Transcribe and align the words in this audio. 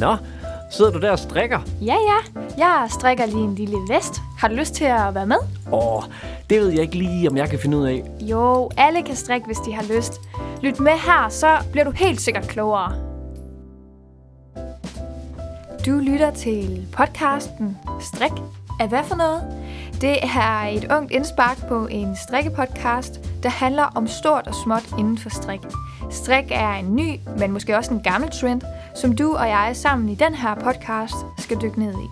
Nå, 0.00 0.16
sidder 0.70 0.90
du 0.90 1.00
der 1.00 1.10
og 1.10 1.18
strikker? 1.18 1.58
Ja, 1.80 1.94
ja. 1.94 2.40
Jeg 2.58 2.86
strikker 2.90 3.26
lige 3.26 3.44
en 3.44 3.54
lille 3.54 3.76
vest. 3.88 4.20
Har 4.38 4.48
du 4.48 4.54
lyst 4.54 4.74
til 4.74 4.84
at 4.84 5.14
være 5.14 5.26
med? 5.26 5.36
Åh, 5.72 6.02
det 6.50 6.60
ved 6.60 6.68
jeg 6.68 6.80
ikke 6.80 6.98
lige, 6.98 7.28
om 7.28 7.36
jeg 7.36 7.50
kan 7.50 7.58
finde 7.58 7.76
ud 7.76 7.86
af. 7.86 8.04
Jo, 8.20 8.70
alle 8.76 9.02
kan 9.02 9.16
strikke, 9.16 9.46
hvis 9.46 9.58
de 9.58 9.72
har 9.74 9.96
lyst. 9.96 10.20
Lyt 10.62 10.80
med 10.80 10.92
her, 10.92 11.28
så 11.28 11.56
bliver 11.72 11.84
du 11.84 11.90
helt 11.90 12.20
sikkert 12.20 12.48
klogere. 12.48 12.92
Du 15.86 15.90
lytter 15.90 16.30
til 16.30 16.86
podcasten 16.92 17.78
Strik 18.00 18.32
er 18.80 18.86
hvad 18.86 19.04
for 19.04 19.14
noget? 19.14 19.42
Det 20.00 20.16
er 20.22 20.66
et 20.66 20.92
ungt 20.92 21.12
indspark 21.12 21.68
på 21.68 21.86
en 21.86 22.16
strikkepodcast, 22.16 23.20
der 23.42 23.48
handler 23.48 23.84
om 23.94 24.06
stort 24.06 24.46
og 24.46 24.54
småt 24.64 24.84
inden 24.98 25.18
for 25.18 25.28
strik. 25.28 25.60
Strik 26.10 26.44
er 26.50 26.72
en 26.72 26.96
ny, 26.96 27.20
men 27.38 27.52
måske 27.52 27.76
også 27.76 27.94
en 27.94 28.00
gammel 28.00 28.30
trend, 28.30 28.62
som 28.94 29.16
du 29.16 29.36
og 29.36 29.48
jeg 29.48 29.70
sammen 29.74 30.08
i 30.08 30.14
den 30.14 30.34
her 30.34 30.54
podcast 30.54 31.14
skal 31.38 31.56
dykke 31.62 31.78
ned 31.78 31.94
i. 31.94 32.08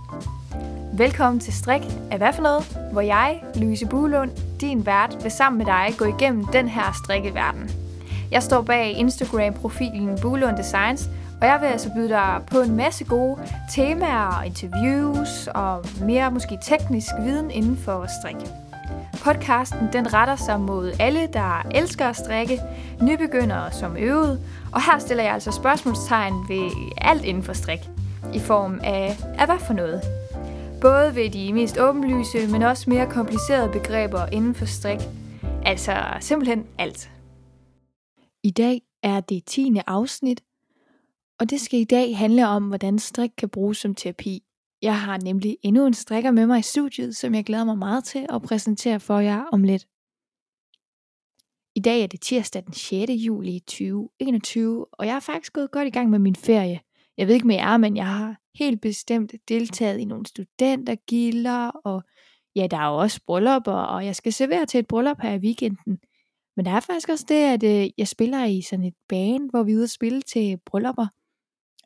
Velkommen 0.92 1.40
til 1.40 1.52
Strik 1.52 1.82
af 2.10 2.18
hvad 2.18 2.32
for 2.32 2.42
noget, 2.42 2.78
hvor 2.92 3.00
jeg, 3.00 3.42
Louise 3.54 3.86
Buhlund, 3.86 4.30
din 4.60 4.86
vært, 4.86 5.16
vil 5.22 5.30
sammen 5.30 5.58
med 5.58 5.66
dig 5.66 5.94
gå 5.98 6.04
igennem 6.04 6.44
den 6.44 6.68
her 6.68 7.00
strikkeverden. 7.04 7.70
Jeg 8.30 8.42
står 8.42 8.62
bag 8.62 8.92
Instagram-profilen 8.92 10.18
Buhlund 10.22 10.56
Designs, 10.56 11.08
og 11.40 11.46
jeg 11.46 11.58
vil 11.60 11.66
altså 11.66 11.90
byde 11.96 12.08
dig 12.08 12.40
på 12.50 12.60
en 12.60 12.76
masse 12.76 13.04
gode 13.04 13.38
temaer 13.74 14.38
og 14.38 14.46
interviews 14.46 15.46
og 15.46 15.84
mere 16.00 16.30
måske 16.30 16.58
teknisk 16.62 17.10
viden 17.20 17.50
inden 17.50 17.76
for 17.76 18.06
strik. 18.20 18.48
Podcasten 19.24 19.88
den 19.92 20.14
retter 20.14 20.36
sig 20.36 20.60
mod 20.60 20.92
alle, 21.00 21.28
der 21.32 21.66
elsker 21.70 22.06
at 22.06 22.16
strikke, 22.16 22.60
nybegyndere 23.02 23.72
som 23.72 23.96
øvede, 23.96 24.40
og 24.72 24.92
her 24.92 24.98
stiller 24.98 25.22
jeg 25.24 25.34
altså 25.34 25.50
spørgsmålstegn 25.50 26.34
ved 26.48 26.70
alt 26.96 27.24
inden 27.24 27.42
for 27.42 27.52
strik, 27.52 27.80
i 28.34 28.38
form 28.38 28.80
af, 28.82 29.16
af 29.38 29.46
hvad 29.46 29.58
for 29.66 29.72
noget. 29.72 30.00
Både 30.80 31.14
ved 31.14 31.30
de 31.30 31.52
mest 31.52 31.78
åbenlyse, 31.78 32.46
men 32.50 32.62
også 32.62 32.90
mere 32.90 33.10
komplicerede 33.10 33.72
begreber 33.72 34.26
inden 34.26 34.54
for 34.54 34.64
strik. 34.64 34.98
Altså 35.64 35.92
simpelthen 36.20 36.66
alt. 36.78 37.10
I 38.42 38.50
dag 38.50 38.82
er 39.02 39.20
det 39.20 39.44
10. 39.46 39.80
afsnit, 39.86 40.42
og 41.40 41.50
det 41.50 41.60
skal 41.60 41.80
i 41.80 41.84
dag 41.84 42.18
handle 42.18 42.48
om, 42.48 42.68
hvordan 42.68 42.98
strik 42.98 43.30
kan 43.38 43.48
bruges 43.48 43.78
som 43.78 43.94
terapi. 43.94 44.42
Jeg 44.82 45.00
har 45.00 45.18
nemlig 45.18 45.56
endnu 45.62 45.86
en 45.86 45.94
strikker 45.94 46.30
med 46.30 46.46
mig 46.46 46.58
i 46.58 46.62
studiet, 46.62 47.16
som 47.16 47.34
jeg 47.34 47.44
glæder 47.44 47.64
mig 47.64 47.78
meget 47.78 48.04
til 48.04 48.26
at 48.28 48.42
præsentere 48.42 49.00
for 49.00 49.18
jer 49.18 49.44
om 49.52 49.62
lidt. 49.64 49.86
I 51.74 51.80
dag 51.80 52.02
er 52.02 52.06
det 52.06 52.20
tirsdag 52.20 52.64
den 52.64 52.72
6. 52.72 53.12
juli 53.12 53.60
2021, 53.60 54.86
og 54.92 55.06
jeg 55.06 55.16
er 55.16 55.20
faktisk 55.20 55.52
gået 55.52 55.70
godt 55.70 55.88
i 55.88 55.90
gang 55.90 56.10
med 56.10 56.18
min 56.18 56.36
ferie. 56.36 56.80
Jeg 57.18 57.26
ved 57.26 57.34
ikke 57.34 57.46
med 57.46 57.54
jer, 57.54 57.76
men 57.76 57.96
jeg 57.96 58.06
har 58.06 58.36
helt 58.58 58.80
bestemt 58.80 59.32
deltaget 59.48 59.98
i 59.98 60.04
nogle 60.04 60.26
studentergilder, 60.26 61.68
og 61.68 62.02
ja, 62.56 62.66
der 62.66 62.76
er 62.76 62.88
jo 62.88 62.96
også 62.96 63.20
bryllupper, 63.26 63.72
og 63.72 64.06
jeg 64.06 64.16
skal 64.16 64.32
servere 64.32 64.66
til 64.66 64.80
et 64.80 64.86
bryllup 64.86 65.16
her 65.22 65.34
i 65.34 65.38
weekenden. 65.38 65.98
Men 66.56 66.64
der 66.64 66.72
er 66.72 66.80
faktisk 66.80 67.08
også 67.08 67.24
det, 67.28 67.34
at 67.34 67.62
øh, 67.62 67.90
jeg 67.98 68.08
spiller 68.08 68.44
i 68.44 68.60
sådan 68.62 68.84
et 68.84 68.94
band, 69.08 69.50
hvor 69.50 69.62
vi 69.62 69.72
er 69.72 69.76
ude 69.76 69.84
at 69.84 69.90
spille 69.90 70.22
til 70.22 70.58
bryllupper. 70.66 71.06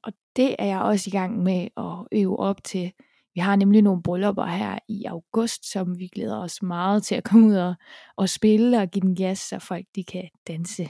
Og 0.03 0.13
det 0.37 0.57
er 0.59 0.67
jeg 0.67 0.81
også 0.81 1.11
i 1.11 1.11
gang 1.11 1.43
med 1.43 1.69
at 1.77 2.19
øve 2.21 2.39
op 2.39 2.65
til. 2.65 2.93
Vi 3.37 3.41
har 3.41 3.57
nemlig 3.57 3.83
nogle 3.83 4.03
bryllupper 4.03 4.45
her 4.45 4.79
i 4.89 5.05
august, 5.05 5.73
som 5.73 5.99
vi 5.99 6.07
glæder 6.07 6.39
os 6.39 6.63
meget 6.63 7.03
til 7.03 7.15
at 7.15 7.25
komme 7.25 7.47
ud 7.47 7.55
og, 7.55 7.75
og 8.17 8.29
spille 8.29 8.79
og 8.79 8.89
give 8.89 9.01
den 9.01 9.15
gas, 9.15 9.39
så 9.39 9.59
folk 9.59 9.87
de 9.95 10.05
kan 10.05 10.29
danse. 10.47 10.89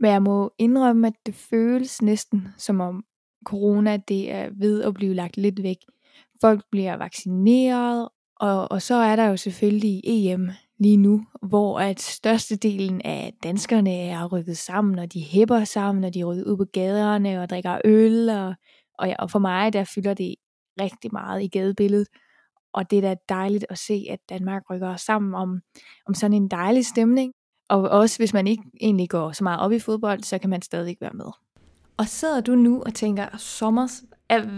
Men 0.00 0.10
jeg 0.10 0.22
må 0.22 0.52
indrømme, 0.58 1.06
at 1.06 1.12
det 1.26 1.34
føles 1.34 2.02
næsten 2.02 2.48
som 2.56 2.80
om 2.80 3.04
corona 3.44 3.96
det 3.96 4.32
er 4.32 4.50
ved 4.52 4.82
at 4.82 4.94
blive 4.94 5.14
lagt 5.14 5.36
lidt 5.36 5.62
væk. 5.62 5.76
Folk 6.40 6.64
bliver 6.70 6.96
vaccineret, 6.96 8.08
og, 8.36 8.70
og 8.72 8.82
så 8.82 8.94
er 8.94 9.16
der 9.16 9.24
jo 9.24 9.36
selvfølgelig 9.36 10.00
EM 10.04 10.50
lige 10.78 10.96
nu, 10.96 11.26
hvor 11.42 11.80
at 11.80 12.00
størstedelen 12.00 13.02
af 13.04 13.34
danskerne 13.42 13.94
er 13.94 14.26
rykket 14.26 14.58
sammen, 14.58 14.98
og 14.98 15.12
de 15.12 15.22
hæpper 15.22 15.64
sammen, 15.64 16.04
og 16.04 16.14
de 16.14 16.24
rykker 16.24 16.44
ud 16.44 16.56
på 16.56 16.64
gaderne 16.64 17.42
og 17.42 17.48
drikker 17.48 17.80
øl, 17.84 18.28
og, 18.28 18.54
og, 18.98 19.08
ja, 19.08 19.16
og 19.18 19.30
for 19.30 19.38
mig 19.38 19.72
der 19.72 19.84
fylder 19.84 20.14
det 20.14 20.34
rigtig 20.80 21.10
meget 21.12 21.42
i 21.42 21.48
gadebilledet, 21.48 22.08
og 22.72 22.90
det 22.90 22.96
er 22.96 23.02
da 23.02 23.14
dejligt 23.28 23.66
at 23.68 23.78
se, 23.78 24.06
at 24.10 24.18
Danmark 24.28 24.62
rykker 24.70 24.96
sammen 24.96 25.34
om, 25.34 25.60
om 26.06 26.14
sådan 26.14 26.34
en 26.34 26.48
dejlig 26.48 26.86
stemning, 26.86 27.32
og 27.68 27.82
også 27.82 28.18
hvis 28.18 28.32
man 28.32 28.46
ikke 28.46 28.62
egentlig 28.80 29.10
går 29.10 29.32
så 29.32 29.44
meget 29.44 29.60
op 29.60 29.72
i 29.72 29.78
fodbold, 29.78 30.22
så 30.22 30.38
kan 30.38 30.50
man 30.50 30.62
stadig 30.62 30.96
være 31.00 31.12
med. 31.14 31.26
Og 31.96 32.06
sidder 32.06 32.40
du 32.40 32.54
nu 32.54 32.82
og 32.82 32.94
tænker, 32.94 33.36
sommer, 33.36 33.88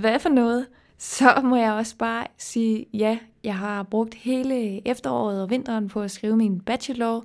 hvad 0.00 0.18
for 0.18 0.28
noget? 0.28 0.66
så 1.02 1.40
må 1.44 1.56
jeg 1.56 1.72
også 1.72 1.96
bare 1.96 2.26
sige, 2.38 2.86
ja, 2.94 3.18
jeg 3.44 3.56
har 3.56 3.82
brugt 3.82 4.14
hele 4.14 4.88
efteråret 4.88 5.42
og 5.42 5.50
vinteren 5.50 5.88
på 5.88 6.00
at 6.00 6.10
skrive 6.10 6.36
min 6.36 6.60
bachelor, 6.60 7.24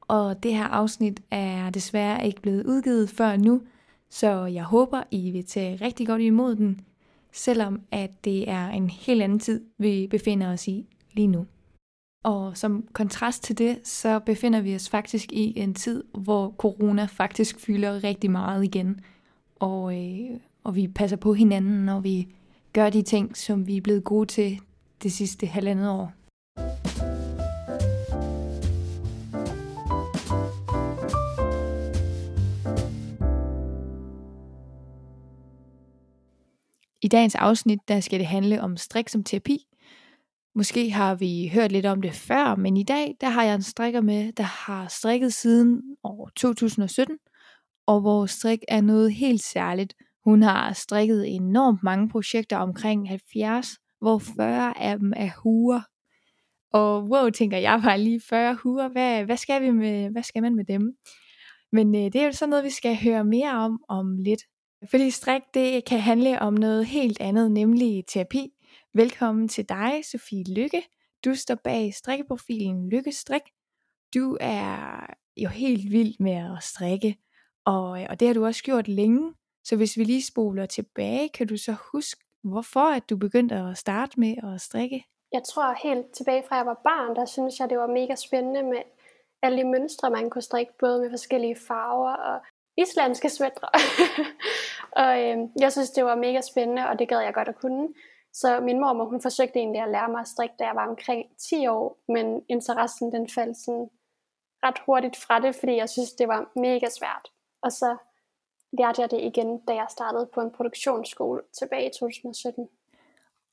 og 0.00 0.42
det 0.42 0.54
her 0.54 0.64
afsnit 0.64 1.20
er 1.30 1.70
desværre 1.70 2.26
ikke 2.26 2.42
blevet 2.42 2.66
udgivet 2.66 3.10
før 3.10 3.36
nu, 3.36 3.62
så 4.10 4.44
jeg 4.44 4.64
håber, 4.64 5.02
I 5.10 5.30
vil 5.30 5.46
tage 5.46 5.78
rigtig 5.84 6.06
godt 6.06 6.22
imod 6.22 6.56
den, 6.56 6.80
selvom 7.34 7.80
at 7.90 8.10
det 8.24 8.48
er 8.48 8.68
en 8.68 8.90
helt 8.90 9.22
anden 9.22 9.38
tid, 9.38 9.64
vi 9.78 10.06
befinder 10.10 10.52
os 10.52 10.68
i 10.68 10.86
lige 11.12 11.28
nu. 11.28 11.46
Og 12.24 12.56
som 12.56 12.88
kontrast 12.92 13.42
til 13.42 13.58
det, 13.58 13.78
så 13.84 14.18
befinder 14.18 14.60
vi 14.60 14.74
os 14.74 14.88
faktisk 14.88 15.32
i 15.32 15.52
en 15.56 15.74
tid, 15.74 16.04
hvor 16.14 16.54
corona 16.58 17.04
faktisk 17.04 17.60
fylder 17.60 18.04
rigtig 18.04 18.30
meget 18.30 18.64
igen. 18.64 19.00
Og, 19.56 20.04
øh, 20.04 20.30
og 20.64 20.76
vi 20.76 20.88
passer 20.88 21.16
på 21.16 21.34
hinanden, 21.34 21.88
og 21.88 22.04
vi 22.04 22.28
gør 22.72 22.90
de 22.90 23.02
ting, 23.02 23.36
som 23.36 23.66
vi 23.66 23.76
er 23.76 23.80
blevet 23.80 24.04
gode 24.04 24.26
til 24.26 24.58
det 25.02 25.12
sidste 25.12 25.46
halvandet 25.46 25.90
år. 25.90 26.12
I 37.04 37.08
dagens 37.08 37.34
afsnit, 37.34 37.78
der 37.88 38.00
skal 38.00 38.18
det 38.18 38.26
handle 38.26 38.60
om 38.60 38.76
strik 38.76 39.08
som 39.08 39.24
terapi. 39.24 39.66
Måske 40.54 40.90
har 40.90 41.14
vi 41.14 41.50
hørt 41.54 41.72
lidt 41.72 41.86
om 41.86 42.02
det 42.02 42.12
før, 42.12 42.54
men 42.54 42.76
i 42.76 42.82
dag, 42.82 43.14
der 43.20 43.28
har 43.28 43.44
jeg 43.44 43.54
en 43.54 43.62
strikker 43.62 44.00
med, 44.00 44.32
der 44.32 44.42
har 44.42 44.88
strikket 44.88 45.34
siden 45.34 45.82
år 46.04 46.30
2017, 46.36 47.18
og 47.86 48.00
hvor 48.00 48.26
strik 48.26 48.58
er 48.68 48.80
noget 48.80 49.14
helt 49.14 49.42
særligt, 49.42 49.94
hun 50.24 50.42
har 50.42 50.72
strikket 50.72 51.34
enormt 51.34 51.82
mange 51.82 52.08
projekter 52.08 52.56
omkring 52.56 53.08
70, 53.08 53.78
hvor 54.00 54.18
40 54.18 54.78
af 54.78 54.98
dem 54.98 55.12
er 55.16 55.30
huer. 55.42 55.80
Og 56.72 57.02
wow, 57.02 57.30
tænker 57.30 57.58
jeg 57.58 57.80
bare 57.84 58.00
lige 58.00 58.20
40 58.28 58.54
huer, 58.54 58.88
hvad, 58.88 59.24
hvad, 59.24 59.36
skal 59.36 59.62
vi 59.62 59.70
med, 59.70 60.10
hvad 60.10 60.22
skal 60.22 60.42
man 60.42 60.56
med 60.56 60.64
dem? 60.64 60.96
Men 61.72 61.94
øh, 61.94 62.00
det 62.00 62.16
er 62.16 62.26
jo 62.26 62.32
sådan 62.32 62.50
noget, 62.50 62.64
vi 62.64 62.70
skal 62.70 62.96
høre 63.02 63.24
mere 63.24 63.52
om 63.52 63.80
om 63.88 64.18
lidt. 64.18 64.40
Fordi 64.90 65.10
strik, 65.10 65.42
det 65.54 65.84
kan 65.84 66.00
handle 66.00 66.42
om 66.42 66.54
noget 66.54 66.86
helt 66.86 67.20
andet, 67.20 67.52
nemlig 67.52 68.04
terapi. 68.06 68.52
Velkommen 68.94 69.48
til 69.48 69.68
dig, 69.68 70.02
Sofie 70.10 70.44
Lykke. 70.54 70.82
Du 71.24 71.34
står 71.34 71.54
bag 71.54 71.94
strikkeprofilen 71.94 72.88
Lykke 72.88 73.12
Strik. 73.12 73.42
Du 74.14 74.36
er 74.40 75.06
jo 75.36 75.48
helt 75.48 75.92
vild 75.92 76.14
med 76.20 76.56
at 76.56 76.62
strikke, 76.62 77.16
og, 77.64 77.90
og 78.10 78.20
det 78.20 78.28
har 78.28 78.34
du 78.34 78.44
også 78.44 78.62
gjort 78.62 78.88
længe. 78.88 79.34
Så 79.64 79.76
hvis 79.76 79.96
vi 79.96 80.04
lige 80.04 80.24
spoler 80.24 80.66
tilbage, 80.66 81.28
kan 81.28 81.46
du 81.46 81.56
så 81.56 81.76
huske, 81.92 82.24
hvorfor 82.42 82.96
at 82.96 83.10
du 83.10 83.16
begyndte 83.16 83.54
at 83.54 83.78
starte 83.78 84.20
med 84.20 84.34
at 84.54 84.60
strikke? 84.60 85.04
Jeg 85.32 85.42
tror 85.42 85.74
helt 85.82 86.06
tilbage 86.12 86.44
fra 86.48 86.56
jeg 86.56 86.66
var 86.66 86.80
barn, 86.84 87.16
der 87.16 87.24
synes 87.24 87.60
jeg, 87.60 87.70
det 87.70 87.78
var 87.78 87.86
mega 87.86 88.14
spændende 88.14 88.62
med 88.62 88.82
alle 89.42 89.58
de 89.58 89.68
mønstre, 89.68 90.10
man 90.10 90.30
kunne 90.30 90.42
strikke, 90.42 90.72
både 90.78 91.00
med 91.00 91.10
forskellige 91.10 91.56
farver 91.68 92.12
og 92.12 92.40
islandske 92.76 93.28
svætre. 93.28 93.68
og 95.02 95.22
øh, 95.22 95.38
jeg 95.60 95.72
synes, 95.72 95.90
det 95.90 96.04
var 96.04 96.14
mega 96.14 96.40
spændende, 96.40 96.88
og 96.88 96.98
det 96.98 97.08
gad 97.08 97.20
jeg 97.20 97.34
godt 97.34 97.48
at 97.48 97.56
kunne. 97.56 97.88
Så 98.32 98.60
min 98.60 98.80
mor, 98.80 99.04
hun 99.04 99.20
forsøgte 99.22 99.58
egentlig 99.58 99.82
at 99.82 99.90
lære 99.90 100.08
mig 100.08 100.20
at 100.20 100.28
strikke, 100.28 100.54
da 100.58 100.64
jeg 100.64 100.74
var 100.74 100.88
omkring 100.88 101.24
10 101.38 101.66
år, 101.66 101.98
men 102.08 102.42
interessen 102.48 103.12
den 103.12 103.28
faldt 103.28 103.56
sådan 103.56 103.88
ret 104.64 104.78
hurtigt 104.86 105.16
fra 105.16 105.40
det, 105.40 105.54
fordi 105.54 105.76
jeg 105.76 105.88
synes, 105.88 106.12
det 106.12 106.28
var 106.28 106.50
mega 106.56 106.88
svært. 106.98 107.30
Og 107.62 107.72
så 107.72 107.96
lærte 108.78 109.02
jeg 109.02 109.10
det 109.10 109.20
igen, 109.20 109.58
da 109.68 109.74
jeg 109.74 109.86
startede 109.90 110.28
på 110.34 110.40
en 110.40 110.50
produktionsskole 110.50 111.42
tilbage 111.58 111.86
i 111.86 111.92
2017. 111.92 112.68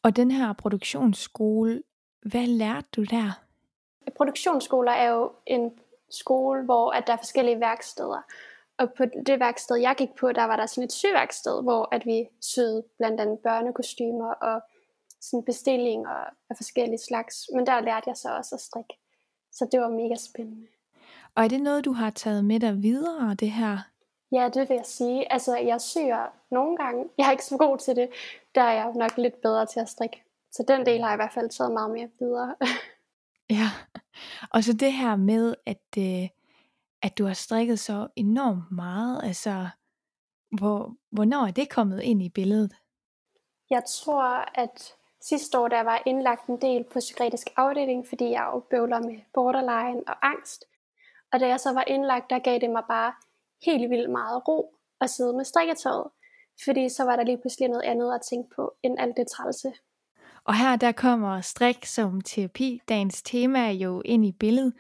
Og 0.04 0.16
den 0.16 0.32
her 0.32 0.54
produktionsskole, 0.54 1.84
hvad 2.22 2.48
lærte 2.48 2.88
du 2.96 3.04
der? 3.04 3.42
Produktionsskoler 4.16 4.92
er 4.92 5.10
jo 5.10 5.32
en 5.46 5.80
skole, 6.10 6.64
hvor 6.66 6.92
at 6.92 7.08
der 7.08 7.14
er 7.14 7.18
forskellige 7.18 7.60
værksteder. 7.60 8.22
Og 8.82 8.94
på 8.98 9.04
det 9.26 9.40
værksted, 9.40 9.76
jeg 9.76 9.96
gik 9.98 10.10
på, 10.20 10.32
der 10.32 10.44
var 10.44 10.56
der 10.56 10.66
sådan 10.66 10.84
et 10.84 10.92
syværksted, 10.92 11.64
hvor 11.64 11.96
at 11.96 12.06
vi 12.06 12.28
syede 12.42 12.84
blandt 12.98 13.22
andet 13.22 13.40
børnekostymer 13.40 14.34
og 14.34 14.62
sådan 15.22 15.44
bestillinger 15.44 16.10
af 16.50 16.58
forskellige 16.58 17.00
slags. 17.00 17.50
Men 17.56 17.66
der 17.66 17.82
lærte 17.82 18.10
jeg 18.10 18.18
så 18.18 18.30
også 18.38 18.56
at 18.56 18.62
strikke. 18.62 19.00
Så 19.52 19.68
det 19.72 19.82
var 19.82 19.90
mega 19.90 20.16
spændende. 20.16 20.68
Og 21.36 21.44
er 21.44 21.48
det 21.48 21.62
noget, 21.62 21.86
du 21.86 21.92
har 21.92 22.10
taget 22.10 22.46
med 22.46 22.60
dig 22.60 22.84
videre, 22.84 23.36
det 23.40 23.52
her 23.52 23.78
Ja, 24.32 24.50
det 24.54 24.70
vil 24.70 24.76
jeg 24.76 24.86
sige. 24.86 25.34
Altså, 25.34 25.58
jeg 25.58 25.82
syr 25.82 26.16
nogle 26.52 26.78
gange. 26.78 27.06
Jeg 27.18 27.28
er 27.28 27.32
ikke 27.32 27.46
så 27.46 27.58
god 27.58 27.78
til 27.78 27.96
det. 27.96 28.10
Der 28.56 28.62
er 28.62 28.74
jeg 28.74 28.94
nok 28.96 29.18
lidt 29.18 29.42
bedre 29.42 29.66
til 29.66 29.80
at 29.80 29.90
strikke. 29.90 30.24
Så 30.52 30.64
den 30.68 30.86
del 30.86 31.02
har 31.02 31.08
jeg 31.08 31.16
i 31.16 31.22
hvert 31.24 31.34
fald 31.34 31.50
taget 31.50 31.72
meget 31.72 31.92
mere 31.92 32.10
videre. 32.20 32.56
ja, 33.58 33.70
og 34.50 34.64
så 34.64 34.74
det 34.74 34.94
her 34.94 35.16
med, 35.16 35.56
at, 35.66 35.98
øh, 35.98 36.30
at 37.04 37.18
du 37.18 37.26
har 37.26 37.34
strikket 37.34 37.80
så 37.80 38.08
enormt 38.16 38.72
meget. 38.72 39.24
Altså, 39.24 39.68
hvor, 40.52 40.96
hvornår 41.12 41.46
er 41.48 41.52
det 41.52 41.70
kommet 41.70 42.02
ind 42.02 42.24
i 42.24 42.30
billedet? 42.30 42.74
Jeg 43.70 43.84
tror, 43.86 44.60
at 44.60 44.94
sidste 45.22 45.60
år, 45.60 45.68
der 45.68 45.82
var 45.82 46.04
indlagt 46.06 46.48
en 46.48 46.62
del 46.62 46.84
på 46.84 47.00
psykiatrisk 47.00 47.48
afdeling, 47.58 48.08
fordi 48.10 48.30
jeg 48.30 48.50
jo 48.54 48.60
bøvler 48.70 49.00
med 49.00 49.20
borderline 49.34 50.02
og 50.08 50.28
angst. 50.28 50.66
Og 51.34 51.40
da 51.40 51.48
jeg 51.48 51.60
så 51.60 51.74
var 51.74 51.84
indlagt, 51.88 52.30
der 52.30 52.40
gav 52.40 52.60
det 52.60 52.70
mig 52.70 52.84
bare 52.90 53.14
helt 53.66 53.90
vildt 53.90 54.10
meget 54.10 54.48
ro 54.48 54.76
at 55.02 55.10
sidde 55.10 55.34
med 55.34 55.46
strikketøjet. 55.46 56.08
Fordi 56.66 56.90
så 56.90 57.04
var 57.04 57.16
der 57.16 57.24
lige 57.24 57.38
pludselig 57.38 57.70
noget 57.70 57.84
andet 57.84 58.14
at 58.14 58.22
tænke 58.30 58.56
på, 58.56 58.74
end 58.84 59.00
alt 59.00 59.18
det 59.18 59.28
trælse. 59.28 59.74
Og 60.44 60.56
her 60.56 60.76
der 60.76 60.92
kommer 60.92 61.42
strik 61.42 61.86
som 61.86 62.22
terapi. 62.22 62.82
Dagens 62.90 63.22
tema 63.22 63.60
er 63.60 63.72
jo 63.72 64.02
ind 64.06 64.26
i 64.26 64.32
billedet. 64.32 64.74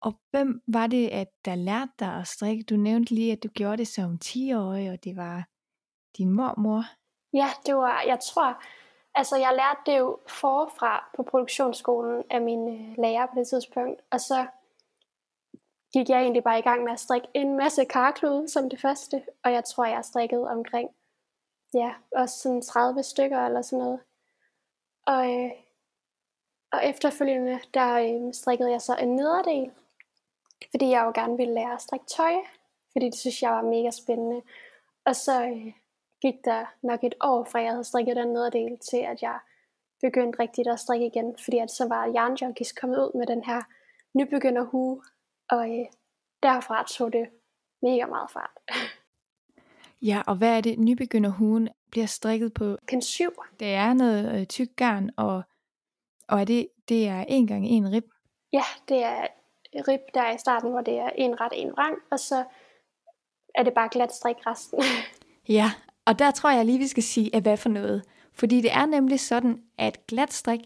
Og 0.00 0.12
hvem 0.30 0.62
var 0.66 0.86
det, 0.86 1.08
at 1.08 1.28
der 1.44 1.54
lærte 1.54 1.92
dig 1.98 2.14
at 2.20 2.26
strikke? 2.26 2.64
Du 2.64 2.76
nævnte 2.76 3.14
lige, 3.14 3.32
at 3.32 3.42
du 3.42 3.48
gjorde 3.48 3.76
det 3.76 3.88
som 3.88 4.18
10-årig, 4.24 4.90
og 4.90 5.04
det 5.04 5.16
var 5.16 5.44
din 6.18 6.30
mormor. 6.30 6.84
Ja, 7.32 7.48
det 7.66 7.76
var, 7.76 8.02
jeg 8.06 8.18
tror, 8.20 8.62
altså 9.14 9.36
jeg 9.36 9.52
lærte 9.56 9.80
det 9.86 9.98
jo 9.98 10.18
forfra 10.28 11.10
på 11.16 11.22
produktionsskolen 11.22 12.24
af 12.30 12.40
min 12.40 12.68
øh, 12.68 12.98
lærer 12.98 13.26
på 13.26 13.32
det 13.36 13.48
tidspunkt. 13.48 14.02
Og 14.10 14.20
så 14.20 14.46
gik 15.92 16.08
jeg 16.08 16.20
egentlig 16.20 16.44
bare 16.44 16.58
i 16.58 16.62
gang 16.62 16.84
med 16.84 16.92
at 16.92 17.00
strikke 17.00 17.28
en 17.34 17.56
masse 17.56 17.84
karklude 17.84 18.48
som 18.48 18.70
det 18.70 18.80
første. 18.80 19.22
Og 19.44 19.52
jeg 19.52 19.64
tror, 19.64 19.84
jeg 19.84 20.04
strikkede 20.04 20.48
omkring, 20.48 20.90
ja, 21.74 21.94
også 22.12 22.38
sådan 22.38 22.62
30 22.62 23.02
stykker 23.02 23.46
eller 23.46 23.62
sådan 23.62 23.84
noget. 23.84 24.00
Og, 25.06 25.34
øh, 25.34 25.50
og 26.72 26.86
efterfølgende, 26.86 27.60
der 27.74 27.94
øh, 27.94 28.34
strikkede 28.34 28.70
jeg 28.70 28.82
så 28.82 28.96
en 28.96 29.16
nederdel, 29.16 29.70
fordi 30.70 30.88
jeg 30.90 31.02
jo 31.04 31.12
gerne 31.14 31.36
ville 31.36 31.54
lære 31.54 31.74
at 31.74 31.82
strikke 31.82 32.06
tøj, 32.06 32.32
fordi 32.92 33.06
det 33.06 33.18
synes 33.18 33.42
jeg 33.42 33.50
var 33.50 33.62
mega 33.62 33.90
spændende. 33.90 34.42
Og 35.04 35.16
så 35.16 35.44
øh, 35.44 35.72
gik 36.22 36.34
der 36.44 36.64
nok 36.82 37.04
et 37.04 37.14
år 37.20 37.44
fra 37.44 37.58
jeg 37.60 37.70
havde 37.70 37.84
strikket 37.84 38.16
den 38.16 38.28
nederdel, 38.28 38.78
til 38.90 38.96
at 38.96 39.22
jeg 39.22 39.38
begyndte 40.00 40.38
rigtigt 40.38 40.68
at 40.68 40.80
strikke 40.80 41.06
igen, 41.06 41.36
fordi 41.44 41.58
at 41.58 41.70
så 41.70 41.88
var 41.88 42.34
Junkies 42.40 42.72
kommet 42.72 42.98
ud 42.98 43.18
med 43.18 43.26
den 43.26 43.44
her 43.44 43.62
nybegynder 44.14 44.62
hue, 44.62 45.02
og 45.50 45.70
øh, 45.70 45.86
derfra 46.42 46.84
tog 46.84 47.12
det 47.12 47.28
mega 47.82 48.06
meget 48.06 48.30
fart. 48.30 48.58
Ja, 50.02 50.22
og 50.26 50.36
hvad 50.36 50.56
er 50.56 50.60
det, 50.60 50.78
nybegynderhuen 50.78 51.68
bliver 51.90 52.06
strikket 52.06 52.54
på? 52.54 52.76
Pind 52.88 53.02
7. 53.02 53.30
Det 53.60 53.74
er 53.74 53.92
noget 53.92 54.40
øh, 54.40 54.46
tyk 54.46 54.68
garn, 54.76 55.10
og, 55.16 55.42
og 56.28 56.40
er 56.40 56.44
det, 56.44 56.68
det 56.88 57.08
er 57.08 57.24
en 57.28 57.46
gang 57.46 57.66
en 57.66 57.92
rib? 57.92 58.04
Ja, 58.52 58.62
det 58.88 59.02
er 59.02 59.26
rib 59.88 60.00
der 60.14 60.34
i 60.34 60.38
starten, 60.38 60.70
hvor 60.70 60.80
det 60.80 60.98
er 60.98 61.10
en 61.16 61.40
ret 61.40 61.52
en 61.54 61.72
vrang, 61.72 61.96
og 62.10 62.18
så 62.18 62.44
er 63.54 63.62
det 63.62 63.74
bare 63.74 63.88
glat 63.92 64.12
strik 64.12 64.36
resten. 64.46 64.82
ja, 65.58 65.72
og 66.06 66.18
der 66.18 66.30
tror 66.30 66.50
jeg 66.50 66.64
lige, 66.64 66.78
vi 66.78 66.86
skal 66.86 67.02
sige, 67.02 67.36
at 67.36 67.42
hvad 67.42 67.56
for 67.56 67.68
noget. 67.68 68.02
Fordi 68.32 68.60
det 68.60 68.72
er 68.72 68.86
nemlig 68.86 69.20
sådan, 69.20 69.62
at 69.78 70.06
glat 70.06 70.32
strik, 70.32 70.60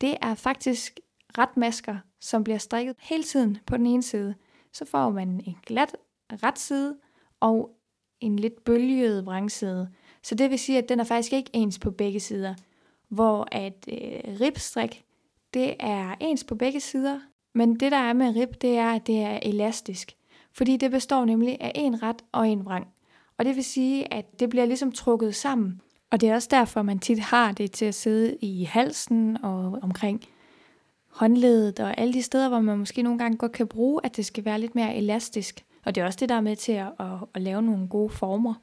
det 0.00 0.16
er 0.22 0.34
faktisk 0.34 1.00
retmasker, 1.38 1.98
som 2.20 2.44
bliver 2.44 2.58
strikket 2.58 2.96
hele 3.00 3.22
tiden 3.22 3.58
på 3.66 3.76
den 3.76 3.86
ene 3.86 4.02
side. 4.02 4.34
Så 4.72 4.84
får 4.84 5.10
man 5.10 5.28
en 5.28 5.56
glat 5.66 5.96
ret 6.32 6.58
side 6.58 6.96
og 7.40 7.70
en 8.20 8.38
lidt 8.38 8.64
bølget 8.64 9.26
vrangside. 9.26 9.88
Så 10.22 10.34
det 10.34 10.50
vil 10.50 10.58
sige, 10.58 10.78
at 10.78 10.88
den 10.88 11.00
er 11.00 11.04
faktisk 11.04 11.32
ikke 11.32 11.50
ens 11.52 11.78
på 11.78 11.90
begge 11.90 12.20
sider. 12.20 12.54
Hvor 13.08 13.48
at 13.52 13.88
øh, 13.88 14.40
ribstrik, 14.40 15.04
det 15.54 15.76
er 15.80 16.14
ens 16.20 16.44
på 16.44 16.54
begge 16.54 16.80
sider, 16.80 17.20
men 17.52 17.80
det 17.80 17.92
der 17.92 17.98
er 17.98 18.12
med 18.12 18.36
rib, 18.36 18.54
det 18.60 18.76
er, 18.76 18.90
at 18.90 19.06
det 19.06 19.18
er 19.18 19.38
elastisk. 19.42 20.16
Fordi 20.52 20.76
det 20.76 20.90
består 20.90 21.24
nemlig 21.24 21.56
af 21.60 21.72
en 21.74 22.02
ret 22.02 22.24
og 22.32 22.48
en 22.48 22.64
vrang. 22.64 22.86
Og 23.38 23.44
det 23.44 23.56
vil 23.56 23.64
sige, 23.64 24.14
at 24.14 24.40
det 24.40 24.50
bliver 24.50 24.66
ligesom 24.66 24.92
trukket 24.92 25.34
sammen. 25.34 25.80
Og 26.10 26.20
det 26.20 26.28
er 26.28 26.34
også 26.34 26.48
derfor, 26.50 26.82
man 26.82 26.98
tit 26.98 27.18
har 27.18 27.52
det 27.52 27.72
til 27.72 27.84
at 27.84 27.94
sidde 27.94 28.36
i 28.40 28.64
halsen 28.64 29.44
og 29.44 29.78
omkring 29.82 30.20
håndledet 31.08 31.80
og 31.80 31.98
alle 31.98 32.12
de 32.12 32.22
steder, 32.22 32.48
hvor 32.48 32.60
man 32.60 32.78
måske 32.78 33.02
nogle 33.02 33.18
gange 33.18 33.36
godt 33.36 33.52
kan 33.52 33.66
bruge, 33.68 34.00
at 34.04 34.16
det 34.16 34.26
skal 34.26 34.44
være 34.44 34.60
lidt 34.60 34.74
mere 34.74 34.96
elastisk. 34.96 35.64
Og 35.84 35.94
det 35.94 36.00
er 36.00 36.04
også 36.04 36.18
det, 36.20 36.28
der 36.28 36.34
er 36.34 36.40
med 36.40 36.56
til 36.56 36.72
at, 36.72 36.86
at, 37.00 37.06
at 37.34 37.42
lave 37.42 37.62
nogle 37.62 37.88
gode 37.88 38.10
former. 38.10 38.54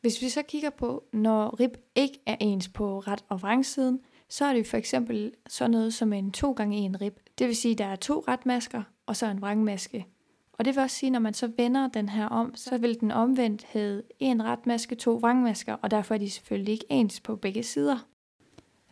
Hvis 0.00 0.22
vi 0.22 0.28
så 0.28 0.42
kigger 0.42 0.70
på, 0.70 1.04
når 1.12 1.60
rib 1.60 1.76
ikke 1.94 2.18
er 2.26 2.36
ens 2.40 2.68
på 2.68 2.98
ret 2.98 3.24
og 3.28 3.42
vrangsiden, 3.42 4.00
så 4.28 4.44
er 4.44 4.52
det 4.52 4.66
for 4.66 4.76
eksempel 4.76 5.32
sådan 5.48 5.70
noget 5.70 5.94
som 5.94 6.12
en 6.12 6.32
2 6.32 6.52
gange 6.52 6.76
en 6.76 7.00
rib. 7.00 7.18
Det 7.38 7.46
vil 7.46 7.56
sige, 7.56 7.72
at 7.72 7.78
der 7.78 7.84
er 7.84 7.96
to 7.96 8.24
retmasker 8.28 8.82
og 9.06 9.16
så 9.16 9.26
en 9.26 9.40
vrangmaske. 9.40 10.06
Og 10.52 10.64
det 10.64 10.74
vil 10.74 10.82
også 10.82 10.96
sige, 10.96 11.08
at 11.08 11.12
når 11.12 11.20
man 11.20 11.34
så 11.34 11.50
vender 11.56 11.88
den 11.88 12.08
her 12.08 12.26
om, 12.26 12.54
så 12.54 12.78
vil 12.78 13.00
den 13.00 13.10
omvendt 13.10 13.64
hedde 13.64 14.02
en 14.18 14.44
retmaske, 14.44 14.94
to 14.94 15.10
vrangmasker, 15.10 15.74
og 15.74 15.90
derfor 15.90 16.14
er 16.14 16.18
de 16.18 16.30
selvfølgelig 16.30 16.72
ikke 16.72 16.86
ens 16.88 17.20
på 17.20 17.36
begge 17.36 17.62
sider. 17.62 18.08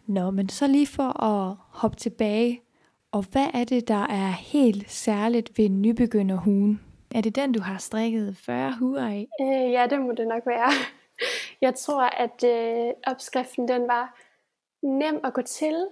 Nå, 0.06 0.30
men 0.30 0.48
så 0.48 0.66
lige 0.66 0.86
for 0.86 1.22
at 1.22 1.56
hoppe 1.68 1.96
tilbage, 1.96 2.62
og 3.12 3.24
hvad 3.32 3.46
er 3.54 3.64
det, 3.64 3.88
der 3.88 4.06
er 4.06 4.30
helt 4.30 4.90
særligt 4.90 5.58
ved 5.58 5.68
nybegynderhuen? 5.68 6.80
Er 7.14 7.20
det 7.20 7.36
den, 7.36 7.52
du 7.52 7.60
har 7.60 7.78
strikket 7.78 8.36
40 8.36 8.76
huer 8.78 9.08
i? 9.08 9.26
Øh, 9.40 9.72
ja, 9.72 9.86
det 9.90 10.00
må 10.00 10.12
det 10.12 10.28
nok 10.28 10.46
være. 10.46 10.70
Jeg 11.60 11.74
tror, 11.74 12.02
at 12.02 12.44
øh, 12.44 12.92
opskriften 13.06 13.68
den 13.68 13.82
var 13.88 14.20
nem 14.82 15.20
at 15.24 15.34
gå 15.34 15.42
til, 15.42 15.86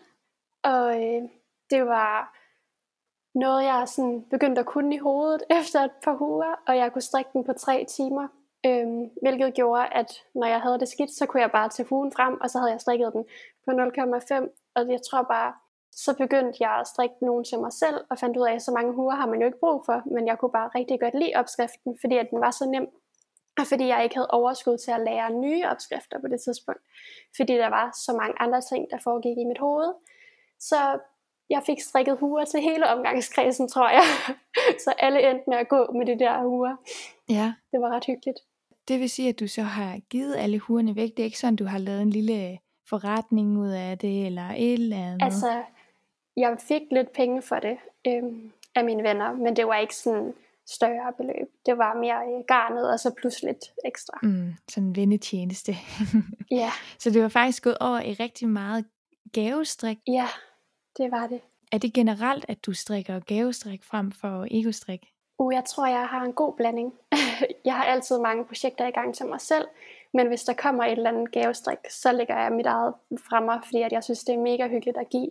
og 0.65 1.03
øh, 1.03 1.23
det 1.71 1.87
var 1.87 2.44
noget, 3.35 3.65
jeg 3.65 3.89
sådan 3.89 4.25
begyndte 4.31 4.61
at 4.61 4.67
kunne 4.67 4.95
i 4.95 4.99
hovedet 4.99 5.43
efter 5.61 5.81
et 5.81 5.91
par 6.05 6.17
uger, 6.21 6.55
og 6.67 6.77
jeg 6.77 6.93
kunne 6.93 7.03
strikke 7.03 7.31
den 7.33 7.45
på 7.45 7.53
tre 7.53 7.85
timer. 7.89 8.29
Øhm, 8.67 9.11
hvilket 9.23 9.55
gjorde, 9.55 9.87
at 9.87 10.11
når 10.35 10.47
jeg 10.47 10.61
havde 10.61 10.79
det 10.79 10.89
skidt, 10.89 11.11
så 11.11 11.27
kunne 11.27 11.43
jeg 11.43 11.51
bare 11.51 11.69
tage 11.69 11.89
huen 11.89 12.13
frem, 12.13 12.41
og 12.41 12.51
så 12.51 12.59
havde 12.59 12.73
jeg 12.73 12.81
strikket 12.81 13.13
den 13.13 13.25
på 13.65 13.71
0,5. 13.71 14.71
Og 14.75 14.91
jeg 14.91 15.01
tror 15.11 15.23
bare, 15.23 15.53
så 15.93 16.17
begyndte 16.17 16.57
jeg 16.61 16.71
at 16.81 16.87
strikke 16.87 17.15
nogen 17.23 17.45
til 17.45 17.59
mig 17.59 17.73
selv, 17.73 17.99
og 18.11 18.19
fandt 18.19 18.37
ud 18.37 18.47
af, 18.47 18.55
at 18.55 18.63
så 18.63 18.73
mange 18.73 18.93
huer 18.93 19.15
har 19.15 19.27
man 19.27 19.41
jo 19.41 19.47
ikke 19.47 19.61
brug 19.61 19.83
for, 19.87 20.03
men 20.15 20.27
jeg 20.27 20.39
kunne 20.39 20.53
bare 20.53 20.71
rigtig 20.75 21.01
godt 21.01 21.15
lide 21.15 21.33
opskriften, 21.35 21.99
fordi 22.01 22.17
at 22.17 22.31
den 22.31 22.41
var 22.41 22.51
så 22.51 22.67
nem, 22.67 22.87
og 23.59 23.67
fordi 23.67 23.87
jeg 23.87 24.05
ikke 24.05 24.17
havde 24.17 24.31
overskud 24.31 24.79
til 24.79 24.91
at 24.91 25.01
lære 25.01 25.31
nye 25.31 25.65
opskrifter 25.65 26.21
på 26.21 26.29
det 26.29 26.41
tidspunkt, 26.41 26.81
fordi 27.37 27.55
der 27.55 27.69
var 27.69 27.91
så 28.07 28.13
mange 28.13 28.35
andre 28.41 28.61
ting, 28.61 28.91
der 28.91 28.99
foregik 29.05 29.39
i 29.39 29.45
mit 29.45 29.59
hoved. 29.59 29.93
Så 30.59 30.99
jeg 31.51 31.63
fik 31.67 31.81
strikket 31.81 32.19
huer 32.19 32.45
til 32.45 32.61
hele 32.61 32.87
omgangskredsen, 32.87 33.69
tror 33.69 33.89
jeg. 33.89 34.03
så 34.85 34.95
alle 34.99 35.31
endte 35.31 35.45
med 35.51 35.57
at 35.57 35.69
gå 35.69 35.93
med 35.93 36.07
de 36.07 36.19
der 36.19 36.43
huer. 36.43 36.77
Ja. 37.29 37.53
Det 37.73 37.81
var 37.81 37.89
ret 37.89 38.05
hyggeligt. 38.05 38.39
Det 38.89 39.01
vil 39.01 39.11
sige, 39.11 39.29
at 39.29 39.41
du 39.41 39.47
så 39.47 39.63
har 39.63 39.99
givet 40.11 40.37
alle 40.37 40.59
huerne 40.59 40.97
væk. 40.97 41.11
Det 41.11 41.19
er 41.21 41.25
ikke 41.25 41.39
sådan, 41.39 41.57
du 41.57 41.65
har 41.65 41.79
lavet 41.79 42.03
en 42.03 42.11
lille 42.11 42.59
forretning 42.89 43.59
ud 43.59 43.71
af 43.71 43.99
det, 43.99 44.27
eller 44.27 44.51
et 44.57 44.73
eller 44.73 44.97
andet? 44.97 45.23
Altså, 45.23 45.63
jeg 46.37 46.57
fik 46.69 46.83
lidt 46.91 47.13
penge 47.13 47.43
for 47.43 47.57
det 47.57 47.77
øhm, 48.07 48.53
af 48.75 48.85
mine 48.85 49.03
venner, 49.03 49.33
men 49.33 49.57
det 49.57 49.67
var 49.67 49.77
ikke 49.77 49.97
sådan 49.97 50.35
større 50.67 51.13
beløb. 51.17 51.49
Det 51.67 51.79
var 51.79 51.95
mere 51.95 52.17
øh, 52.17 52.45
garnet, 52.47 52.91
og 52.93 53.01
så 53.01 53.11
plus 53.21 53.43
lidt 53.43 53.65
ekstra. 53.85 54.19
Mm, 54.23 54.55
sådan 54.69 54.89
en 54.89 54.97
vennetjeneste. 54.97 55.77
ja. 56.61 56.71
Så 56.99 57.11
det 57.11 57.23
var 57.23 57.29
faktisk 57.29 57.63
gået 57.63 57.79
over 57.79 58.01
i 58.01 58.13
rigtig 58.13 58.49
meget 58.49 58.85
gavestrik? 59.33 59.99
Ja, 60.07 60.29
det 60.99 61.11
var 61.11 61.27
det. 61.27 61.41
Er 61.73 61.79
det 61.79 61.93
generelt, 61.93 62.45
at 62.49 62.67
du 62.67 62.73
strikker 62.73 63.21
gavestrik 63.21 63.85
frem 63.85 64.13
for 64.13 64.47
egostrik? 64.51 65.01
Uh, 65.39 65.55
jeg 65.55 65.65
tror, 65.65 65.87
jeg 65.87 66.07
har 66.07 66.25
en 66.25 66.33
god 66.33 66.57
blanding. 66.57 66.93
jeg 67.65 67.75
har 67.75 67.85
altid 67.85 68.19
mange 68.19 68.45
projekter 68.45 68.87
i 68.87 68.91
gang 68.91 69.15
til 69.15 69.27
mig 69.27 69.41
selv, 69.41 69.65
men 70.15 70.27
hvis 70.27 70.43
der 70.43 70.53
kommer 70.53 70.85
et 70.85 70.93
eller 70.93 71.11
andet 71.11 71.33
gavestrik, 71.33 71.79
så 71.91 72.13
lægger 72.13 72.43
jeg 72.43 72.53
mit 72.53 72.67
eget 72.67 72.95
fremme, 73.29 73.53
fordi 73.65 73.83
at 73.83 73.93
jeg 73.93 74.05
synes, 74.05 74.25
det 74.25 74.35
er 74.35 74.39
mega 74.39 74.69
hyggeligt 74.69 74.97
at 74.97 75.11
give. 75.11 75.31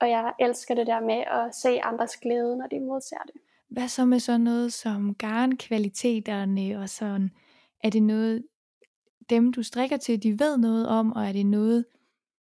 Og 0.00 0.10
jeg 0.10 0.32
elsker 0.40 0.74
det 0.74 0.86
der 0.86 1.00
med 1.00 1.24
at 1.26 1.54
se 1.54 1.80
andres 1.82 2.16
glæde, 2.16 2.56
når 2.56 2.66
de 2.66 2.80
modtager 2.80 3.22
det. 3.22 3.34
Hvad 3.68 3.88
så 3.88 4.04
med 4.04 4.18
sådan 4.18 4.40
noget 4.40 4.72
som 4.72 5.14
garnkvaliteterne 5.14 6.78
og 6.78 6.88
sådan? 6.88 7.30
Er 7.84 7.90
det 7.90 8.02
noget, 8.02 8.44
dem 9.30 9.52
du 9.52 9.62
strikker 9.62 9.96
til, 9.96 10.22
de 10.22 10.38
ved 10.38 10.58
noget 10.58 10.88
om, 10.88 11.12
og 11.12 11.26
er 11.26 11.32
det 11.32 11.46
noget, 11.46 11.84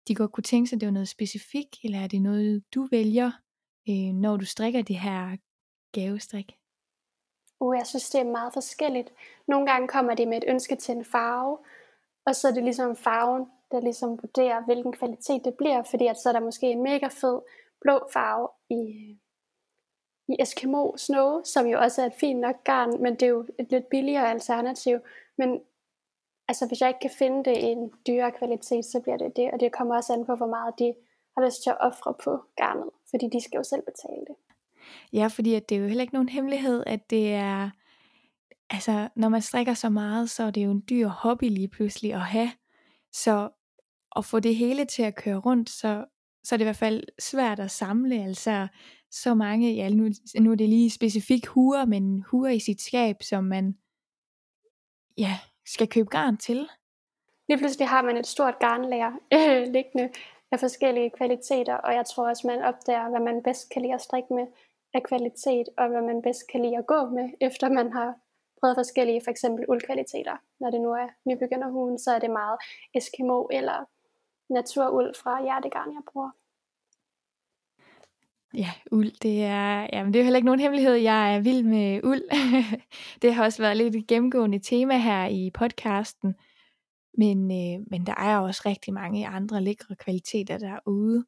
de 0.07 0.15
godt 0.15 0.31
kunne 0.31 0.43
tænke 0.43 0.69
sig, 0.69 0.79
det 0.79 0.87
var 0.87 0.93
noget 0.93 1.07
specifikt, 1.09 1.75
eller 1.83 1.99
er 1.99 2.07
det 2.07 2.21
noget, 2.21 2.63
du 2.75 2.87
vælger, 2.91 3.31
øh, 3.89 4.13
når 4.13 4.37
du 4.37 4.45
strikker 4.45 4.81
det 4.81 4.95
her 4.99 5.37
gavestrik? 5.91 6.57
Uh, 7.59 7.77
jeg 7.77 7.87
synes, 7.87 8.09
det 8.09 8.21
er 8.21 8.31
meget 8.31 8.53
forskelligt. 8.53 9.13
Nogle 9.47 9.71
gange 9.71 9.87
kommer 9.87 10.15
det 10.15 10.27
med 10.27 10.37
et 10.37 10.43
ønske 10.47 10.75
til 10.75 10.95
en 10.95 11.05
farve, 11.05 11.57
og 12.25 12.35
så 12.35 12.47
er 12.47 12.51
det 12.51 12.63
ligesom 12.63 12.95
farven, 12.95 13.45
der 13.71 13.79
ligesom 13.81 14.09
vurderer, 14.09 14.65
hvilken 14.65 14.93
kvalitet 14.93 15.45
det 15.45 15.53
bliver, 15.57 15.83
fordi 15.83 16.07
at 16.07 16.17
så 16.17 16.29
er 16.29 16.33
der 16.33 16.39
måske 16.39 16.71
en 16.71 16.83
mega 16.83 17.07
fed 17.07 17.39
blå 17.81 17.99
farve 18.13 18.47
i, 18.69 18.83
i 20.27 20.35
Eskimo 20.39 20.97
Snow, 20.97 21.43
som 21.43 21.65
jo 21.65 21.79
også 21.79 22.01
er 22.01 22.05
et 22.05 22.13
fint 22.13 22.39
nok 22.39 22.63
garn, 22.63 23.01
men 23.01 23.13
det 23.13 23.23
er 23.23 23.27
jo 23.27 23.45
et 23.59 23.71
lidt 23.71 23.89
billigere 23.89 24.31
alternativ. 24.31 24.99
Men 25.37 25.61
altså, 26.51 26.67
hvis 26.67 26.81
jeg 26.81 26.89
ikke 26.89 27.05
kan 27.07 27.17
finde 27.21 27.39
det 27.49 27.57
i 27.57 27.67
en 27.75 27.91
dyrere 28.07 28.31
kvalitet, 28.39 28.85
så 28.85 28.99
bliver 29.03 29.17
det 29.17 29.35
det, 29.35 29.51
og 29.53 29.59
det 29.59 29.71
kommer 29.71 29.95
også 29.95 30.13
an 30.13 30.25
på, 30.25 30.35
hvor 30.35 30.51
meget 30.57 30.73
de 30.79 30.93
har 31.33 31.45
lyst 31.45 31.63
til 31.63 31.69
at 31.69 31.81
ofre 31.81 32.13
på 32.23 32.31
garnet, 32.57 32.89
fordi 33.09 33.25
de 33.33 33.41
skal 33.41 33.57
jo 33.57 33.63
selv 33.63 33.83
betale 33.91 34.23
det. 34.29 34.35
Ja, 35.13 35.27
fordi 35.27 35.53
at 35.55 35.69
det 35.69 35.75
er 35.75 35.81
jo 35.81 35.87
heller 35.87 36.01
ikke 36.01 36.13
nogen 36.13 36.29
hemmelighed, 36.29 36.83
at 36.87 37.09
det 37.09 37.33
er, 37.33 37.69
altså 38.69 39.09
når 39.15 39.29
man 39.29 39.41
strikker 39.41 39.73
så 39.73 39.89
meget, 39.89 40.29
så 40.29 40.43
er 40.43 40.51
det 40.51 40.65
jo 40.65 40.71
en 40.71 40.83
dyr 40.89 41.07
hobby 41.07 41.43
lige 41.43 41.67
pludselig 41.67 42.13
at 42.13 42.21
have. 42.21 42.51
Så 43.11 43.49
at 44.15 44.25
få 44.25 44.39
det 44.39 44.55
hele 44.55 44.85
til 44.85 45.03
at 45.03 45.15
køre 45.15 45.37
rundt, 45.37 45.69
så, 45.69 46.05
så 46.43 46.55
er 46.55 46.57
det 46.57 46.63
i 46.63 46.71
hvert 46.71 46.85
fald 46.85 47.03
svært 47.19 47.59
at 47.59 47.71
samle, 47.71 48.23
altså 48.23 48.67
så 49.11 49.33
mange, 49.33 49.73
ja 49.73 49.89
nu, 49.89 50.09
nu 50.39 50.51
er 50.51 50.55
det 50.55 50.69
lige 50.69 50.89
specifikt 50.89 51.47
huer, 51.47 51.85
men 51.85 52.23
huer 52.27 52.49
i 52.49 52.59
sit 52.59 52.81
skab, 52.81 53.23
som 53.23 53.43
man 53.43 53.77
ja, 55.17 55.39
skal 55.65 55.87
købe 55.87 56.09
garn 56.09 56.37
til. 56.37 56.69
Lige 57.49 57.57
pludselig 57.57 57.87
har 57.87 58.01
man 58.01 58.17
et 58.17 58.27
stort 58.27 58.59
garnlager 58.59 59.11
øh, 59.33 59.73
liggende 59.73 60.09
af 60.51 60.59
forskellige 60.59 61.09
kvaliteter, 61.09 61.75
og 61.75 61.93
jeg 61.93 62.05
tror 62.05 62.29
også, 62.29 62.47
man 62.47 62.63
opdager, 62.63 63.09
hvad 63.09 63.19
man 63.19 63.43
bedst 63.43 63.69
kan 63.69 63.81
lide 63.81 63.93
at 63.93 64.01
strikke 64.01 64.33
med 64.33 64.47
af 64.93 65.03
kvalitet, 65.03 65.69
og 65.77 65.87
hvad 65.87 66.01
man 66.01 66.21
bedst 66.21 66.47
kan 66.51 66.61
lide 66.61 66.77
at 66.77 66.85
gå 66.85 67.05
med, 67.05 67.29
efter 67.41 67.69
man 67.69 67.93
har 67.93 68.15
prøvet 68.59 68.75
forskellige, 68.77 69.21
for 69.23 69.31
eksempel 69.31 69.65
uldkvaliteter. 69.67 70.37
Når 70.59 70.69
det 70.71 70.81
nu 70.81 70.91
er 70.91 71.07
nybegynderhuen, 71.25 71.99
så 71.99 72.11
er 72.11 72.19
det 72.19 72.31
meget 72.31 72.59
Eskimo 72.93 73.47
eller 73.51 73.85
naturuld 74.49 75.15
fra 75.15 75.43
hjertegarn, 75.43 75.93
jeg 75.93 76.01
bruger. 76.11 76.31
Ja, 78.53 78.71
uld, 78.91 79.11
det 79.21 79.43
er, 79.43 79.87
jamen 79.93 80.13
det 80.13 80.19
er 80.19 80.23
jo 80.23 80.23
heller 80.23 80.37
ikke 80.37 80.45
nogen 80.45 80.59
hemmelighed. 80.59 80.93
Jeg 80.93 81.35
er 81.35 81.39
vild 81.39 81.63
med 81.63 82.03
uld. 82.03 82.21
det 83.21 83.33
har 83.33 83.43
også 83.43 83.61
været 83.61 83.77
lidt 83.77 83.95
et 83.95 84.07
gennemgående 84.07 84.59
tema 84.59 84.97
her 84.97 85.27
i 85.27 85.51
podcasten. 85.53 86.35
Men, 87.17 87.51
øh, 87.51 87.85
men 87.87 88.05
der 88.05 88.15
er 88.17 88.37
også 88.37 88.61
rigtig 88.65 88.93
mange 88.93 89.27
andre 89.27 89.61
lækre 89.61 89.95
kvaliteter 89.95 90.57
derude. 90.57 91.25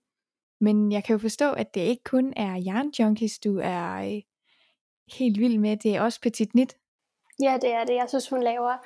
Men 0.62 0.92
jeg 0.92 1.03
kan 1.03 1.13
jo 1.13 1.18
forstå, 1.18 1.51
at 1.51 1.74
det 1.74 1.82
ikke 1.82 2.03
kun 2.03 2.34
er 2.36 2.56
jernjunkies, 2.56 3.39
du 3.39 3.60
er 3.63 3.94
øh, 3.94 4.22
helt 5.18 5.39
vild 5.39 5.58
med. 5.58 5.77
Det 5.77 5.96
er 5.96 6.01
også 6.01 6.22
Petit 6.22 6.56
Nit. 6.56 6.77
Ja, 7.44 7.58
det 7.62 7.74
er 7.74 7.84
det. 7.84 7.96
Jeg 7.96 8.06
synes, 8.08 8.30
hun 8.30 8.44
laver 8.44 8.77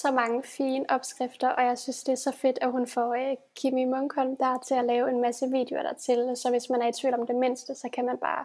så 0.00 0.10
mange 0.10 0.42
fine 0.42 0.84
opskrifter, 0.88 1.48
og 1.48 1.64
jeg 1.64 1.78
synes, 1.78 2.04
det 2.04 2.12
er 2.12 2.16
så 2.16 2.32
fedt, 2.32 2.58
at 2.62 2.70
hun 2.70 2.86
får 2.86 3.14
øh, 3.14 3.36
Kimi 3.56 3.84
Munkholm 3.84 4.36
der 4.36 4.58
til 4.66 4.74
at 4.74 4.84
lave 4.84 5.10
en 5.10 5.20
masse 5.20 5.50
videoer 5.50 5.82
dertil. 5.82 6.32
Så 6.36 6.50
hvis 6.50 6.70
man 6.70 6.82
er 6.82 6.88
i 6.88 6.92
tvivl 6.92 7.14
om 7.14 7.26
det 7.26 7.36
mindste, 7.36 7.74
så 7.74 7.88
kan 7.88 8.04
man 8.04 8.18
bare 8.18 8.44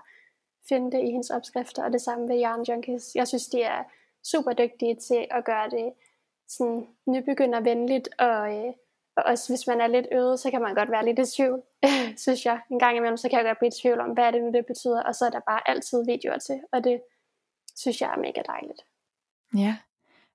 finde 0.69 0.91
det 0.91 1.03
i 1.03 1.11
hendes 1.11 1.29
opskrifter, 1.29 1.83
og 1.83 1.91
det 1.91 2.01
samme 2.01 2.29
ved 2.29 2.35
Jan 2.35 2.63
Junkies. 2.63 3.15
Jeg 3.15 3.27
synes, 3.27 3.47
de 3.47 3.61
er 3.61 3.83
super 4.23 4.53
dygtige 4.53 4.95
til 4.95 5.27
at 5.31 5.45
gøre 5.45 5.69
det 5.69 5.93
sådan 6.47 6.87
nybegyndervenligt, 7.05 8.09
og, 8.19 8.55
øh, 8.57 8.73
og 9.17 9.23
også 9.23 9.51
hvis 9.51 9.67
man 9.67 9.81
er 9.81 9.87
lidt 9.87 10.07
øvet, 10.11 10.39
så 10.39 10.51
kan 10.51 10.61
man 10.61 10.75
godt 10.75 10.91
være 10.91 11.05
lidt 11.05 11.19
i 11.19 11.35
tvivl, 11.35 11.63
synes 12.25 12.45
jeg. 12.45 12.59
En 12.71 12.79
gang 12.79 12.97
imellem, 12.97 13.17
så 13.17 13.29
kan 13.29 13.37
jeg 13.37 13.45
godt 13.45 13.57
blive 13.57 13.73
i 13.75 13.79
tvivl 13.81 13.99
om, 13.99 14.09
hvad 14.09 14.23
er 14.23 14.31
det 14.31 14.43
nu, 14.43 14.51
det 14.51 14.65
betyder, 14.65 15.03
og 15.03 15.15
så 15.15 15.25
er 15.25 15.29
der 15.29 15.39
bare 15.39 15.69
altid 15.69 16.05
videoer 16.05 16.37
til, 16.37 16.61
og 16.71 16.83
det 16.83 17.01
synes 17.75 18.01
jeg 18.01 18.13
er 18.13 18.17
mega 18.17 18.41
dejligt. 18.47 18.81
Ja, 19.55 19.77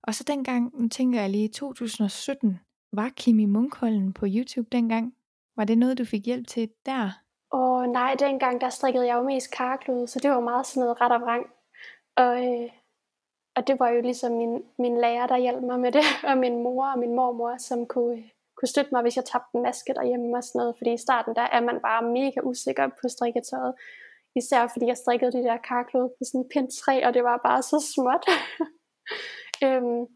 og 0.03 0.15
så 0.15 0.25
dengang, 0.25 0.81
nu 0.81 0.89
tænker 0.89 1.21
jeg 1.21 1.31
lige, 1.31 1.49
2017, 1.49 2.61
var 2.93 3.09
Kimi 3.17 3.45
Munkholm 3.45 4.13
på 4.13 4.27
YouTube 4.29 4.69
dengang? 4.73 5.15
Var 5.57 5.65
det 5.65 5.79
noget, 5.79 5.99
du 5.99 6.05
fik 6.05 6.27
hjælp 6.27 6.47
til 6.47 6.71
der? 6.87 7.11
Åh 7.53 7.61
oh, 7.61 7.87
nej, 7.87 8.15
dengang 8.19 8.61
der 8.61 8.69
strikkede 8.69 9.07
jeg 9.07 9.17
jo 9.17 9.23
mest 9.23 9.51
karklud, 9.57 10.07
så 10.07 10.19
det 10.19 10.31
var 10.31 10.41
meget 10.41 10.67
sådan 10.67 10.81
noget 10.81 11.01
ret 11.01 11.13
og 11.13 11.21
vrang. 11.21 11.47
Og, 12.17 12.45
øh, 12.47 12.71
og 13.57 13.67
det 13.67 13.81
var 13.81 13.89
jo 13.89 14.01
ligesom 14.01 14.33
min, 14.33 14.63
min 14.79 15.01
lærer, 15.01 15.27
der 15.27 15.37
hjalp 15.37 15.63
mig 15.63 15.81
med 15.81 15.93
det, 15.93 16.05
og 16.29 16.39
min 16.39 16.63
mor 16.63 16.87
og 16.87 16.99
min 16.99 17.15
mormor, 17.15 17.57
som 17.59 17.87
kunne, 17.87 18.25
kunne 18.57 18.69
støtte 18.69 18.91
mig, 18.93 19.03
hvis 19.03 19.17
jeg 19.17 19.25
tabte 19.25 19.51
en 19.55 19.63
maske 19.63 19.95
derhjemme 19.95 20.37
og 20.37 20.45
sådan 20.45 20.59
noget. 20.59 20.77
Fordi 20.79 20.93
i 20.93 21.05
starten, 21.07 21.37
der 21.37 21.43
er 21.43 21.61
man 21.61 21.79
bare 21.83 22.03
mega 22.03 22.41
usikker 22.43 22.89
på 22.89 23.09
strikketøjet. 23.09 23.75
Især 24.37 24.67
fordi 24.67 24.87
jeg 24.87 24.97
strikkede 24.97 25.33
de 25.33 25.43
der 25.43 25.57
karklud 25.57 26.09
på 26.09 26.25
sådan 26.25 26.41
en 26.41 26.49
pind 26.53 26.69
3, 26.85 27.07
og 27.07 27.15
det 27.15 27.25
var 27.25 27.41
bare 27.45 27.63
så 27.63 27.93
småt. 27.95 28.25
øhm, 29.65 30.07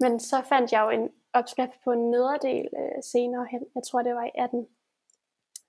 men 0.00 0.20
så 0.20 0.42
fandt 0.48 0.72
jeg 0.72 0.82
jo 0.82 0.90
en 0.90 1.10
opskrift 1.32 1.80
på 1.84 1.92
en 1.92 2.10
nederdel 2.10 2.68
øh, 2.78 3.02
senere 3.02 3.46
hen. 3.50 3.62
Jeg 3.74 3.82
tror, 3.82 4.02
det 4.02 4.14
var 4.14 4.24
i 4.24 4.30
18. 4.34 4.66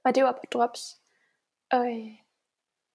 Og 0.04 0.16
det 0.16 0.24
var 0.24 0.32
på 0.32 0.46
Drops. 0.54 1.02
Og, 1.72 1.88
øh, 1.88 2.12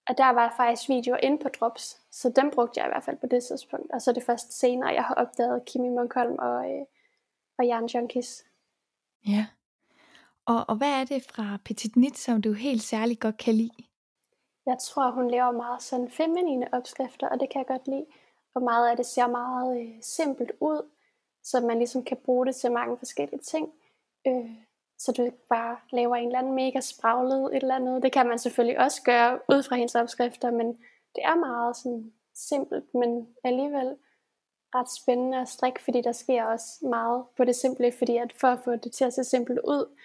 og 0.08 0.18
der 0.18 0.30
var 0.30 0.54
faktisk 0.56 0.88
videoer 0.88 1.16
inde 1.16 1.38
på 1.38 1.48
Drops, 1.48 2.00
så 2.10 2.32
dem 2.36 2.50
brugte 2.50 2.80
jeg 2.80 2.86
i 2.86 2.92
hvert 2.92 3.04
fald 3.04 3.16
på 3.16 3.26
det 3.26 3.44
tidspunkt. 3.44 3.92
Og 3.92 4.02
så 4.02 4.10
er 4.10 4.14
det 4.14 4.22
først 4.22 4.58
senere, 4.58 4.88
jeg 4.88 5.04
har 5.04 5.14
opdaget 5.14 5.64
Kimi 5.64 5.88
Munkholm 5.88 6.36
og, 6.38 6.70
øh, 6.72 6.86
og 7.58 7.66
Jan 7.66 7.86
Junkies. 7.86 8.44
Ja. 9.26 9.46
Og, 10.46 10.64
og 10.68 10.76
hvad 10.76 11.00
er 11.00 11.04
det 11.04 11.22
fra 11.22 11.58
Petit 11.64 11.96
Nit, 11.96 12.18
som 12.18 12.42
du 12.42 12.52
helt 12.52 12.82
særligt 12.82 13.20
godt 13.20 13.36
kan 13.36 13.54
lide? 13.54 13.84
Jeg 14.66 14.78
tror, 14.78 15.10
hun 15.10 15.30
laver 15.30 15.50
meget 15.50 15.82
sådan 15.82 16.10
feminine 16.10 16.74
opskrifter, 16.74 17.28
og 17.28 17.40
det 17.40 17.50
kan 17.50 17.58
jeg 17.58 17.66
godt 17.66 17.88
lide. 17.88 18.06
For 18.52 18.60
meget 18.60 18.90
af 18.90 18.96
det 18.96 19.06
ser 19.06 19.26
meget 19.26 19.80
øh, 19.80 19.94
simpelt 20.02 20.52
ud, 20.60 20.90
så 21.42 21.60
man 21.60 21.78
ligesom 21.78 22.04
kan 22.04 22.16
bruge 22.16 22.46
det 22.46 22.56
til 22.56 22.72
mange 22.72 22.98
forskellige 22.98 23.40
ting. 23.40 23.72
Øh, 24.26 24.50
så 24.98 25.12
du 25.12 25.22
ikke 25.22 25.46
bare 25.48 25.76
laver 25.92 26.16
en 26.16 26.26
eller 26.26 26.38
anden 26.38 26.54
mega 26.54 26.80
spraglet 26.80 27.56
et 27.56 27.62
eller 27.62 27.74
andet. 27.74 28.02
Det 28.02 28.12
kan 28.12 28.28
man 28.28 28.38
selvfølgelig 28.38 28.78
også 28.78 29.02
gøre 29.02 29.38
ud 29.48 29.62
fra 29.62 29.76
hendes 29.76 29.94
opskrifter, 29.94 30.50
men 30.50 30.66
det 31.14 31.22
er 31.24 31.34
meget 31.34 31.76
sådan 31.76 32.12
simpelt, 32.34 32.94
men 32.94 33.28
alligevel 33.44 33.96
ret 34.74 34.90
spændende 35.02 35.40
at 35.40 35.48
strikke, 35.48 35.82
fordi 35.84 36.00
der 36.00 36.12
sker 36.12 36.44
også 36.44 36.66
meget 36.82 37.24
på 37.36 37.44
det 37.44 37.56
simple, 37.56 37.92
fordi 37.92 38.16
at 38.16 38.32
for 38.40 38.48
at 38.48 38.58
få 38.64 38.76
det 38.76 38.92
til 38.92 39.04
at 39.04 39.12
se 39.14 39.24
simpelt 39.24 39.58
ud, 39.58 39.96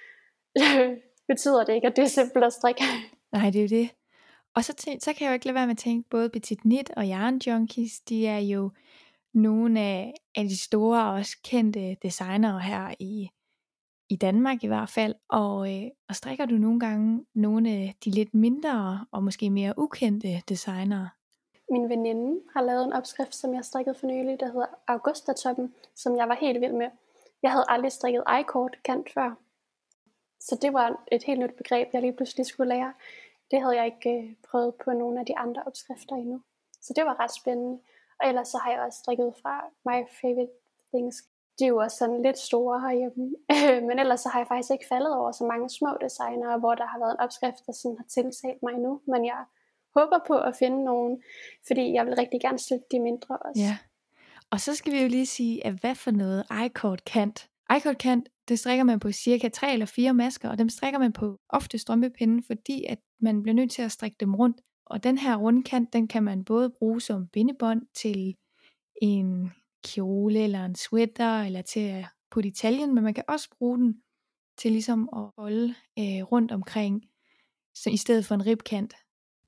betyder 1.31 1.63
det 1.63 1.73
ikke, 1.73 1.87
at 1.87 1.95
det 1.95 2.03
er 2.03 2.07
simpelt 2.07 2.45
at 2.45 2.53
strikke. 2.53 2.83
Nej, 3.31 3.49
det 3.49 3.55
er 3.55 3.61
jo 3.61 3.67
det. 3.67 3.89
Og 4.55 4.63
så, 4.63 4.73
tæn, 4.73 4.99
så 4.99 5.13
kan 5.13 5.25
jeg 5.25 5.29
jo 5.29 5.33
ikke 5.33 5.45
lade 5.45 5.55
være 5.55 5.67
med 5.67 5.71
at 5.71 5.77
tænke, 5.77 6.09
både 6.09 6.29
Petit 6.29 6.65
Nit 6.65 6.89
og 6.97 7.03
Yarn 7.03 7.41
Junkies, 7.47 7.99
de 7.99 8.27
er 8.27 8.39
jo 8.39 8.71
nogle 9.33 9.79
af, 9.79 10.13
af 10.35 10.43
de 10.43 10.63
store 10.63 11.03
og 11.05 11.13
også 11.13 11.37
kendte 11.43 11.97
designere 12.01 12.59
her 12.59 12.95
i, 12.99 13.29
i 14.09 14.15
Danmark 14.15 14.63
i 14.63 14.67
hvert 14.67 14.89
fald. 14.89 15.15
Og, 15.29 15.73
øh, 15.73 15.91
og 16.09 16.15
strikker 16.15 16.45
du 16.45 16.55
nogle 16.55 16.79
gange 16.79 17.25
nogle 17.33 17.69
af 17.69 17.95
de 18.05 18.09
lidt 18.09 18.33
mindre 18.33 19.05
og 19.11 19.23
måske 19.23 19.49
mere 19.49 19.73
ukendte 19.77 20.41
designere? 20.49 21.09
Min 21.71 21.89
veninde 21.89 22.41
har 22.53 22.61
lavet 22.61 22.85
en 22.85 22.93
opskrift, 22.93 23.35
som 23.35 23.53
jeg 23.53 23.65
strikkede 23.65 23.95
for 23.99 24.07
nylig, 24.07 24.39
der 24.39 24.45
hedder 24.45 24.67
Augustatoppen, 24.87 25.73
som 25.95 26.17
jeg 26.17 26.29
var 26.29 26.35
helt 26.35 26.61
vild 26.61 26.73
med. 26.73 26.87
Jeg 27.43 27.51
havde 27.51 27.65
aldrig 27.67 27.91
strikket 27.91 28.23
i-kort 28.39 28.77
kant 28.83 29.13
før. 29.13 29.35
Så 30.39 30.57
det 30.61 30.73
var 30.73 31.03
et 31.11 31.23
helt 31.23 31.39
nyt 31.39 31.53
begreb, 31.57 31.87
jeg 31.93 32.01
lige 32.01 32.13
pludselig 32.13 32.45
skulle 32.45 32.69
lære. 32.69 32.93
Det 33.51 33.61
havde 33.61 33.75
jeg 33.75 33.85
ikke 33.85 34.09
øh, 34.09 34.35
prøvet 34.49 34.75
på 34.85 34.91
nogle 34.91 35.19
af 35.19 35.25
de 35.25 35.37
andre 35.37 35.63
opskrifter 35.67 36.15
endnu. 36.15 36.41
Så 36.81 36.93
det 36.95 37.05
var 37.05 37.19
ret 37.19 37.33
spændende. 37.33 37.79
Og 38.19 38.27
ellers 38.29 38.47
så 38.47 38.57
har 38.57 38.71
jeg 38.71 38.81
også 38.81 38.99
strikket 38.99 39.33
fra 39.41 39.53
My 39.85 39.99
Favorite 40.21 40.53
Things. 40.93 41.15
De 41.59 41.63
er 41.63 41.67
jo 41.67 41.77
også 41.77 41.97
sådan 41.97 42.21
lidt 42.21 42.37
store 42.37 42.79
herhjemme. 42.81 43.25
Men 43.87 43.99
ellers 43.99 44.19
så 44.19 44.29
har 44.29 44.39
jeg 44.39 44.47
faktisk 44.47 44.71
ikke 44.71 44.87
faldet 44.89 45.13
over 45.15 45.31
så 45.31 45.43
mange 45.43 45.69
små 45.69 45.91
designere, 46.01 46.59
hvor 46.59 46.75
der 46.75 46.85
har 46.85 46.99
været 46.99 47.11
en 47.11 47.19
opskrift, 47.19 47.65
der 47.67 47.73
sådan 47.73 47.97
har 47.97 48.05
tiltalt 48.15 48.63
mig 48.63 48.73
nu. 48.73 49.01
Men 49.07 49.25
jeg 49.25 49.45
håber 49.95 50.19
på 50.27 50.37
at 50.37 50.55
finde 50.55 50.83
nogen, 50.83 51.23
fordi 51.67 51.93
jeg 51.93 52.05
vil 52.05 52.15
rigtig 52.15 52.41
gerne 52.41 52.59
støtte 52.59 52.85
de 52.91 52.99
mindre 52.99 53.37
også. 53.37 53.61
Ja. 53.61 53.77
Og 54.51 54.59
så 54.59 54.75
skal 54.75 54.93
vi 54.93 55.01
jo 55.01 55.07
lige 55.07 55.25
sige, 55.25 55.65
at 55.65 55.73
hvad 55.73 55.95
for 55.95 56.11
noget 56.11 56.45
i-cord 56.65 56.99
kant? 57.05 57.49
I-cord 57.69 58.23
det 58.47 58.59
strikker 58.59 58.83
man 58.83 58.99
på 58.99 59.11
cirka 59.11 59.49
3 59.49 59.73
eller 59.73 59.85
4 59.85 60.13
masker, 60.13 60.49
og 60.49 60.57
dem 60.57 60.69
strikker 60.69 60.99
man 60.99 61.13
på 61.13 61.39
ofte 61.49 61.77
strømpepinden, 61.77 62.43
fordi 62.43 62.83
at 62.89 62.99
man 63.19 63.43
bliver 63.43 63.55
nødt 63.55 63.71
til 63.71 63.81
at 63.81 63.91
strikke 63.91 64.17
dem 64.19 64.35
rundt. 64.35 64.61
Og 64.85 65.03
den 65.03 65.17
her 65.17 65.35
rundkant, 65.35 65.93
den 65.93 66.07
kan 66.07 66.23
man 66.23 66.45
både 66.45 66.69
bruge 66.69 67.01
som 67.01 67.27
bindebånd 67.27 67.81
til 67.93 68.35
en 69.01 69.51
kjole 69.83 70.39
eller 70.39 70.65
en 70.65 70.75
sweater, 70.75 71.41
eller 71.41 71.61
til 71.61 71.79
at 71.79 72.05
putte 72.31 72.49
i 72.49 72.51
taljen, 72.51 72.95
men 72.95 73.03
man 73.03 73.13
kan 73.13 73.23
også 73.27 73.49
bruge 73.57 73.77
den 73.77 74.01
til 74.57 74.71
ligesom 74.71 75.09
at 75.15 75.31
holde 75.37 75.75
øh, 75.99 76.23
rundt 76.23 76.51
omkring, 76.51 77.05
så 77.75 77.89
i 77.89 77.97
stedet 77.97 78.25
for 78.25 78.35
en 78.35 78.45
ribkant. 78.45 78.93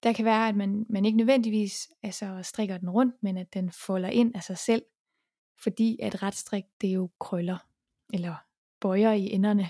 Der 0.04 0.14
kan 0.14 0.26
være, 0.26 0.48
at 0.48 0.56
man, 0.56 0.86
man 0.90 1.06
ikke 1.06 1.18
nødvendigvis 1.18 1.90
altså, 2.04 2.40
strikker 2.44 2.78
den 2.78 2.90
rundt, 2.90 3.16
men 3.24 3.38
at 3.38 3.54
den 3.54 3.72
folder 3.72 4.10
ind 4.10 4.36
af 4.36 4.44
sig 4.44 4.58
selv, 4.58 4.84
fordi 5.64 6.00
at 6.02 6.24
retstrik, 6.24 6.64
det 6.82 6.90
er 6.90 6.94
jo 6.94 7.10
krøller, 7.20 7.58
eller 8.14 8.36
bøjer 8.82 9.12
i 9.12 9.32
enderne. 9.32 9.70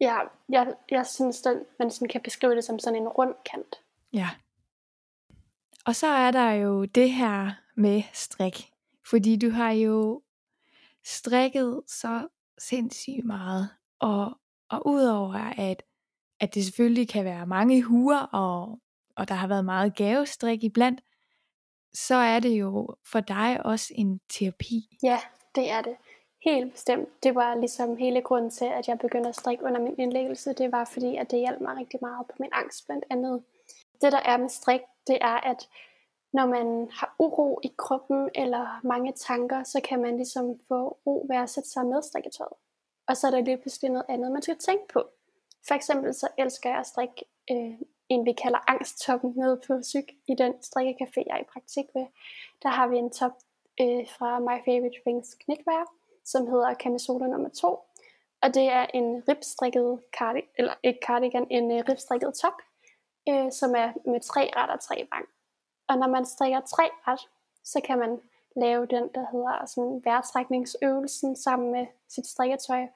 Ja, 0.00 0.18
jeg, 0.48 0.74
jeg 0.90 1.06
synes, 1.06 1.46
at 1.46 1.62
man 1.78 1.90
sådan 1.90 2.08
kan 2.08 2.20
beskrive 2.22 2.54
det 2.54 2.64
som 2.64 2.78
sådan 2.78 3.02
en 3.02 3.08
rund 3.08 3.34
kant. 3.50 3.76
Ja. 4.12 4.28
Og 5.86 5.96
så 5.96 6.06
er 6.06 6.30
der 6.30 6.50
jo 6.50 6.84
det 6.84 7.12
her 7.12 7.50
med 7.76 8.02
strik. 8.12 8.72
Fordi 9.10 9.36
du 9.36 9.50
har 9.50 9.70
jo 9.70 10.22
strikket 11.04 11.82
så 11.86 12.28
sindssygt 12.58 13.24
meget. 13.24 13.68
Og, 13.98 14.38
og 14.68 14.86
udover 14.86 15.34
at, 15.58 15.82
at 16.40 16.54
det 16.54 16.64
selvfølgelig 16.64 17.08
kan 17.08 17.24
være 17.24 17.46
mange 17.46 17.82
huer, 17.82 18.18
og, 18.18 18.78
og 19.16 19.28
der 19.28 19.34
har 19.34 19.46
været 19.46 19.64
meget 19.64 19.96
gavestrik 19.96 20.64
iblandt, 20.64 21.00
så 21.92 22.14
er 22.14 22.40
det 22.40 22.60
jo 22.60 22.94
for 23.12 23.20
dig 23.20 23.66
også 23.66 23.92
en 23.96 24.20
terapi. 24.28 24.96
Ja, 25.02 25.18
det 25.54 25.70
er 25.70 25.82
det. 25.82 25.96
Helt 26.44 26.72
bestemt. 26.72 27.08
Det 27.22 27.34
var 27.34 27.54
ligesom 27.54 27.96
hele 27.96 28.22
grunden 28.22 28.50
til, 28.50 28.64
at 28.64 28.88
jeg 28.88 28.98
begyndte 28.98 29.28
at 29.28 29.36
strikke 29.36 29.64
under 29.64 29.80
min 29.80 29.94
indlæggelse. 29.98 30.52
Det 30.52 30.72
var 30.72 30.84
fordi, 30.84 31.16
at 31.16 31.30
det 31.30 31.38
hjalp 31.38 31.60
mig 31.60 31.76
rigtig 31.76 31.98
meget 32.02 32.26
på 32.26 32.32
min 32.38 32.50
angst 32.52 32.86
blandt 32.86 33.04
andet. 33.10 33.42
Det 34.02 34.12
der 34.12 34.20
er 34.24 34.36
med 34.36 34.48
strik, 34.48 34.80
det 35.06 35.18
er, 35.20 35.50
at 35.50 35.68
når 36.32 36.46
man 36.46 36.88
har 36.92 37.14
uro 37.18 37.60
i 37.64 37.72
kroppen 37.78 38.30
eller 38.34 38.80
mange 38.82 39.12
tanker, 39.12 39.62
så 39.62 39.80
kan 39.84 40.00
man 40.00 40.16
ligesom 40.16 40.60
få 40.68 40.98
ro 41.06 41.26
ved 41.28 41.36
at 41.36 41.50
sætte 41.50 41.70
sig 41.70 41.86
med 41.86 42.02
strikketøjet. 42.02 42.52
Og 43.08 43.16
så 43.16 43.26
er 43.26 43.30
der 43.30 43.40
lige 43.40 43.56
pludselig 43.56 43.90
noget 43.90 44.06
andet, 44.08 44.32
man 44.32 44.42
skal 44.42 44.56
tænke 44.56 44.84
på. 44.92 45.02
For 45.68 45.74
eksempel 45.74 46.14
så 46.14 46.28
elsker 46.38 46.70
jeg 46.70 46.78
at 46.78 46.86
strikke 46.86 47.24
øh, 47.50 47.74
en, 48.08 48.26
vi 48.26 48.32
kalder 48.32 48.70
angsttoppen 48.70 49.32
nede 49.36 49.60
på 49.66 49.82
Syg 49.82 50.06
i 50.28 50.34
den 50.34 50.52
strikkecafé, 50.52 51.22
jeg 51.26 51.36
er 51.36 51.40
i 51.40 51.52
praktik 51.52 51.86
ved. 51.94 52.06
Der 52.62 52.68
har 52.68 52.88
vi 52.88 52.96
en 52.96 53.10
top 53.10 53.32
øh, 53.80 54.08
fra 54.08 54.38
My 54.38 54.58
Favorite 54.64 55.00
Things 55.06 55.34
knitwear, 55.34 55.86
som 56.30 56.46
hedder 56.46 56.74
camisole 56.74 57.28
nummer 57.28 57.48
2. 57.48 57.68
Og 58.42 58.54
det 58.54 58.66
er 58.68 58.86
en 58.94 59.22
ribstrikket 59.28 60.02
cardigan, 60.18 60.48
eller 60.58 60.74
ikke 60.82 61.00
cardigan, 61.06 61.46
en 61.50 61.70
øh, 61.72 61.84
ribstrikket 61.88 62.34
top, 62.34 62.58
øh, 63.28 63.52
som 63.52 63.74
er 63.74 63.92
med 64.10 64.20
tre 64.20 64.50
ret 64.56 64.70
og 64.70 64.80
tre 64.80 65.08
vang. 65.12 65.26
Og 65.88 65.98
når 65.98 66.08
man 66.08 66.26
strikker 66.26 66.60
tre 66.60 66.90
ret, 67.06 67.20
så 67.64 67.80
kan 67.84 67.98
man 67.98 68.20
lave 68.56 68.86
den, 68.86 69.04
der 69.14 69.26
hedder 69.32 69.66
sådan 69.66 70.02
vejrtrækningsøvelsen 70.04 71.36
sammen 71.36 71.72
med 71.72 71.86
sit 72.08 72.26
strikketøj, 72.26 72.86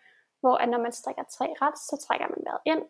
hvor 0.41 0.57
at 0.57 0.69
når 0.69 0.79
man 0.79 0.93
strikker 0.93 1.23
tre 1.23 1.55
ret, 1.63 1.79
så 1.79 2.07
trækker 2.07 2.27
man 2.29 2.39
vejret 2.45 2.61
ind. 2.65 2.83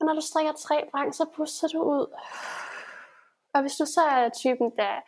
Og 0.00 0.06
når 0.06 0.14
du 0.14 0.20
strikker 0.20 0.52
tre 0.52 0.88
vrang, 0.92 1.14
så 1.14 1.24
puster 1.36 1.68
du 1.68 1.82
ud. 1.82 2.06
Og 3.54 3.60
hvis 3.60 3.76
du 3.76 3.86
så 3.86 4.00
er 4.00 4.28
typen, 4.28 4.72
der 4.76 5.00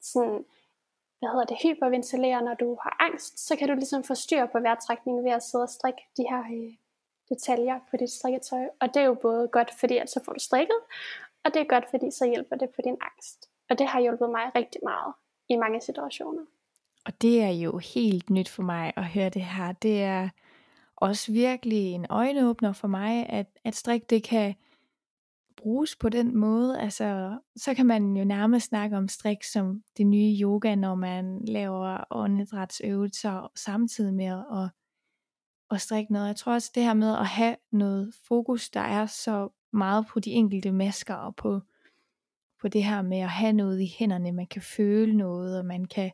sådan, 0.00 0.44
hvad 1.24 1.32
hedder 1.32 1.54
det, 1.54 1.62
hyperventilerer, 1.62 2.40
når 2.40 2.54
du 2.54 2.78
har 2.82 2.96
angst, 3.00 3.46
så 3.46 3.56
kan 3.56 3.68
du 3.68 3.74
ligesom 3.74 4.04
få 4.04 4.14
styr 4.14 4.46
på 4.46 4.60
vejrtrækningen 4.60 5.24
ved 5.24 5.32
at 5.32 5.42
sidde 5.42 5.62
og 5.62 5.68
strikke 5.68 6.02
de 6.16 6.24
her 6.30 6.42
øh, 6.56 6.72
detaljer 7.28 7.78
på 7.90 7.96
dit 7.96 8.10
strikketøj. 8.10 8.64
Og 8.80 8.88
det 8.94 9.02
er 9.02 9.06
jo 9.06 9.14
både 9.14 9.48
godt, 9.48 9.70
fordi 9.80 9.96
at 9.96 10.10
så 10.10 10.20
får 10.24 10.32
du 10.32 10.40
strikket, 10.40 10.80
og 11.44 11.54
det 11.54 11.60
er 11.60 11.64
godt, 11.64 11.84
fordi 11.90 12.10
så 12.10 12.26
hjælper 12.26 12.56
det 12.56 12.68
på 12.70 12.80
din 12.84 12.96
angst. 13.00 13.48
Og 13.70 13.78
det 13.78 13.86
har 13.86 14.00
hjulpet 14.00 14.30
mig 14.30 14.44
rigtig 14.54 14.80
meget 14.84 15.12
i 15.48 15.56
mange 15.56 15.80
situationer. 15.80 16.42
Og 17.06 17.22
det 17.22 17.42
er 17.42 17.50
jo 17.50 17.78
helt 17.78 18.30
nyt 18.30 18.48
for 18.48 18.62
mig 18.62 18.92
at 18.96 19.04
høre 19.04 19.28
det 19.28 19.42
her. 19.42 19.72
Det 19.72 20.02
er 20.02 20.28
også 20.96 21.32
virkelig 21.32 21.92
en 21.92 22.06
øjenåbner 22.10 22.72
for 22.72 22.88
mig, 22.88 23.26
at, 23.30 23.46
at 23.64 23.74
strik 23.74 24.10
det 24.10 24.22
kan 24.22 24.54
bruges 25.56 25.96
på 25.96 26.08
den 26.08 26.36
måde. 26.36 26.80
Altså, 26.80 27.38
så 27.56 27.74
kan 27.74 27.86
man 27.86 28.16
jo 28.16 28.24
nærmest 28.24 28.68
snakke 28.68 28.96
om 28.96 29.08
strik 29.08 29.44
som 29.44 29.82
det 29.96 30.06
nye 30.06 30.36
yoga, 30.40 30.74
når 30.74 30.94
man 30.94 31.44
laver 31.44 32.04
åndedrætsøvelser 32.10 33.50
samtidig 33.56 34.14
med 34.14 34.26
at, 34.26 34.70
at 35.70 35.80
strikke 35.80 36.12
noget. 36.12 36.26
Jeg 36.26 36.36
tror 36.36 36.52
også 36.52 36.70
det 36.74 36.82
her 36.82 36.94
med 36.94 37.12
at 37.12 37.26
have 37.26 37.56
noget 37.72 38.14
fokus, 38.28 38.70
der 38.70 38.80
er 38.80 39.06
så 39.06 39.48
meget 39.72 40.06
på 40.06 40.20
de 40.20 40.30
enkelte 40.30 40.72
masker 40.72 41.14
og 41.14 41.36
på, 41.36 41.60
på 42.60 42.68
det 42.68 42.84
her 42.84 43.02
med 43.02 43.18
at 43.18 43.28
have 43.28 43.52
noget 43.52 43.80
i 43.80 43.94
hænderne. 43.98 44.32
Man 44.32 44.46
kan 44.46 44.62
føle 44.62 45.16
noget, 45.16 45.58
og 45.58 45.66
man 45.66 45.84
kan 45.84 46.10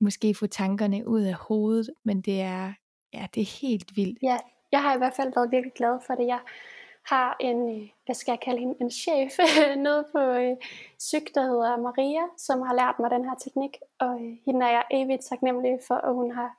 måske 0.00 0.34
få 0.34 0.46
tankerne 0.46 1.08
ud 1.08 1.22
af 1.22 1.34
hovedet, 1.34 1.90
men 2.04 2.20
det 2.20 2.40
er, 2.40 2.72
ja, 3.12 3.26
det 3.34 3.40
er 3.40 3.60
helt 3.60 3.96
vildt. 3.96 4.18
Ja, 4.22 4.38
jeg 4.72 4.82
har 4.82 4.94
i 4.94 4.98
hvert 4.98 5.14
fald 5.16 5.32
været 5.34 5.50
virkelig 5.50 5.72
glad 5.76 5.98
for 6.06 6.14
det. 6.14 6.26
Jeg 6.26 6.40
har 7.10 7.36
en, 7.40 7.58
øh, 7.76 7.88
hvad 8.04 8.14
skal 8.14 8.32
jeg 8.32 8.40
kalde 8.40 8.60
hende, 8.60 8.76
en 8.80 8.90
chef 8.90 9.32
nede 9.86 10.04
på 10.12 10.18
øh, 10.18 10.56
syg, 10.98 11.26
der 11.34 11.42
hedder 11.42 11.76
Maria, 11.76 12.24
som 12.36 12.62
har 12.62 12.74
lært 12.74 12.98
mig 12.98 13.10
den 13.10 13.24
her 13.24 13.34
teknik, 13.34 13.76
og 13.98 14.14
øh, 14.22 14.36
hende 14.46 14.66
er 14.66 14.70
jeg 14.70 14.84
evigt 14.90 15.24
taknemmelig 15.24 15.78
for, 15.86 15.94
at 15.94 16.14
hun 16.14 16.30
har, 16.30 16.50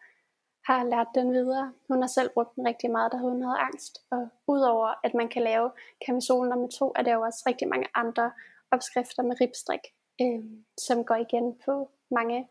har 0.72 0.84
lært 0.84 1.08
den 1.16 1.34
videre. 1.34 1.74
Hun 1.88 2.02
har 2.02 2.08
selv 2.08 2.30
brugt 2.30 2.56
den 2.56 2.68
rigtig 2.68 2.92
meget, 2.92 3.12
da 3.12 3.18
hun 3.18 3.42
havde 3.42 3.60
angst, 3.60 3.94
og 4.12 4.28
udover 4.48 4.94
at 5.04 5.14
man 5.14 5.30
kan 5.30 5.44
lave 5.44 5.72
kamisolen 6.06 6.50
nummer 6.50 6.68
to, 6.68 6.94
er 6.96 7.02
der 7.02 7.14
jo 7.14 7.22
også 7.22 7.44
rigtig 7.48 7.68
mange 7.68 7.88
andre 7.96 8.32
opskrifter 8.72 9.24
med 9.24 9.42
ribstrik, 9.42 9.84
øh, 10.22 10.44
som 10.78 11.06
går 11.06 11.16
igen 11.16 11.60
på 11.66 11.90
mange, 12.12 12.48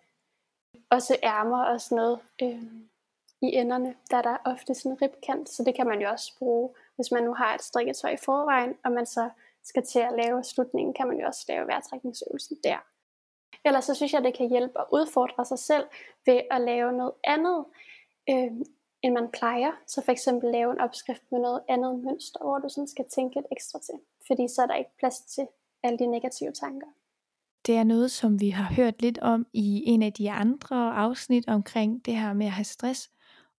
også 0.90 1.16
ærmer 1.22 1.64
og 1.64 1.80
sådan 1.80 1.96
noget. 1.96 2.20
Øh, 2.42 2.64
i 3.42 3.46
enderne, 3.46 3.94
der 4.10 4.16
er 4.16 4.22
der 4.22 4.36
ofte 4.44 4.74
sådan 4.74 4.92
en 4.92 5.02
ribkant, 5.02 5.48
så 5.48 5.62
det 5.64 5.74
kan 5.74 5.86
man 5.86 6.00
jo 6.00 6.08
også 6.08 6.38
bruge, 6.38 6.70
hvis 6.98 7.10
man 7.12 7.24
nu 7.24 7.34
har 7.34 7.54
et 7.54 7.62
strikketøj 7.62 8.10
i 8.10 8.24
forvejen, 8.24 8.74
og 8.84 8.92
man 8.92 9.06
så 9.06 9.30
skal 9.64 9.82
til 9.86 9.98
at 9.98 10.14
lave 10.22 10.44
slutningen, 10.44 10.94
kan 10.94 11.08
man 11.08 11.18
jo 11.20 11.26
også 11.26 11.44
lave 11.48 11.66
vejrtrækningsøvelsen 11.66 12.56
der. 12.64 12.78
Ellers 13.64 13.84
så 13.84 13.94
synes 13.94 14.12
jeg, 14.12 14.24
det 14.24 14.36
kan 14.36 14.48
hjælpe 14.48 14.80
at 14.80 14.86
udfordre 14.92 15.44
sig 15.44 15.58
selv 15.58 15.84
ved 16.26 16.40
at 16.50 16.60
lave 16.60 16.92
noget 16.92 17.12
andet, 17.24 17.64
øh, 18.30 18.52
end 19.02 19.12
man 19.14 19.28
plejer. 19.38 19.72
Så 19.86 20.02
for 20.04 20.12
eksempel 20.12 20.52
lave 20.52 20.72
en 20.72 20.80
opskrift 20.80 21.22
med 21.32 21.40
noget 21.40 21.60
andet 21.68 22.04
mønster, 22.04 22.40
hvor 22.44 22.58
du 22.58 22.68
sådan 22.68 22.88
skal 22.88 23.04
tænke 23.14 23.34
lidt 23.34 23.46
ekstra 23.52 23.78
til. 23.78 23.94
Fordi 24.26 24.48
så 24.48 24.62
er 24.62 24.66
der 24.66 24.74
ikke 24.74 24.96
plads 24.98 25.20
til 25.20 25.46
alle 25.82 25.98
de 25.98 26.06
negative 26.06 26.52
tanker. 26.52 26.86
Det 27.66 27.76
er 27.76 27.84
noget, 27.84 28.10
som 28.10 28.40
vi 28.40 28.50
har 28.50 28.74
hørt 28.74 29.02
lidt 29.02 29.18
om 29.18 29.46
i 29.52 29.82
en 29.86 30.02
af 30.02 30.12
de 30.12 30.30
andre 30.30 30.94
afsnit 30.94 31.48
omkring 31.48 32.04
det 32.06 32.16
her 32.16 32.32
med 32.32 32.46
at 32.46 32.52
have 32.52 32.64
stress. 32.64 33.10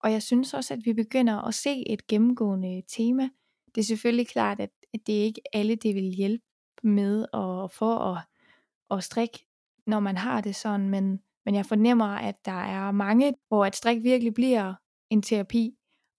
Og 0.01 0.13
jeg 0.13 0.23
synes 0.23 0.55
også, 0.55 0.75
at 0.75 0.81
vi 0.85 0.93
begynder 0.93 1.43
at 1.49 1.55
se 1.55 1.89
et 1.89 2.07
gennemgående 2.07 2.83
tema. 2.89 3.29
Det 3.75 3.81
er 3.81 3.85
selvfølgelig 3.85 4.29
klart, 4.29 4.61
at, 4.61 4.71
det 5.07 5.21
er 5.21 5.23
ikke 5.23 5.41
alle, 5.53 5.75
det 5.75 5.95
vil 5.95 6.05
hjælpe 6.05 6.45
med 6.83 7.23
at 7.23 7.71
få 7.71 8.13
at, 8.13 8.19
at 8.91 9.05
strikke, 9.05 9.47
når 9.87 10.01
man 10.01 10.17
har 10.17 10.41
det 10.41 10.57
sådan, 10.57 10.89
men, 10.89 11.21
men 11.45 11.55
jeg 11.55 11.67
fornemmer, 11.67 12.07
at 12.07 12.45
der 12.45 12.63
er 12.63 12.91
mange, 12.91 13.35
hvor 13.49 13.65
at 13.65 13.77
strik 13.77 14.03
virkelig 14.03 14.35
bliver 14.35 14.75
en 15.11 15.23
terapi, 15.23 15.75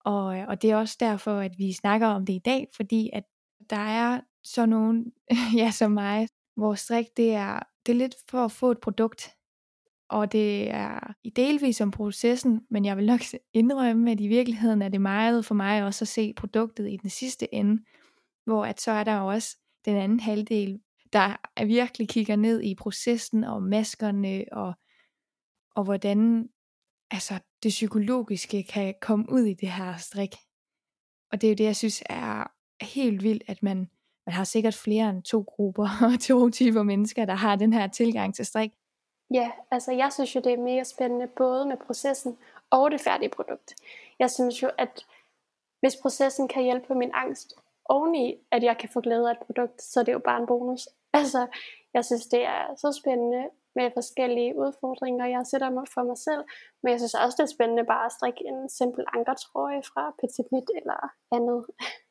og, 0.05 0.25
og 0.25 0.61
det 0.61 0.71
er 0.71 0.75
også 0.75 0.97
derfor, 0.99 1.39
at 1.39 1.51
vi 1.57 1.73
snakker 1.73 2.07
om 2.07 2.25
det 2.25 2.33
i 2.33 2.41
dag, 2.45 2.67
fordi 2.75 3.09
at 3.13 3.23
der 3.69 3.77
er 3.77 4.21
så 4.43 4.65
nogen, 4.65 5.13
ja 5.57 5.71
som 5.71 5.91
mig, 5.91 6.27
hvor 6.55 6.75
strik 6.75 7.05
det 7.17 7.33
er, 7.33 7.59
det 7.85 7.91
er 7.91 7.97
lidt 7.97 8.15
for 8.29 8.45
at 8.45 8.51
få 8.51 8.71
et 8.71 8.79
produkt, 8.81 9.35
og 10.09 10.31
det 10.31 10.71
er 10.71 11.13
i 11.23 11.29
delvis 11.29 11.81
om 11.81 11.91
processen, 11.91 12.61
men 12.69 12.85
jeg 12.85 12.97
vil 12.97 13.05
nok 13.05 13.19
indrømme, 13.53 14.11
at 14.11 14.19
i 14.19 14.27
virkeligheden 14.27 14.81
er 14.81 14.89
det 14.89 15.01
meget 15.01 15.45
for 15.45 15.55
mig 15.55 15.83
også 15.83 16.03
at 16.03 16.07
se 16.07 16.33
produktet 16.33 16.91
i 16.91 16.97
den 16.97 17.09
sidste 17.09 17.53
ende, 17.53 17.83
hvor 18.45 18.65
at 18.65 18.81
så 18.81 18.91
er 18.91 19.03
der 19.03 19.19
også 19.19 19.57
den 19.85 19.95
anden 19.95 20.19
halvdel, 20.19 20.79
der 21.13 21.63
virkelig 21.65 22.09
kigger 22.09 22.35
ned 22.35 22.63
i 22.63 22.75
processen 22.75 23.43
og 23.43 23.63
maskerne 23.63 24.45
og, 24.51 24.73
og 25.75 25.83
hvordan 25.83 26.49
altså, 27.11 27.39
det 27.63 27.69
psykologiske 27.69 28.63
kan 28.63 28.93
komme 29.01 29.25
ud 29.31 29.41
i 29.41 29.53
det 29.53 29.71
her 29.71 29.97
strik. 29.97 30.35
Og 31.31 31.41
det 31.41 31.47
er 31.47 31.51
jo 31.51 31.55
det, 31.55 31.63
jeg 31.63 31.75
synes 31.75 32.03
er 32.05 32.51
helt 32.81 33.23
vildt, 33.23 33.43
at 33.47 33.63
man, 33.63 33.77
man 34.25 34.33
har 34.33 34.43
sikkert 34.43 34.75
flere 34.75 35.09
end 35.09 35.23
to 35.23 35.41
grupper 35.41 35.87
og 36.13 36.19
to 36.19 36.49
typer 36.49 36.83
mennesker, 36.83 37.25
der 37.25 37.35
har 37.35 37.55
den 37.55 37.73
her 37.73 37.87
tilgang 37.87 38.35
til 38.35 38.45
strik. 38.45 38.71
Ja, 39.33 39.51
altså 39.71 39.91
jeg 39.91 40.13
synes 40.13 40.35
jo, 40.35 40.39
det 40.39 40.53
er 40.53 40.57
mega 40.57 40.83
spændende, 40.83 41.27
både 41.27 41.65
med 41.65 41.77
processen 41.77 42.37
og 42.69 42.91
det 42.91 43.01
færdige 43.01 43.29
produkt. 43.29 43.75
Jeg 44.19 44.31
synes 44.31 44.63
jo, 44.63 44.69
at 44.77 45.05
hvis 45.79 45.95
processen 45.95 46.47
kan 46.47 46.63
hjælpe 46.63 46.95
min 46.95 47.11
angst 47.13 47.53
oveni, 47.85 48.37
at 48.51 48.63
jeg 48.63 48.77
kan 48.77 48.89
få 48.89 49.01
glæde 49.01 49.29
af 49.29 49.31
et 49.31 49.45
produkt, 49.45 49.81
så 49.81 49.99
det 49.99 50.01
er 50.01 50.05
det 50.05 50.13
jo 50.13 50.19
bare 50.19 50.41
en 50.41 50.47
bonus. 50.47 50.87
Altså, 51.13 51.47
jeg 51.93 52.05
synes, 52.05 52.27
det 52.27 52.45
er 52.45 52.75
så 52.75 52.91
spændende 52.91 53.49
med 53.75 53.91
forskellige 53.93 54.55
udfordringer, 54.57 55.25
jeg 55.25 55.43
sætter 55.45 55.69
mig 55.69 55.85
for 55.93 56.03
mig 56.03 56.17
selv. 56.17 56.43
Men 56.83 56.91
jeg 56.91 56.99
synes 56.99 57.13
også, 57.13 57.35
det 57.37 57.43
er 57.43 57.55
spændende 57.55 57.85
bare 57.85 58.05
at 58.05 58.11
strikke 58.11 58.43
en 58.45 58.69
simpel 58.69 59.05
ankertrøje 59.15 59.81
fra 59.83 60.13
Petit 60.19 60.51
Nyt 60.51 60.69
eller 60.75 60.99
andet. 61.31 61.65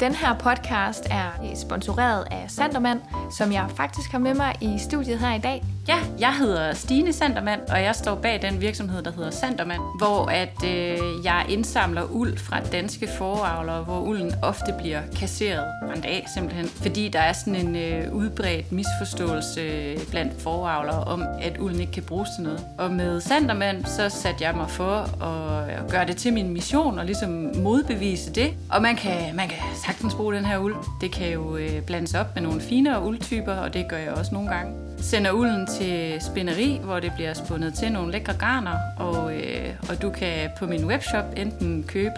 Den 0.00 0.14
her 0.14 0.34
podcast 0.34 1.06
er 1.10 1.30
øh, 1.44 1.56
sponsoreret 1.56 2.24
af 2.30 2.44
Sandermand, 2.48 3.00
som 3.38 3.52
jeg 3.52 3.66
faktisk 3.76 4.12
har 4.12 4.18
med 4.18 4.34
mig 4.34 4.54
i 4.60 4.78
studiet 4.78 5.18
her 5.18 5.34
i 5.34 5.38
dag. 5.38 5.64
Ja, 5.88 5.98
jeg 6.20 6.34
hedder 6.34 6.74
Stine 6.74 7.12
Sandermand, 7.12 7.60
og 7.68 7.82
jeg 7.82 7.94
står 7.94 8.14
bag 8.14 8.42
den 8.42 8.60
virksomhed, 8.60 9.02
der 9.02 9.12
hedder 9.12 9.30
Sandermand, 9.30 9.80
hvor 9.98 10.26
at 10.26 10.64
øh, 10.64 10.98
jeg 11.24 11.46
indsamler 11.48 12.02
uld 12.10 12.38
fra 12.38 12.60
danske 12.60 13.08
foravlere, 13.18 13.82
hvor 13.82 14.00
ulden 14.00 14.32
ofte 14.42 14.74
bliver 14.78 15.00
kasseret, 15.16 15.64
brændt 15.86 16.04
af 16.04 16.26
simpelthen, 16.34 16.66
fordi 16.66 17.08
der 17.08 17.20
er 17.20 17.32
sådan 17.32 17.54
en 17.54 17.76
øh, 17.76 18.12
udbredt 18.12 18.72
misforståelse 18.72 19.60
øh, 19.60 19.98
blandt 20.10 20.42
foravlere 20.42 21.04
om, 21.04 21.22
at 21.42 21.58
ulden 21.58 21.80
ikke 21.80 21.92
kan 21.92 22.02
bruges 22.02 22.28
til 22.36 22.44
noget. 22.44 22.64
Og 22.78 22.90
med 22.90 23.20
Sandermand, 23.20 23.84
så 23.84 24.08
satte 24.08 24.44
jeg 24.44 24.56
mig 24.56 24.70
for 24.70 25.24
at 25.24 25.90
gøre 25.90 26.06
det 26.06 26.16
til 26.16 26.32
min 26.32 26.48
mission 26.48 26.98
og 26.98 27.04
ligesom 27.04 27.30
modbevise 27.56 28.32
det. 28.32 28.54
Og 28.70 28.82
man 28.82 28.96
kan, 28.96 29.36
man 29.36 29.48
kan 29.48 29.58
sagtens 29.74 30.14
bruge 30.14 30.34
den 30.34 30.44
her 30.44 30.58
uld. 30.58 30.76
Det 31.00 31.12
kan 31.12 31.32
jo 31.32 31.56
øh, 31.56 31.82
blandes 31.82 32.14
op 32.14 32.34
med 32.34 32.42
nogle 32.42 32.60
finere 32.60 33.02
uldtyper, 33.02 33.52
og 33.52 33.74
det 33.74 33.88
gør 33.88 33.96
jeg 33.96 34.12
også 34.12 34.34
nogle 34.34 34.50
gange. 34.50 34.72
Sender 34.98 35.32
ulden 35.32 35.66
til 35.66 36.20
spinderi, 36.20 36.80
hvor 36.84 37.00
det 37.00 37.12
bliver 37.14 37.34
spundet 37.34 37.74
til 37.74 37.92
nogle 37.92 38.12
lækre 38.12 38.34
garner, 38.34 38.78
og, 38.98 39.36
øh, 39.36 39.74
og 39.88 40.02
du 40.02 40.10
kan 40.10 40.50
på 40.58 40.66
min 40.66 40.84
webshop 40.84 41.24
enten 41.36 41.84
købe 41.88 42.14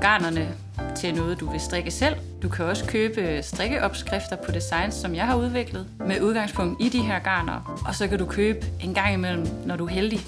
garnerne 0.00 0.48
til 0.96 1.14
noget, 1.14 1.40
du 1.40 1.50
vil 1.50 1.60
strikke 1.60 1.90
selv. 1.90 2.16
Du 2.42 2.48
kan 2.48 2.64
også 2.64 2.84
købe 2.86 3.42
strikkeopskrifter 3.42 4.36
på 4.36 4.52
designs, 4.52 4.94
som 4.94 5.14
jeg 5.14 5.26
har 5.26 5.36
udviklet, 5.36 5.86
med 6.06 6.20
udgangspunkt 6.20 6.82
i 6.82 6.88
de 6.88 6.98
her 6.98 7.18
garner. 7.18 7.82
Og 7.88 7.94
så 7.94 8.08
kan 8.08 8.18
du 8.18 8.26
købe 8.26 8.66
en 8.82 8.94
gang 8.94 9.14
imellem, 9.14 9.46
når 9.66 9.76
du 9.76 9.84
er 9.84 9.90
heldig, 9.90 10.20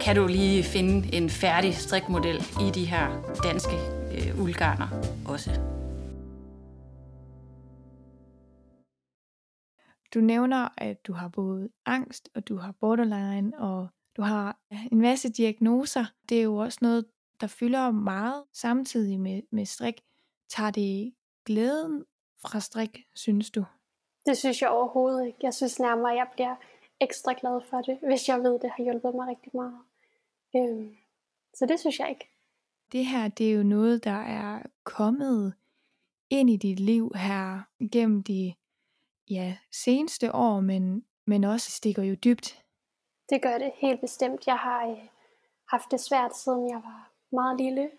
kan 0.00 0.16
du 0.16 0.26
lige 0.26 0.62
finde 0.62 1.14
en 1.14 1.30
færdig 1.30 1.76
strikmodel 1.76 2.44
i 2.60 2.70
de 2.74 2.84
her 2.84 3.06
danske 3.44 4.03
øh, 4.14 4.42
uldgarner 4.42 4.88
også. 5.28 5.50
Du 10.14 10.20
nævner, 10.20 10.68
at 10.78 11.06
du 11.06 11.12
har 11.12 11.28
både 11.28 11.68
angst, 11.86 12.28
og 12.34 12.48
du 12.48 12.56
har 12.56 12.72
borderline, 12.80 13.58
og 13.58 13.88
du 14.16 14.22
har 14.22 14.58
en 14.92 15.00
masse 15.00 15.32
diagnoser. 15.32 16.04
Det 16.28 16.38
er 16.38 16.42
jo 16.42 16.56
også 16.56 16.78
noget, 16.82 17.06
der 17.40 17.46
fylder 17.46 17.90
meget 17.90 18.44
samtidig 18.52 19.20
med, 19.20 19.42
med 19.50 19.66
strik. 19.66 20.00
Tager 20.48 20.70
det 20.70 21.14
glæden 21.44 22.04
fra 22.42 22.60
strik, 22.60 23.06
synes 23.14 23.50
du? 23.50 23.64
Det 24.26 24.36
synes 24.36 24.62
jeg 24.62 24.70
overhovedet 24.70 25.26
ikke. 25.26 25.38
Jeg 25.42 25.54
synes 25.54 25.80
nærmere, 25.80 26.12
at 26.12 26.16
jeg 26.16 26.26
bliver 26.32 26.54
ekstra 27.00 27.34
glad 27.40 27.60
for 27.70 27.80
det, 27.80 27.98
hvis 28.06 28.28
jeg 28.28 28.38
ved, 28.38 28.54
at 28.54 28.62
det 28.62 28.70
har 28.76 28.84
hjulpet 28.84 29.14
mig 29.14 29.28
rigtig 29.28 29.52
meget. 29.54 29.78
Øhm, 30.56 30.96
så 31.54 31.66
det 31.66 31.80
synes 31.80 31.98
jeg 31.98 32.10
ikke. 32.10 32.33
Det 32.92 33.06
her, 33.06 33.28
det 33.28 33.50
er 33.50 33.54
jo 33.54 33.62
noget, 33.62 34.04
der 34.04 34.20
er 34.20 34.62
kommet 34.84 35.54
ind 36.30 36.50
i 36.50 36.56
dit 36.56 36.80
liv 36.80 37.12
her 37.14 37.60
gennem 37.92 38.22
de 38.22 38.54
ja, 39.30 39.56
seneste 39.72 40.34
år, 40.34 40.60
men, 40.60 41.04
men 41.26 41.44
også 41.44 41.70
stikker 41.70 42.02
jo 42.02 42.14
dybt. 42.14 42.64
Det 43.30 43.42
gør 43.42 43.58
det 43.58 43.72
helt 43.74 44.00
bestemt. 44.00 44.46
Jeg 44.46 44.56
har 44.56 44.86
øh, 44.90 45.08
haft 45.68 45.90
det 45.90 46.00
svært, 46.00 46.36
siden 46.36 46.70
jeg 46.70 46.76
var 46.76 47.10
meget 47.32 47.60
lille. 47.60 47.90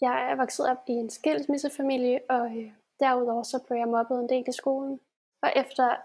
Jeg 0.00 0.30
er 0.30 0.36
vokset 0.36 0.70
op 0.70 0.78
i 0.88 0.92
en 0.92 1.10
skilsmissefamilie, 1.10 2.20
og 2.28 2.46
øh, 2.58 2.72
derudover 3.00 3.42
så 3.42 3.58
blev 3.66 3.78
jeg 3.78 3.88
mobbet 3.88 4.20
en 4.20 4.28
del 4.28 4.44
i 4.48 4.52
skolen. 4.52 5.00
Og 5.42 5.52
efter 5.56 5.96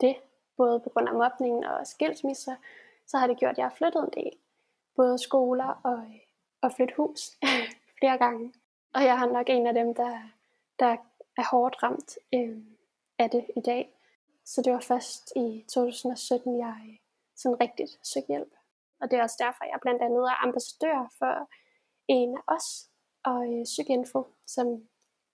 det, 0.00 0.16
både 0.56 0.80
på 0.80 0.88
grund 0.88 1.08
af 1.08 1.14
mobningen 1.14 1.64
og 1.64 1.86
skilsmisser, 1.86 2.54
så 3.06 3.18
har 3.18 3.26
det 3.26 3.38
gjort, 3.38 3.50
at 3.50 3.58
jeg 3.58 3.66
har 3.66 3.74
flyttet 3.76 4.04
en 4.04 4.24
del. 4.24 4.32
Både 4.96 5.18
skoler 5.18 5.80
og, 5.84 5.98
øh, 5.98 6.27
at 6.62 6.72
flytte 6.76 6.94
hus 6.96 7.20
flere 8.00 8.18
gange. 8.18 8.52
Og 8.94 9.04
jeg 9.04 9.18
har 9.18 9.26
nok 9.26 9.46
en 9.48 9.66
af 9.66 9.74
dem, 9.74 9.94
der, 9.94 10.18
der 10.78 10.96
er 11.36 11.50
hårdt 11.50 11.82
ramt 11.82 12.18
øh, 12.34 12.58
af 13.18 13.30
det 13.30 13.46
i 13.56 13.60
dag. 13.60 13.94
Så 14.44 14.62
det 14.62 14.72
var 14.72 14.80
først 14.80 15.32
i 15.36 15.64
2017, 15.68 16.58
jeg 16.58 16.98
sådan 17.36 17.60
rigtigt 17.60 17.98
søgte 18.02 18.28
hjælp. 18.28 18.52
Og 19.00 19.10
det 19.10 19.18
er 19.18 19.22
også 19.22 19.36
derfor, 19.38 19.64
jeg 19.64 19.78
blandt 19.82 20.02
andet 20.02 20.22
er 20.22 20.46
ambassadør 20.46 21.12
for 21.18 21.48
en 22.08 22.36
af 22.36 22.54
os 22.54 22.88
og 23.24 23.52
øh, 23.52 23.64
Psykinfo, 23.64 24.26
som 24.46 24.88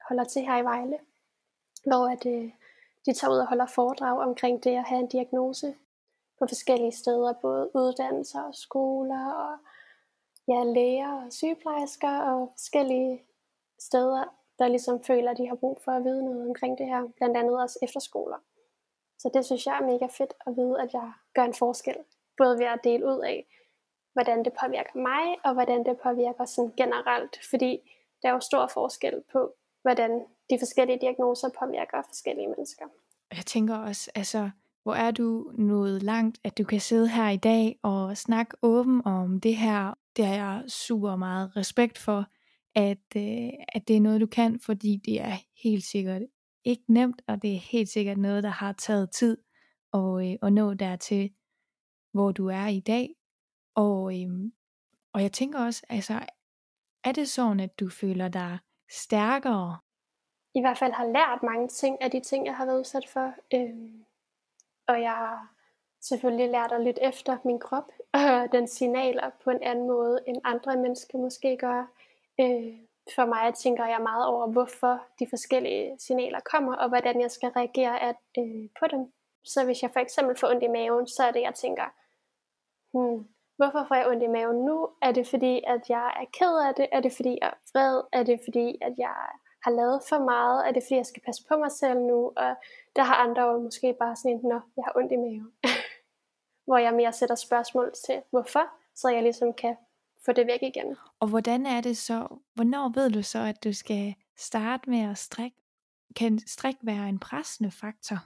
holder 0.09 0.25
til 0.25 0.43
her 0.43 0.57
i 0.57 0.65
Vejle, 0.65 0.99
hvor 1.87 2.09
at, 2.09 2.27
øh, 2.27 2.51
de 3.07 3.13
tager 3.13 3.33
ud 3.33 3.39
og 3.39 3.49
holder 3.49 3.67
foredrag 3.67 4.19
omkring 4.19 4.65
det 4.65 4.77
at 4.77 4.85
have 4.85 5.01
en 5.01 5.09
diagnose 5.09 5.75
på 6.39 6.47
forskellige 6.49 6.93
steder, 6.93 7.33
både 7.33 7.71
uddannelser 7.75 8.43
og 8.43 8.55
skoler 8.55 9.33
og 9.33 9.59
ja, 10.49 10.65
læger 10.65 11.13
og 11.25 11.33
sygeplejersker 11.33 12.21
og 12.21 12.49
forskellige 12.53 13.23
steder, 13.79 14.25
der 14.59 14.69
ligesom 14.69 15.05
føler, 15.05 15.31
at 15.31 15.39
de 15.39 15.49
har 15.49 15.55
brug 15.55 15.81
for 15.85 15.93
at 15.93 16.05
vide 16.05 16.25
noget 16.25 16.49
omkring 16.49 16.79
det 16.79 16.87
her, 16.87 17.09
blandt 17.17 17.37
andet 17.37 17.63
også 17.63 17.79
efterskoler. 17.83 18.37
Så 19.19 19.31
det 19.35 19.45
synes 19.45 19.67
jeg 19.67 19.79
er 19.81 19.87
mega 19.93 20.07
fedt 20.07 20.35
at 20.47 20.57
vide, 20.57 20.81
at 20.83 20.93
jeg 20.93 21.13
gør 21.35 21.45
en 21.45 21.55
forskel, 21.55 21.97
både 22.37 22.59
ved 22.59 22.67
at 22.67 22.85
dele 22.85 23.07
ud 23.07 23.21
af, 23.21 23.47
hvordan 24.13 24.45
det 24.45 24.53
påvirker 24.61 24.99
mig, 24.99 25.25
og 25.45 25.55
hvordan 25.55 25.85
det 25.85 25.99
påvirker 26.03 26.45
sådan 26.45 26.73
generelt, 26.77 27.39
fordi 27.51 27.81
der 28.23 28.29
er 28.29 28.33
jo 28.33 28.41
stor 28.41 28.67
forskel 28.67 29.23
på, 29.33 29.55
hvordan 29.83 30.11
de 30.51 30.59
forskellige 30.59 31.01
diagnoser 31.01 31.49
påvirker 31.59 32.03
forskellige 32.03 32.49
mennesker. 32.49 32.85
Jeg 33.37 33.47
tænker 33.47 33.77
også, 33.77 34.11
altså, 34.15 34.51
hvor 34.83 34.95
er 34.95 35.11
du 35.11 35.51
nået 35.55 36.03
langt, 36.03 36.41
at 36.45 36.59
du 36.59 36.65
kan 36.65 36.81
sidde 36.81 37.09
her 37.09 37.29
i 37.29 37.37
dag 37.37 37.79
og 37.83 38.17
snakke 38.17 38.57
åben 38.63 39.03
om 39.05 39.41
det 39.41 39.57
her. 39.57 39.95
Det 40.17 40.27
har 40.27 40.35
jeg 40.35 40.65
super 40.69 41.17
meget 41.17 41.57
respekt 41.57 41.99
for, 41.99 42.27
at, 42.75 43.17
øh, 43.17 43.51
at 43.69 43.89
det 43.89 43.97
er 43.97 44.01
noget, 44.01 44.21
du 44.21 44.27
kan, 44.27 44.61
fordi 44.61 45.01
det 45.05 45.21
er 45.21 45.37
helt 45.63 45.85
sikkert 45.85 46.23
ikke 46.65 46.85
nemt, 46.89 47.23
og 47.29 47.43
det 47.43 47.55
er 47.55 47.59
helt 47.59 47.89
sikkert 47.89 48.19
noget, 48.19 48.43
der 48.43 48.51
har 48.51 48.73
taget 48.73 49.11
tid 49.11 49.39
at, 49.95 50.01
øh, 50.01 50.37
at 50.43 50.53
nå 50.53 50.75
dertil, 50.75 51.35
hvor 52.13 52.33
du 52.33 52.47
er 52.47 52.67
i 52.67 52.81
dag. 52.81 53.15
Og, 53.75 54.23
øh, 54.23 54.29
og 55.13 55.23
jeg 55.23 55.33
tænker 55.33 55.65
også, 55.65 55.83
altså, 55.89 56.27
er 57.05 57.13
det 57.13 57.29
sådan, 57.29 57.61
at 57.61 57.81
du 57.81 57.89
føler 57.89 58.29
dig 58.29 58.59
stærkere? 58.91 59.79
I 60.55 60.61
hvert 60.61 60.79
fald 60.79 60.93
har 60.93 61.07
lært 61.07 61.43
mange 61.43 61.69
ting 61.69 62.03
af 62.03 62.11
de 62.11 62.21
ting, 62.21 62.47
jeg 62.47 62.57
har 62.57 62.67
været 62.67 62.79
udsat 62.79 63.09
for. 63.09 63.35
Øh, 63.55 64.05
og 64.89 65.01
jeg 65.01 65.11
har 65.11 65.55
selvfølgelig 66.09 66.51
lært 66.51 66.73
at 66.73 66.81
lytte 66.81 67.03
efter 67.03 67.37
min 67.45 67.59
krop, 67.59 67.93
og 68.13 68.53
den 68.53 68.69
signaler 68.69 69.31
på 69.45 69.51
en 69.51 69.63
anden 69.63 69.87
måde, 69.87 70.21
end 70.27 70.37
andre 70.45 70.77
mennesker 70.77 71.19
måske 71.19 71.57
gør. 71.57 71.87
Øh, 72.41 72.73
for 73.15 73.25
mig 73.27 73.55
tænker 73.55 73.87
jeg 73.87 74.01
meget 74.03 74.27
over, 74.27 74.47
hvorfor 74.47 75.05
de 75.19 75.27
forskellige 75.31 75.97
signaler 75.99 76.41
kommer, 76.53 76.77
og 76.77 76.89
hvordan 76.89 77.21
jeg 77.21 77.31
skal 77.31 77.49
reagere 77.49 78.03
at, 78.03 78.17
øh, 78.39 78.69
på 78.81 78.87
dem. 78.91 79.13
Så 79.45 79.65
hvis 79.65 79.83
jeg 79.83 79.91
for 79.91 80.01
eksempel 80.01 80.37
får 80.37 80.49
ondt 80.49 80.63
i 80.63 80.69
maven, 80.69 81.07
så 81.07 81.23
er 81.23 81.31
det, 81.31 81.41
jeg 81.41 81.55
tænker, 81.55 81.85
hmm, 82.93 83.29
Hvorfor 83.57 83.85
får 83.89 83.95
jeg 83.95 84.07
ondt 84.07 84.23
i 84.23 84.27
maven 84.27 84.65
nu? 84.65 84.89
Er 85.03 85.13
det 85.13 85.27
fordi, 85.27 85.63
at 85.67 85.91
jeg 85.91 86.07
er 86.23 86.27
ked 86.39 86.55
af 86.69 86.75
det? 86.75 86.87
Er 86.93 87.01
det 87.01 87.13
fordi, 87.13 87.39
jeg 87.43 87.49
er 87.49 87.59
vred? 87.73 88.03
Er 88.13 88.23
det 88.23 88.41
fordi, 88.45 88.79
at 88.83 88.95
jeg 88.99 89.17
har 89.65 89.71
lavet 89.71 90.03
for 90.09 90.19
meget? 90.19 90.69
Er 90.69 90.73
det 90.73 90.83
fordi, 90.83 90.97
jeg 90.97 91.07
skal 91.07 91.23
passe 91.27 91.43
på 91.49 91.57
mig 91.57 91.73
selv 91.73 92.01
nu? 92.01 92.33
Og 92.37 92.55
der 92.97 93.03
har 93.03 93.15
andre 93.15 93.43
jo 93.43 93.61
måske 93.61 93.97
bare 93.99 94.17
sådan 94.17 94.31
en, 94.31 94.41
nå, 94.43 94.61
jeg 94.77 94.85
har 94.85 94.93
ondt 94.97 95.13
i 95.13 95.17
maven. 95.17 95.53
Hvor 96.65 96.79
jeg 96.79 96.95
mere 96.95 97.13
sætter 97.13 97.35
spørgsmål 97.35 97.93
til, 98.07 98.23
hvorfor? 98.31 98.67
Så 98.95 99.09
jeg 99.09 99.23
ligesom 99.23 99.53
kan 99.53 99.77
få 100.27 100.33
det 100.33 100.47
væk 100.47 100.63
igen. 100.63 100.97
Og 101.21 101.29
hvordan 101.29 101.67
er 101.67 101.81
det 101.81 101.97
så? 101.97 102.27
Hvornår 102.55 102.93
ved 102.95 103.11
du 103.11 103.23
så, 103.23 103.39
at 103.39 103.65
du 103.65 103.73
skal 103.73 104.15
starte 104.37 104.91
med 104.91 105.11
at 105.11 105.19
strikke? 105.19 105.57
Kan 106.17 106.39
strik 106.47 106.77
være 106.83 107.09
en 107.09 107.19
pressende 107.19 107.71
faktor? 107.71 108.17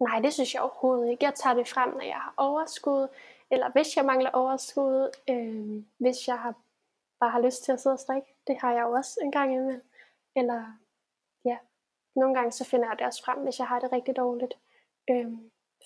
Nej, 0.00 0.20
det 0.20 0.32
synes 0.32 0.54
jeg 0.54 0.62
overhovedet 0.62 1.10
ikke. 1.10 1.24
Jeg 1.24 1.34
tager 1.34 1.54
det 1.54 1.68
frem, 1.68 1.88
når 1.88 2.04
jeg 2.04 2.14
har 2.14 2.34
overskud 2.36 3.08
eller 3.50 3.70
hvis 3.72 3.96
jeg 3.96 4.04
mangler 4.04 4.30
overskud, 4.30 5.10
øh, 5.30 5.84
hvis 5.98 6.28
jeg 6.28 6.38
har, 6.38 6.54
bare 7.20 7.30
har 7.30 7.40
lyst 7.40 7.64
til 7.64 7.72
at 7.72 7.80
sidde 7.80 7.94
og 7.94 7.98
strikke, 7.98 8.34
det 8.46 8.56
har 8.60 8.72
jeg 8.72 8.82
jo 8.82 8.92
også 8.92 9.20
en 9.22 9.32
gang 9.32 9.54
imellem. 9.54 9.82
Eller 10.36 10.64
ja, 11.44 11.58
nogle 12.16 12.34
gange 12.34 12.52
så 12.52 12.64
finder 12.64 12.88
jeg 12.88 12.98
det 12.98 13.06
også 13.06 13.24
frem, 13.24 13.38
hvis 13.38 13.58
jeg 13.58 13.66
har 13.66 13.80
det 13.80 13.92
rigtig 13.92 14.16
dårligt, 14.16 14.54
øh, 15.10 15.32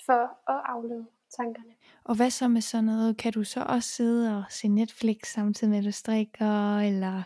for 0.07 0.22
at 0.53 0.62
aflede 0.64 1.07
tankerne. 1.37 1.73
Og 2.05 2.16
hvad 2.16 2.31
så 2.31 2.49
med 2.49 2.61
sådan 2.61 2.85
noget? 2.85 3.16
Kan 3.16 3.33
du 3.33 3.45
så 3.45 3.62
også 3.69 3.88
sidde 3.88 4.37
og 4.37 4.45
se 4.51 4.69
Netflix 4.69 5.27
samtidig 5.27 5.71
med 5.71 5.79
at 5.79 5.85
du 5.85 5.93
strikker, 5.93 6.79
eller 6.79 7.23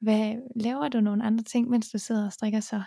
hvad, 0.00 0.36
laver 0.56 0.88
du 0.88 1.00
nogle 1.00 1.24
andre 1.24 1.44
ting, 1.44 1.70
mens 1.70 1.90
du 1.90 1.98
sidder 1.98 2.26
og 2.26 2.32
strikker 2.32 2.60
så? 2.60 2.82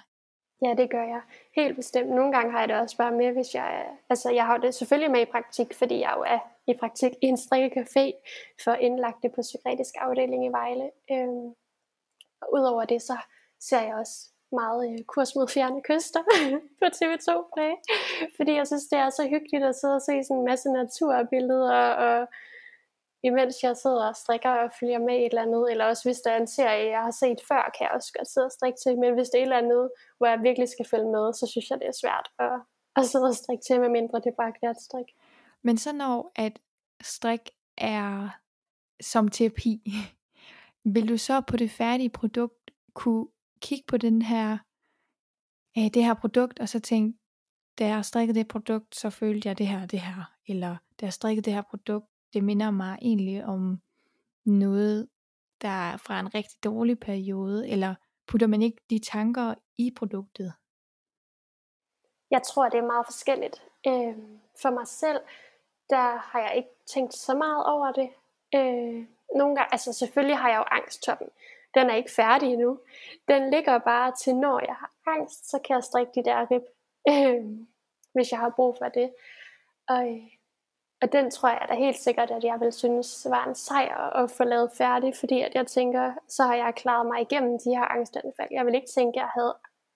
Ja, 0.66 0.74
det 0.78 0.92
gør 0.92 1.04
jeg. 1.04 1.22
Helt 1.56 1.76
bestemt. 1.76 2.10
Nogle 2.10 2.32
gange 2.32 2.52
har 2.52 2.60
jeg 2.60 2.70
det 2.70 2.78
også 2.78 2.98
bare 2.98 3.12
med, 3.12 3.32
hvis 3.34 3.56
jeg... 3.56 3.86
Altså, 4.10 4.32
jeg 4.32 4.46
har 4.46 4.58
det 4.58 4.76
selvfølgelig 4.76 5.12
med 5.12 5.22
i 5.22 5.32
praktik, 5.32 5.74
fordi 5.74 6.00
jeg 6.00 6.14
jo 6.18 6.24
er 6.28 6.40
i 6.68 6.74
praktik 6.80 7.12
i 7.22 7.26
en 7.26 7.38
strikkecafé 7.38 8.06
for 8.64 8.74
indlagte 8.74 9.30
på 9.30 9.42
psykiatrisk 9.42 9.96
afdeling 9.98 10.46
i 10.46 10.50
Vejle. 10.50 10.90
Øhm, 11.12 11.48
og 12.42 12.54
udover 12.54 12.86
det, 12.86 13.02
så 13.02 13.18
ser 13.60 13.82
jeg 13.82 13.96
også 13.96 14.32
meget 14.52 14.82
øh, 14.90 15.00
kurs 15.14 15.36
mod 15.36 15.48
fjerne 15.48 15.82
kyster 15.90 16.24
på 16.80 16.86
TV2 16.98 17.30
Play. 17.54 17.74
Fordi 18.38 18.52
jeg 18.60 18.68
synes, 18.68 18.86
det 18.92 19.00
er 19.00 19.10
så 19.10 19.24
hyggeligt 19.34 19.64
at 19.64 19.76
sidde 19.76 19.96
og 19.96 20.02
se 20.02 20.24
sådan 20.24 20.38
en 20.38 20.46
masse 20.46 20.70
naturbilleder 20.72 21.80
og 22.06 22.28
imens 23.24 23.64
jeg 23.64 23.78
sidder 23.78 24.08
og 24.08 24.16
strikker 24.16 24.50
og 24.50 24.72
følger 24.80 25.00
med 25.00 25.16
i 25.16 25.26
et 25.26 25.26
eller 25.26 25.42
andet, 25.42 25.72
eller 25.72 25.86
også 25.86 26.04
hvis 26.08 26.22
der 26.26 26.32
er 26.32 26.40
en 26.42 26.48
serie, 26.48 26.92
jeg 26.96 27.02
har 27.02 27.12
set 27.12 27.40
før, 27.48 27.74
kan 27.76 27.84
jeg 27.86 27.92
også 27.96 28.14
godt 28.18 28.30
sidde 28.30 28.46
og 28.46 28.52
strikke 28.52 28.80
til, 28.84 29.00
men 29.00 29.14
hvis 29.14 29.30
det 29.30 29.38
er 29.38 29.42
et 29.42 29.50
eller 29.50 29.58
andet, 29.58 29.92
hvor 30.18 30.28
jeg 30.28 30.40
virkelig 30.44 30.70
skal 30.70 30.86
følge 30.86 31.12
med, 31.12 31.34
så 31.34 31.48
synes 31.48 31.70
jeg, 31.70 31.80
det 31.80 31.88
er 31.88 32.00
svært 32.02 32.28
at, 32.40 32.58
at 32.96 33.06
sidde 33.06 33.26
og 33.26 33.36
strikke 33.36 33.64
til, 33.68 33.80
med 33.80 33.90
mindre 33.90 34.20
det 34.20 34.28
er 34.28 34.42
bare 34.42 34.70
er 34.70 34.74
strik. 34.80 35.10
Men 35.62 35.78
så 35.78 35.94
når 35.94 36.32
at 36.36 36.60
strik 37.02 37.50
er 37.78 38.30
som 39.02 39.28
terapi, 39.28 39.82
vil 40.96 41.10
du 41.10 41.18
så 41.18 41.42
på 41.42 41.58
det 41.58 41.72
færdige 41.72 42.10
produkt 42.10 42.72
kunne 42.94 43.28
kigge 43.62 43.84
på 43.88 43.98
den 43.98 44.22
her, 44.22 44.58
øh, 45.78 45.84
det 45.94 46.04
her 46.04 46.14
produkt, 46.14 46.60
og 46.60 46.70
så 46.70 46.80
tænke, 46.80 47.18
da 47.80 47.88
jeg 47.88 48.06
strikkede 48.06 48.40
det 48.40 48.48
produkt, 48.48 48.96
så 48.96 49.10
følte 49.10 49.48
jeg 49.48 49.58
det 49.58 49.68
her 49.68 49.86
det 49.86 50.00
her. 50.00 50.34
Eller 50.48 50.78
da 51.00 51.06
jeg 51.06 51.14
strikkede 51.14 51.46
det 51.46 51.54
her 51.54 51.62
produkt, 51.62 52.08
det 52.34 52.44
minder 52.44 52.72
mig 52.72 52.98
egentlig 53.02 53.46
om 53.46 53.82
noget, 54.46 55.08
der 55.62 55.70
er 55.70 55.98
fra 55.98 56.20
en 56.20 56.36
rigtig 56.36 56.64
dårlig 56.64 57.00
periode, 57.00 57.70
eller 57.70 57.96
putter 58.28 58.48
man 58.48 58.62
ikke 58.62 58.78
de 58.90 59.00
tanker 59.00 59.54
i 59.78 59.94
produktet? 59.96 60.54
Jeg 62.32 62.44
tror, 62.44 62.70
det 62.70 62.78
er 62.78 62.88
meget 62.88 63.06
forskelligt. 63.06 63.64
Øh, 63.88 64.16
for 64.62 64.70
mig 64.70 64.88
selv, 64.88 65.20
der 65.90 66.18
har 66.18 66.40
jeg 66.40 66.54
ikke 66.58 66.70
tænkt 66.86 67.14
så 67.14 67.34
meget 67.34 67.66
over 67.66 67.92
det. 67.92 68.10
Øh, 68.56 69.08
nogle 69.36 69.56
gange, 69.56 69.72
altså 69.72 69.94
selvfølgelig 69.94 70.38
har 70.38 70.50
jeg 70.50 70.58
jo 70.58 70.64
angsttoppen, 70.72 71.28
den 71.74 71.90
er 71.90 71.96
ikke 71.96 72.12
færdig 72.12 72.54
endnu. 72.54 72.80
Den 73.28 73.50
ligger 73.50 73.78
bare 73.78 74.14
til, 74.24 74.36
når 74.36 74.60
jeg 74.60 74.76
har 74.76 74.92
angst, 75.08 75.50
så 75.50 75.60
kan 75.60 75.76
jeg 75.76 75.84
strikke 75.84 76.12
de 76.16 76.24
der 76.24 76.52
rib, 76.52 76.64
øh, 77.10 77.46
hvis 78.14 78.32
jeg 78.32 78.40
har 78.40 78.54
brug 78.56 78.78
for 78.78 78.90
det. 78.90 79.14
Og, 79.88 80.10
øh, 80.10 80.22
og 81.02 81.12
den 81.12 81.32
tror 81.32 81.50
jeg 81.50 81.66
da 81.70 81.74
helt 81.74 81.98
sikkert, 81.98 82.32
at 82.32 82.44
jeg 82.44 82.60
vil 82.60 82.74
synes 82.74 83.28
var 83.30 83.46
en 83.46 83.56
sejr 83.56 83.98
at 83.98 84.32
få 84.32 84.44
lavet 84.44 84.72
færdig, 84.78 85.16
fordi 85.16 85.42
at 85.42 85.56
jeg 85.56 85.68
tænker, 85.68 86.14
så 86.28 86.44
har 86.44 86.56
jeg 86.56 86.76
klaret 86.76 87.06
mig 87.06 87.22
igennem 87.22 87.60
de 87.60 87.70
her 87.70 87.86
angstanfald. 87.86 88.50
Jeg 88.52 88.66
vil 88.66 88.76
ikke 88.76 88.88
tænke, 88.96 89.20
at 89.20 89.22
jeg 89.22 89.30
havde 89.36 89.56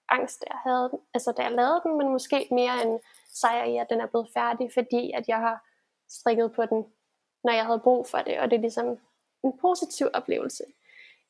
angst, 0.10 0.42
da 0.42 0.46
jeg 0.50 0.60
havde 0.64 0.90
den, 0.92 1.00
altså 1.14 1.32
da 1.32 1.42
jeg 1.42 1.52
lavede 1.52 1.82
den, 1.84 1.98
men 1.98 2.10
måske 2.10 2.48
mere 2.52 2.86
en 2.86 3.00
sejr 3.34 3.64
i, 3.64 3.78
at 3.78 3.90
den 3.90 4.02
er 4.02 4.08
blevet 4.08 4.30
færdig, 4.34 4.74
fordi 4.74 5.12
at 5.12 5.28
jeg 5.28 5.38
har 5.38 5.66
strikket 6.10 6.54
på 6.54 6.66
den, 6.66 6.86
når 7.44 7.54
jeg 7.54 7.66
havde 7.66 7.80
brug 7.80 8.08
for 8.08 8.18
det, 8.18 8.40
og 8.40 8.52
det 8.52 8.56
er 8.56 8.62
ligesom 8.62 9.00
en 9.44 9.58
positiv 9.58 10.08
oplevelse. 10.14 10.64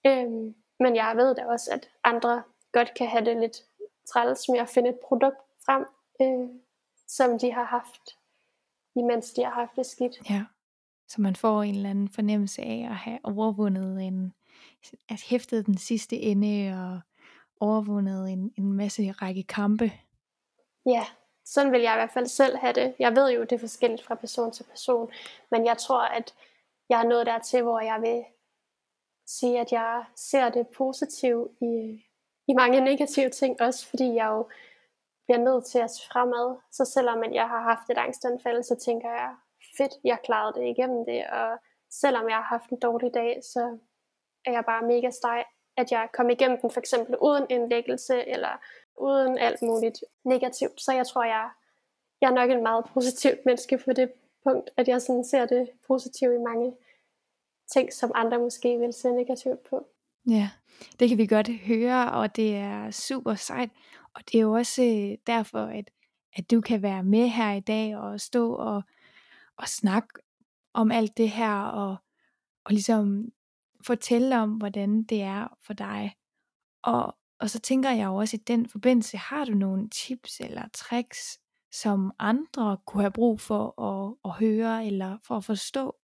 Øhm, 0.08 0.56
men 0.80 0.96
jeg 0.96 1.14
ved 1.16 1.36
da 1.36 1.46
også, 1.46 1.72
at 1.72 1.90
andre 2.04 2.44
godt 2.72 2.94
kan 2.94 3.08
have 3.08 3.26
det 3.26 3.38
lidt 3.38 3.66
træls 4.06 4.50
med 4.50 4.60
at 4.60 4.70
finde 4.70 4.90
et 4.90 5.00
produkt 5.08 5.38
frem, 5.66 5.86
øh, 6.22 6.50
som 7.08 7.40
de 7.40 7.52
har 7.52 7.64
haft, 7.64 8.18
imens 8.96 9.34
de 9.34 9.44
har 9.44 9.52
haft 9.52 9.76
det 9.76 9.86
skidt. 9.86 10.30
Ja, 10.30 10.44
så 11.08 11.22
man 11.22 11.36
får 11.36 11.64
en 11.64 11.76
eller 11.76 11.90
anden 11.90 12.10
fornemmelse 12.10 12.62
af 12.62 12.88
at 12.90 12.96
have 12.96 13.20
overvundet 13.24 14.04
en, 14.04 14.34
at 15.10 15.22
hæftet 15.22 15.66
den 15.66 15.78
sidste 15.78 16.16
ende 16.16 16.74
og 16.74 17.02
overvundet 17.60 18.30
en, 18.30 18.54
en 18.58 18.74
masse 18.74 19.12
række 19.12 19.44
kampe. 19.44 19.92
Ja, 20.86 21.06
sådan 21.46 21.72
vil 21.72 21.82
jeg 21.82 21.94
i 21.94 21.98
hvert 21.98 22.12
fald 22.14 22.28
selv 22.28 22.58
have 22.58 22.74
det. 22.74 22.96
Jeg 23.00 23.16
ved 23.16 23.32
jo, 23.32 23.42
det 23.42 23.52
er 23.52 23.60
forskelligt 23.60 24.04
fra 24.04 24.16
person 24.16 24.52
til 24.52 24.64
person, 24.64 25.12
men 25.52 25.66
jeg 25.66 25.78
tror, 25.78 26.02
at 26.02 26.34
jeg 26.90 27.02
er 27.02 27.08
nået 27.08 27.26
dertil, 27.26 27.62
hvor 27.62 27.80
jeg 27.80 28.02
vil 28.02 28.24
sige, 29.26 29.60
at 29.60 29.72
jeg 29.72 30.06
ser 30.16 30.50
det 30.50 30.68
positivt 30.68 31.52
i, 31.62 32.06
i 32.48 32.54
mange 32.54 32.82
negative 32.82 33.30
ting, 33.30 33.62
også 33.62 33.88
fordi 33.90 34.14
jeg 34.14 34.28
jo 34.28 34.50
bliver 35.26 35.40
nødt 35.40 35.66
til 35.66 35.80
at 35.80 35.92
se 35.92 36.08
fremad. 36.12 36.58
Så 36.72 36.86
selvom 36.86 37.34
jeg 37.34 37.48
har 37.48 37.62
haft 37.62 37.90
et 37.90 37.98
angstanfald, 37.98 38.64
så 38.64 38.76
tænker 38.76 39.10
jeg, 39.10 39.36
fedt, 39.78 39.94
jeg 40.04 40.18
klarede 40.24 40.60
det 40.60 40.68
igennem 40.68 41.06
det, 41.06 41.28
og 41.28 41.58
selvom 41.92 42.30
jeg 42.30 42.36
har 42.36 42.50
haft 42.56 42.70
en 42.70 42.80
dårlig 42.80 43.14
dag, 43.14 43.40
så 43.44 43.78
er 44.46 44.52
jeg 44.52 44.66
bare 44.66 44.88
mega 44.88 45.10
steg, 45.10 45.44
at 45.78 45.92
jeg 45.92 46.10
kom 46.14 46.30
igennem 46.30 46.58
den 46.62 46.72
for 46.72 46.80
eksempel 46.80 47.18
uden 47.18 47.46
indlæggelse, 47.50 48.28
eller 48.28 48.60
uden 48.98 49.38
alt 49.38 49.62
muligt 49.62 50.04
negativt. 50.26 50.82
Så 50.82 50.92
jeg 50.92 51.08
tror, 51.08 51.24
jeg, 51.24 51.50
jeg 52.22 52.30
er 52.30 52.34
nok 52.34 52.50
en 52.50 52.64
meget 52.64 52.86
positivt 52.94 53.40
menneske 53.46 53.78
på 53.78 53.94
det 53.94 54.12
punkt, 54.44 54.70
at 54.78 54.88
jeg 54.88 55.02
sådan 55.02 55.26
ser 55.26 55.46
det 55.46 55.70
positive 55.88 56.36
i 56.36 56.38
mange 56.38 56.76
ting, 57.74 57.94
som 57.94 58.12
andre 58.16 58.40
måske 58.40 58.78
vil 58.78 58.94
se 58.94 59.12
negativt 59.12 59.64
på. 59.70 59.88
Ja, 60.30 60.50
det 61.00 61.10
kan 61.10 61.18
vi 61.18 61.26
godt 61.26 61.50
høre, 61.62 62.12
og 62.12 62.36
det 62.36 62.56
er 62.56 62.92
super 62.92 63.36
sejt. 63.36 63.70
Og 64.16 64.22
det 64.28 64.36
er 64.36 64.42
jo 64.42 64.54
også 64.54 64.84
øh, 64.84 65.18
derfor, 65.28 65.66
at, 65.66 65.92
at 66.36 66.52
du 66.52 66.62
kan 66.62 66.82
være 66.82 67.04
med 67.04 67.28
her 67.28 67.52
i 67.52 67.60
dag 67.60 67.98
og 67.98 68.22
stå 68.22 68.54
og, 68.54 68.84
og 69.58 69.68
snakke 69.68 70.10
om 70.74 70.92
alt 70.92 71.18
det 71.18 71.30
her, 71.30 71.62
og, 71.62 71.96
og 72.66 72.72
ligesom 72.72 73.30
fortælle 73.86 74.40
om, 74.40 74.52
hvordan 74.52 75.04
det 75.04 75.22
er 75.22 75.58
for 75.62 75.74
dig. 75.74 76.16
Og, 76.84 77.16
og 77.40 77.50
så 77.50 77.60
tænker 77.60 77.90
jeg 77.90 78.06
jo 78.06 78.16
også 78.16 78.38
i 78.38 78.44
den 78.48 78.70
forbindelse, 78.70 79.18
har 79.18 79.46
du 79.46 79.54
nogle 79.54 79.90
tips 79.90 80.40
eller 80.40 80.64
tricks, 80.74 81.40
som 81.72 82.12
andre 82.20 82.78
kunne 82.86 83.04
have 83.04 83.12
brug 83.12 83.40
for 83.40 83.82
at, 83.82 84.16
at 84.26 84.32
høre, 84.32 84.86
eller 84.86 85.18
for 85.24 85.38
at 85.38 85.44
forstå, 85.44 85.96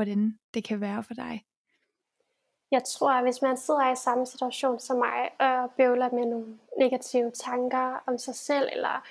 hvordan 0.00 0.38
det 0.54 0.64
kan 0.64 0.80
være 0.80 1.02
for 1.02 1.14
dig? 1.14 1.44
Jeg 2.70 2.84
tror, 2.84 3.10
at 3.12 3.24
hvis 3.24 3.42
man 3.42 3.56
sidder 3.56 3.92
i 3.92 3.96
samme 3.96 4.26
situation 4.26 4.80
som 4.80 4.98
mig, 4.98 5.30
og 5.40 5.70
bøvler 5.76 6.10
med 6.10 6.26
nogle 6.26 6.58
negative 6.78 7.30
tanker 7.30 8.02
om 8.06 8.18
sig 8.18 8.34
selv, 8.34 8.68
eller 8.72 9.06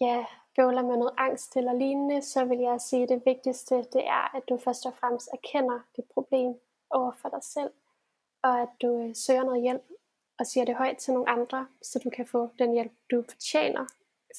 ja, 0.00 0.24
bøvler 0.56 0.82
med 0.82 0.96
noget 0.96 1.14
angst 1.18 1.56
eller 1.56 1.72
lignende, 1.72 2.22
så 2.22 2.44
vil 2.44 2.58
jeg 2.58 2.80
sige, 2.80 3.02
at 3.02 3.08
det 3.08 3.22
vigtigste 3.26 3.74
det 3.76 4.06
er, 4.06 4.36
at 4.36 4.42
du 4.48 4.58
først 4.58 4.86
og 4.86 4.94
fremmest 4.94 5.28
erkender 5.32 5.80
dit 5.96 6.04
problem 6.14 6.54
over 6.90 7.12
for 7.12 7.28
dig 7.28 7.42
selv, 7.42 7.70
og 8.42 8.60
at 8.60 8.68
du 8.82 9.02
øh, 9.02 9.14
søger 9.14 9.44
noget 9.44 9.62
hjælp 9.62 9.84
og 10.38 10.46
siger 10.46 10.64
det 10.64 10.76
højt 10.76 10.96
til 10.96 11.14
nogle 11.14 11.28
andre, 11.28 11.66
så 11.82 11.98
du 12.04 12.10
kan 12.10 12.26
få 12.26 12.50
den 12.58 12.72
hjælp, 12.72 12.92
du 13.10 13.24
fortjener, 13.28 13.86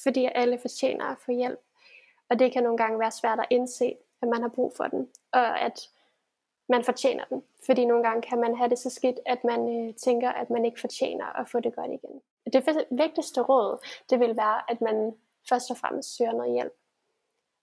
fordi 0.02 0.28
alle 0.34 0.58
fortjener 0.58 1.04
at 1.04 1.18
få 1.18 1.32
hjælp. 1.32 1.60
Og 2.30 2.38
det 2.38 2.52
kan 2.52 2.62
nogle 2.62 2.78
gange 2.78 2.98
være 2.98 3.10
svært 3.10 3.38
at 3.38 3.46
indse, 3.50 3.96
at 4.22 4.28
man 4.28 4.42
har 4.42 4.48
brug 4.48 4.72
for 4.76 4.84
den, 4.84 5.08
og 5.32 5.60
at 5.60 5.88
man 6.68 6.84
fortjener 6.84 7.24
den. 7.24 7.42
Fordi 7.66 7.84
nogle 7.84 8.04
gange 8.04 8.22
kan 8.22 8.40
man 8.40 8.56
have 8.56 8.70
det 8.70 8.78
så 8.78 8.90
skidt, 8.90 9.20
at 9.26 9.44
man 9.44 9.60
øh, 9.88 9.94
tænker, 9.94 10.30
at 10.30 10.50
man 10.50 10.64
ikke 10.64 10.80
fortjener 10.80 11.40
at 11.40 11.48
få 11.48 11.60
det 11.60 11.74
godt 11.74 11.90
igen. 11.90 12.20
Det 12.52 12.86
vigtigste 12.90 13.40
råd, 13.40 13.86
det 14.10 14.20
vil 14.20 14.36
være, 14.36 14.70
at 14.70 14.80
man 14.80 15.14
først 15.48 15.70
og 15.70 15.76
fremmest 15.76 16.16
søger 16.16 16.32
noget 16.32 16.52
hjælp. 16.52 16.72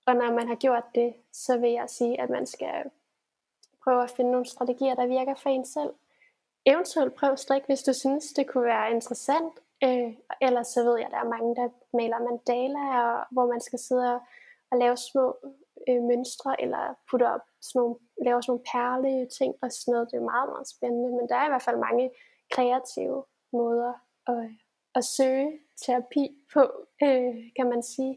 Og 0.05 0.15
når 0.15 0.33
man 0.33 0.47
har 0.47 0.55
gjort 0.55 0.83
det, 0.95 1.13
så 1.31 1.57
vil 1.57 1.71
jeg 1.71 1.89
sige, 1.89 2.21
at 2.21 2.29
man 2.29 2.45
skal 2.45 2.83
prøve 3.83 4.03
at 4.03 4.09
finde 4.09 4.31
nogle 4.31 4.45
strategier, 4.45 4.95
der 4.95 5.05
virker 5.05 5.35
for 5.35 5.49
en 5.49 5.65
selv. 5.65 5.93
Eventuelt 6.65 7.13
prøv 7.13 7.37
strik, 7.37 7.63
hvis 7.65 7.83
du 7.83 7.93
synes, 7.93 8.33
det 8.33 8.47
kunne 8.47 8.63
være 8.63 8.91
interessant. 8.91 9.53
Øh, 9.83 10.13
ellers 10.41 10.67
så 10.67 10.83
ved 10.83 10.97
jeg, 10.97 11.05
at 11.05 11.11
der 11.11 11.17
er 11.17 11.29
mange, 11.29 11.55
der 11.55 11.69
maler 11.93 12.19
mandalaer, 12.19 13.27
hvor 13.31 13.47
man 13.47 13.61
skal 13.61 13.79
sidde 13.79 14.15
og, 14.15 14.21
og 14.71 14.77
lave 14.77 14.97
små 14.97 15.37
øh, 15.89 16.01
mønstre, 16.09 16.61
eller 16.63 16.83
putter 17.09 17.29
op 17.35 17.45
sådan 17.61 17.79
nogle, 17.79 17.95
lave 18.25 18.41
sådan 18.41 18.51
nogle 18.51 18.67
perle 18.71 19.13
ting 19.37 19.51
og 19.63 19.69
sådan 19.71 19.91
noget. 19.91 20.07
Det 20.11 20.17
er 20.17 20.31
meget, 20.33 20.49
meget 20.53 20.67
spændende, 20.75 21.09
men 21.17 21.25
der 21.29 21.35
er 21.35 21.45
i 21.45 21.51
hvert 21.51 21.67
fald 21.67 21.85
mange 21.87 22.05
kreative 22.55 23.23
måder 23.59 23.93
at, 24.33 24.43
at 24.95 25.03
søge 25.17 25.47
terapi 25.83 26.25
på, 26.53 26.63
øh, 27.05 27.35
kan 27.57 27.67
man 27.73 27.83
sige. 27.83 28.13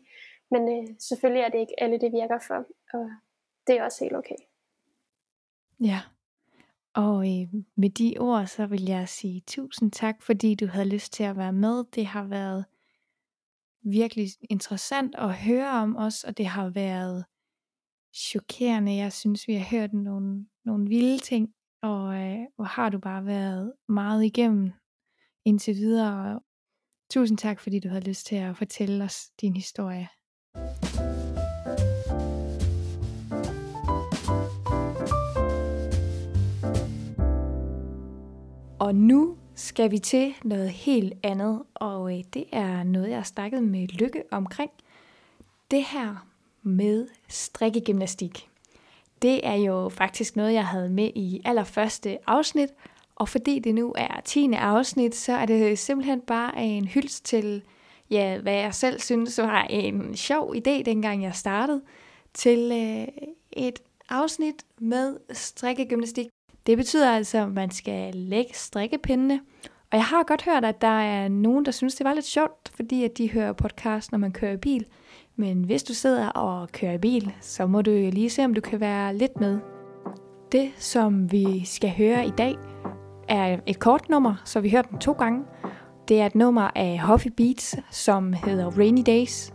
Men 0.51 0.63
øh, 0.75 0.89
selvfølgelig 1.09 1.43
er 1.45 1.49
det 1.49 1.59
ikke 1.59 1.83
alle, 1.83 2.01
det 2.01 2.13
virker 2.13 2.39
for, 2.49 2.59
og 2.93 3.11
det 3.67 3.73
er 3.77 3.85
også 3.85 4.05
helt 4.05 4.17
okay. 4.17 4.41
Ja, 5.81 6.01
og 6.95 7.17
øh, 7.17 7.49
med 7.77 7.91
de 7.91 8.17
ord, 8.21 8.47
så 8.47 8.67
vil 8.67 8.85
jeg 8.85 9.09
sige 9.09 9.43
tusind 9.47 9.93
tak, 9.93 10.23
fordi 10.23 10.55
du 10.55 10.67
havde 10.67 10.89
lyst 10.89 11.13
til 11.13 11.25
at 11.25 11.37
være 11.37 11.53
med. 11.53 11.85
Det 11.85 12.07
har 12.07 12.25
været 12.25 12.65
virkelig 13.85 14.29
interessant 14.51 15.15
at 15.15 15.35
høre 15.35 15.69
om 15.69 15.97
os, 15.97 16.25
og 16.25 16.39
det 16.39 16.47
har 16.47 16.69
været 16.69 17.25
chokerende. 18.15 18.97
Jeg 18.97 19.13
synes, 19.13 19.49
vi 19.49 19.55
har 19.55 19.65
hørt 19.77 19.93
nogle, 19.93 20.47
nogle 20.65 20.89
vilde 20.89 21.19
ting, 21.19 21.49
og 21.83 22.15
øh, 22.15 22.39
hvor 22.57 22.65
har 22.65 22.89
du 22.89 22.99
bare 22.99 23.27
været 23.27 23.73
meget 23.89 24.25
igennem 24.25 24.73
indtil 25.45 25.75
videre. 25.75 26.35
Og 26.35 26.43
tusind 27.11 27.39
tak, 27.39 27.61
fordi 27.61 27.81
du 27.81 27.89
havde 27.89 28.09
lyst 28.09 28.27
til 28.27 28.37
at 28.37 28.57
fortælle 28.57 29.05
os 29.05 29.31
din 29.41 29.57
historie. 29.57 30.09
Og 38.81 38.95
nu 38.95 39.37
skal 39.55 39.91
vi 39.91 39.99
til 39.99 40.35
noget 40.45 40.71
helt 40.71 41.15
andet, 41.23 41.63
og 41.75 42.19
øh, 42.19 42.25
det 42.35 42.45
er 42.53 42.83
noget, 42.83 43.09
jeg 43.09 43.19
har 43.19 43.25
snakket 43.25 43.65
med 43.65 43.89
Lykke 43.89 44.23
omkring. 44.31 44.71
Det 45.71 45.85
her 45.85 46.32
med 46.63 47.09
strikkegymnastik. 47.29 48.49
Det 49.23 49.47
er 49.47 49.55
jo 49.55 49.89
faktisk 49.89 50.37
noget, 50.37 50.53
jeg 50.53 50.67
havde 50.67 50.89
med 50.89 51.11
i 51.15 51.41
allerførste 51.45 52.19
afsnit, 52.27 52.69
og 53.17 53.29
fordi 53.29 53.59
det 53.59 53.75
nu 53.75 53.95
er 53.99 54.21
10. 54.25 54.53
afsnit, 54.53 55.15
så 55.15 55.33
er 55.33 55.47
det 55.47 55.79
simpelthen 55.79 56.21
bare 56.21 56.63
en 56.63 56.89
hyldst 56.89 57.25
til, 57.25 57.63
ja, 58.11 58.39
hvad 58.39 58.55
jeg 58.55 58.75
selv 58.75 59.01
synes 59.01 59.39
var 59.39 59.63
en 59.63 60.17
sjov 60.17 60.55
idé, 60.57 60.83
dengang 60.83 61.23
jeg 61.23 61.35
startede, 61.35 61.83
til 62.35 62.73
øh, 62.73 63.25
et 63.53 63.79
afsnit 64.09 64.55
med 64.79 65.17
strikkegymnastik. 65.33 66.27
Det 66.67 66.77
betyder 66.77 67.11
altså, 67.11 67.39
at 67.39 67.53
man 67.53 67.71
skal 67.71 68.15
lægge 68.15 68.55
strikkepindene. 68.55 69.41
Og 69.91 69.99
jeg 69.99 70.05
har 70.05 70.23
godt 70.23 70.45
hørt, 70.45 70.65
at 70.65 70.81
der 70.81 71.01
er 71.01 71.29
nogen, 71.29 71.65
der 71.65 71.71
synes, 71.71 71.95
det 71.95 72.05
var 72.05 72.15
lidt 72.15 72.25
sjovt, 72.25 72.73
fordi 72.75 73.05
at 73.05 73.19
de 73.19 73.31
hører 73.31 73.53
podcast, 73.53 74.13
når 74.13 74.19
man 74.19 74.33
kører 74.33 74.57
bil. 74.57 74.87
Men 75.37 75.65
hvis 75.65 75.83
du 75.83 75.95
sidder 75.95 76.29
og 76.29 76.69
kører 76.73 76.93
i 76.93 76.99
bil, 76.99 77.33
så 77.41 77.67
må 77.67 77.83
du 77.83 77.91
lige 77.91 78.31
se, 78.31 78.45
om 78.45 78.55
du 78.55 78.61
kan 78.61 78.81
være 78.81 79.17
lidt 79.17 79.41
med. 79.41 79.59
Det, 80.53 80.71
som 80.77 81.33
vi 81.33 81.65
skal 81.65 81.91
høre 81.91 82.27
i 82.27 82.31
dag, 82.39 82.57
er 83.29 83.59
et 83.67 83.79
kort 83.79 84.09
nummer, 84.09 84.35
så 84.45 84.61
vi 84.61 84.71
hører 84.71 84.83
den 84.83 84.99
to 84.99 85.13
gange. 85.13 85.45
Det 86.09 86.21
er 86.21 86.27
et 86.27 86.35
nummer 86.35 86.71
af 86.75 87.01
Huffy 87.01 87.29
Beats, 87.37 87.77
som 87.91 88.33
hedder 88.33 88.71
Rainy 88.79 89.03
Days. 89.07 89.53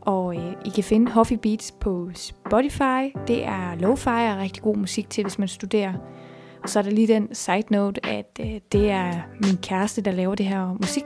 Og 0.00 0.36
øh, 0.36 0.52
I 0.64 0.68
kan 0.68 0.84
finde 0.84 1.12
Huffy 1.12 1.32
Beats 1.32 1.72
på 1.72 2.10
Spotify. 2.14 3.16
Det 3.26 3.44
er 3.44 3.74
lo-fi 3.74 4.32
og 4.32 4.38
rigtig 4.38 4.62
god 4.62 4.76
musik 4.76 5.10
til, 5.10 5.24
hvis 5.24 5.38
man 5.38 5.48
studerer. 5.48 5.92
Og 6.62 6.68
så 6.68 6.78
er 6.78 6.82
der 6.82 6.90
lige 6.90 7.06
den 7.06 7.34
side 7.34 7.64
note, 7.70 8.06
at 8.06 8.40
øh, 8.40 8.60
det 8.72 8.90
er 8.90 9.12
min 9.42 9.56
kæreste, 9.62 10.00
der 10.02 10.10
laver 10.10 10.34
det 10.34 10.46
her 10.46 10.76
musik. 10.80 11.04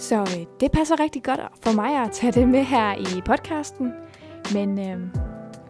Så 0.00 0.20
øh, 0.20 0.46
det 0.60 0.72
passer 0.72 1.00
rigtig 1.00 1.22
godt 1.22 1.40
for 1.62 1.72
mig 1.72 2.02
at 2.02 2.10
tage 2.12 2.32
det 2.32 2.48
med 2.48 2.64
her 2.64 2.94
i 2.94 3.20
podcasten. 3.20 3.92
Men 4.54 4.78
øh, 4.78 4.98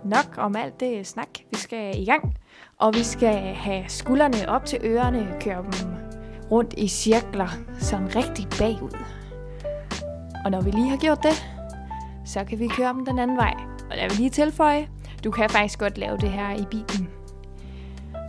nok 0.05 0.35
om 0.37 0.57
alt 0.57 0.81
det 0.81 1.07
snak, 1.07 1.29
vi 1.51 1.59
skal 1.59 2.03
i 2.03 2.05
gang. 2.05 2.35
Og 2.79 2.95
vi 2.95 3.03
skal 3.03 3.35
have 3.55 3.85
skuldrene 3.89 4.49
op 4.49 4.65
til 4.65 4.79
ørerne, 4.85 5.37
køre 5.41 5.63
dem 5.63 5.89
rundt 6.51 6.75
i 6.77 6.89
cirkler, 6.89 7.49
sådan 7.79 8.17
rigtig 8.17 8.47
bagud. 8.59 8.97
Og 10.45 10.51
når 10.51 10.61
vi 10.61 10.71
lige 10.71 10.89
har 10.89 10.97
gjort 10.97 11.23
det, 11.23 11.47
så 12.25 12.45
kan 12.45 12.59
vi 12.59 12.69
køre 12.69 12.89
dem 12.89 13.07
den 13.07 13.19
anden 13.19 13.37
vej. 13.37 13.55
Og 13.91 13.97
lad 13.97 14.09
vil 14.09 14.19
lige 14.19 14.31
tilføje, 14.31 14.89
du 15.25 15.31
kan 15.31 15.51
faktisk 15.51 15.79
godt 15.79 15.99
lave 15.99 16.17
det 16.17 16.31
her 16.31 16.57
i 16.57 16.65
bilen. 16.71 17.11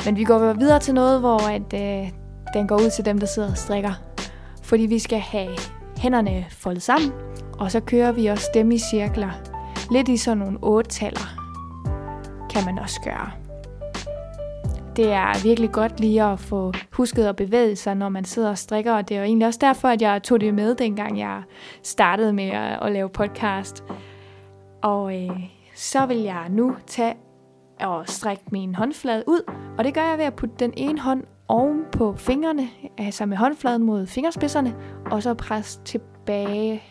Men 0.05 0.15
vi 0.15 0.23
går 0.23 0.53
videre 0.53 0.79
til 0.79 0.93
noget, 0.93 1.19
hvor 1.19 1.49
at, 1.49 1.73
øh, 1.73 2.11
den 2.53 2.67
går 2.67 2.75
ud 2.75 2.89
til 2.95 3.05
dem, 3.05 3.19
der 3.19 3.27
sidder 3.27 3.51
og 3.51 3.57
strikker. 3.57 3.93
Fordi 4.63 4.85
vi 4.85 4.99
skal 4.99 5.19
have 5.19 5.57
hænderne 6.01 6.45
foldet 6.49 6.83
sammen, 6.83 7.11
og 7.59 7.71
så 7.71 7.79
kører 7.79 8.11
vi 8.11 8.27
også 8.27 8.45
dem 8.53 8.71
i 8.71 8.77
cirkler. 8.77 9.31
Lidt 9.91 10.07
i 10.09 10.17
sådan 10.17 10.37
nogle 10.37 10.57
otte-taller 10.61 11.27
kan 12.49 12.65
man 12.65 12.79
også 12.79 13.01
gøre. 13.03 13.31
Det 14.95 15.11
er 15.11 15.43
virkelig 15.43 15.71
godt 15.71 15.99
lige 15.99 16.23
at 16.23 16.39
få 16.39 16.73
husket 16.91 17.25
at 17.25 17.35
bevæge 17.35 17.75
sig, 17.75 17.95
når 17.95 18.09
man 18.09 18.25
sidder 18.25 18.49
og 18.49 18.57
strikker, 18.57 18.93
og 18.93 19.09
det 19.09 19.17
er 19.17 19.23
egentlig 19.23 19.47
også 19.47 19.59
derfor, 19.61 19.87
at 19.87 20.01
jeg 20.01 20.23
tog 20.23 20.41
det 20.41 20.53
med, 20.53 20.75
dengang 20.75 21.19
jeg 21.19 21.43
startede 21.83 22.33
med 22.33 22.49
at, 22.49 22.79
at 22.81 22.91
lave 22.91 23.09
podcast. 23.09 23.83
Og 24.81 25.23
øh, 25.23 25.39
så 25.75 26.05
vil 26.05 26.17
jeg 26.17 26.45
nu 26.49 26.75
tage 26.87 27.13
og 27.79 28.09
strikke 28.09 28.43
min 28.51 28.75
håndflade 28.75 29.23
ud, 29.27 29.51
og 29.77 29.83
det 29.83 29.93
gør 29.93 30.09
jeg 30.09 30.17
ved 30.17 30.25
at 30.25 30.33
putte 30.33 30.55
den 30.59 30.73
ene 30.77 30.99
hånd 30.99 31.23
oven 31.51 31.81
på 31.91 32.15
fingrene, 32.17 32.61
øh, 32.61 33.05
altså 33.05 33.25
med 33.25 33.37
håndfladen 33.37 33.83
mod 33.83 34.07
fingerspidserne, 34.07 34.75
og 35.11 35.23
så 35.23 35.33
presse 35.33 35.79
tilbage 35.85 36.83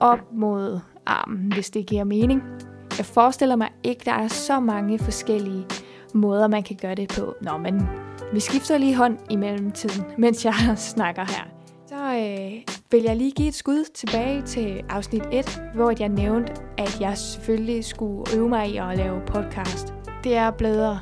op 0.00 0.18
mod 0.32 0.80
armen, 1.06 1.52
hvis 1.52 1.70
det 1.70 1.86
giver 1.86 2.04
mening. 2.04 2.42
Jeg 2.98 3.06
forestiller 3.06 3.56
mig 3.56 3.68
ikke, 3.82 4.02
der 4.04 4.12
er 4.12 4.28
så 4.28 4.60
mange 4.60 4.98
forskellige 4.98 5.66
måder, 6.14 6.48
man 6.48 6.62
kan 6.62 6.76
gøre 6.76 6.94
det 6.94 7.08
på. 7.08 7.34
Nå, 7.42 7.56
men 7.56 7.88
vi 8.32 8.40
skifter 8.40 8.78
lige 8.78 8.94
hånd 8.94 9.18
i 9.30 9.36
mellemtiden, 9.36 10.04
mens 10.18 10.44
jeg 10.44 10.54
snakker 10.76 11.24
her. 11.24 11.44
Så 11.88 11.94
øh, 11.94 12.74
vil 12.90 13.02
jeg 13.02 13.16
lige 13.16 13.32
give 13.32 13.48
et 13.48 13.54
skud 13.54 13.84
tilbage 13.94 14.42
til 14.42 14.80
afsnit 14.88 15.22
1, 15.32 15.62
hvor 15.74 15.94
jeg 15.98 16.08
nævnte, 16.08 16.52
at 16.78 17.00
jeg 17.00 17.18
selvfølgelig 17.18 17.84
skulle 17.84 18.24
øve 18.36 18.48
mig 18.48 18.68
i 18.68 18.76
at 18.76 18.96
lave 18.96 19.20
podcast. 19.26 19.94
Det 20.24 20.36
er 20.36 20.50
bedre. 20.50 21.00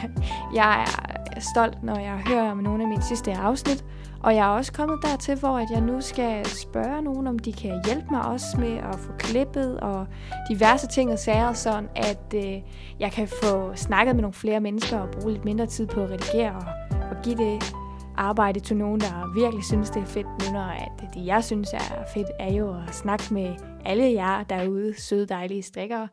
jeg 0.54 0.82
er 0.82 1.09
stolt, 1.40 1.82
når 1.82 1.98
jeg 1.98 2.18
hører 2.26 2.50
om 2.50 2.58
nogle 2.58 2.82
af 2.82 2.88
mine 2.88 3.02
sidste 3.02 3.32
afsnit, 3.32 3.84
og 4.22 4.34
jeg 4.34 4.46
er 4.46 4.50
også 4.50 4.72
kommet 4.72 4.98
dertil, 5.02 5.38
hvor 5.38 5.58
at 5.58 5.70
jeg 5.70 5.80
nu 5.80 6.00
skal 6.00 6.46
spørge 6.46 7.02
nogen, 7.02 7.26
om 7.26 7.38
de 7.38 7.52
kan 7.52 7.82
hjælpe 7.86 8.06
mig 8.10 8.22
også 8.22 8.46
med 8.58 8.76
at 8.76 8.98
få 8.98 9.12
klippet 9.18 9.80
og 9.80 10.06
diverse 10.48 10.86
ting 10.86 11.10
og 11.10 11.18
sager, 11.18 11.52
sådan 11.52 11.88
at 11.96 12.34
øh, 12.34 12.62
jeg 13.00 13.12
kan 13.12 13.28
få 13.42 13.74
snakket 13.74 14.14
med 14.14 14.22
nogle 14.22 14.34
flere 14.34 14.60
mennesker 14.60 14.98
og 14.98 15.10
bruge 15.10 15.32
lidt 15.32 15.44
mindre 15.44 15.66
tid 15.66 15.86
på 15.86 16.02
at 16.02 16.10
redigere 16.10 16.54
og, 16.56 16.64
og 17.10 17.16
give 17.22 17.36
det 17.36 17.74
arbejde 18.16 18.60
til 18.60 18.76
nogen, 18.76 19.00
der 19.00 19.34
virkelig 19.34 19.64
synes, 19.64 19.90
det 19.90 20.02
er 20.02 20.06
fedt, 20.06 20.26
nu 20.26 20.52
når 20.52 20.62
at 20.62 20.92
det, 21.14 21.26
jeg 21.26 21.44
synes 21.44 21.72
er 21.72 22.04
fedt, 22.14 22.28
er 22.38 22.52
jo 22.52 22.70
at 22.70 22.94
snakke 22.94 23.34
med 23.34 23.54
alle 23.84 24.12
jer 24.12 24.42
derude, 24.42 25.00
søde, 25.00 25.26
dejlige 25.26 25.62
strikkere. 25.62 26.08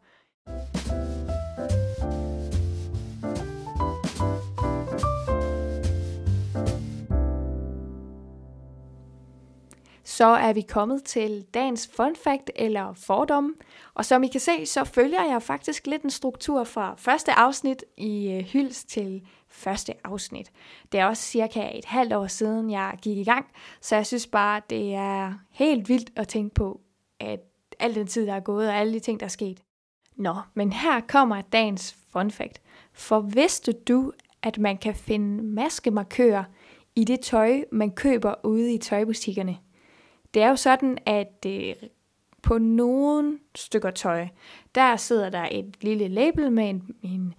Så 10.18 10.26
er 10.26 10.54
vi 10.54 10.62
kommet 10.62 11.04
til 11.04 11.46
dagens 11.54 11.90
fun 11.96 12.16
fact 12.16 12.52
eller 12.56 12.94
fordom. 12.94 13.56
Og 13.94 14.06
som 14.06 14.24
I 14.24 14.28
kan 14.28 14.40
se, 14.40 14.66
så 14.66 14.84
følger 14.84 15.24
jeg 15.24 15.42
faktisk 15.42 15.88
lidt 15.88 16.04
en 16.04 16.10
struktur 16.10 16.64
fra 16.64 16.96
første 16.98 17.32
afsnit 17.32 17.84
i 17.98 18.28
hylds 18.32 18.52
Hyls 18.52 18.84
til 18.84 19.28
første 19.50 19.94
afsnit. 20.04 20.52
Det 20.92 21.00
er 21.00 21.06
også 21.06 21.24
cirka 21.24 21.70
et 21.74 21.86
halvt 21.86 22.14
år 22.14 22.28
siden, 22.28 22.72
jeg 22.72 22.98
gik 23.02 23.18
i 23.18 23.24
gang, 23.24 23.46
så 23.82 23.96
jeg 23.96 24.06
synes 24.06 24.28
bare, 24.28 24.62
det 24.70 24.94
er 24.94 25.34
helt 25.52 25.90
vildt 25.90 26.12
at 26.16 26.28
tænke 26.28 26.54
på, 26.54 26.82
at 27.20 27.40
al 27.80 27.96
den 27.96 28.08
tid, 28.08 28.28
der 28.28 28.34
er 28.34 28.40
gået, 28.40 28.68
og 28.68 28.76
alle 28.76 28.94
de 28.94 29.00
ting, 29.00 29.20
der 29.20 29.26
er 29.26 29.30
sket. 29.30 29.62
Nå, 30.16 30.36
men 30.54 30.72
her 30.72 31.00
kommer 31.00 31.42
dagens 31.42 31.96
fun 32.12 32.32
fact. 32.32 32.62
For 32.94 33.20
vidste 33.20 33.72
du, 33.72 34.12
at 34.44 34.58
man 34.58 34.78
kan 34.78 34.96
finde 34.96 35.44
maskemarkører 35.44 36.44
i 36.96 37.04
det 37.04 37.20
tøj, 37.20 37.64
man 37.72 37.92
køber 37.92 38.34
ude 38.44 38.74
i 38.74 38.78
tøjbutikkerne? 38.78 39.58
Det 40.34 40.42
er 40.42 40.50
jo 40.50 40.56
sådan, 40.56 40.98
at 41.06 41.46
øh, 41.46 41.76
på 42.42 42.58
nogle 42.58 43.40
stykker 43.56 43.92
tøj, 43.92 44.28
der 44.76 44.96
sidder 44.96 45.30
der 45.30 45.48
et 45.52 45.76
lille 45.82 46.08
label 46.08 46.52
med 46.52 46.70
en, 46.70 46.96
en, 47.02 47.34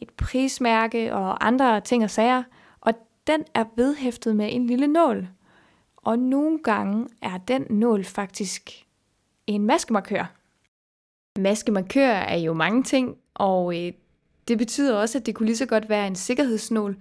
et 0.00 0.10
prismærke 0.10 1.14
og 1.14 1.46
andre 1.46 1.80
ting 1.80 2.04
og 2.04 2.10
sager, 2.10 2.42
og 2.80 2.94
den 3.26 3.44
er 3.54 3.64
vedhæftet 3.76 4.36
med 4.36 4.48
en 4.52 4.66
lille 4.66 4.86
nål. 4.86 5.28
Og 5.96 6.18
nogle 6.18 6.58
gange 6.58 7.08
er 7.22 7.38
den 7.38 7.66
nål 7.70 8.04
faktisk 8.04 8.70
en 9.46 9.66
maskemarkør. 9.66 10.32
Maskemarkør 11.38 12.12
er 12.12 12.36
jo 12.36 12.52
mange 12.52 12.82
ting, 12.82 13.16
og 13.34 13.84
øh, 13.86 13.92
det 14.48 14.58
betyder 14.58 14.96
også, 14.96 15.18
at 15.18 15.26
det 15.26 15.34
kunne 15.34 15.46
lige 15.46 15.56
så 15.56 15.66
godt 15.66 15.88
være 15.88 16.06
en 16.06 16.16
sikkerhedsnål, 16.16 16.96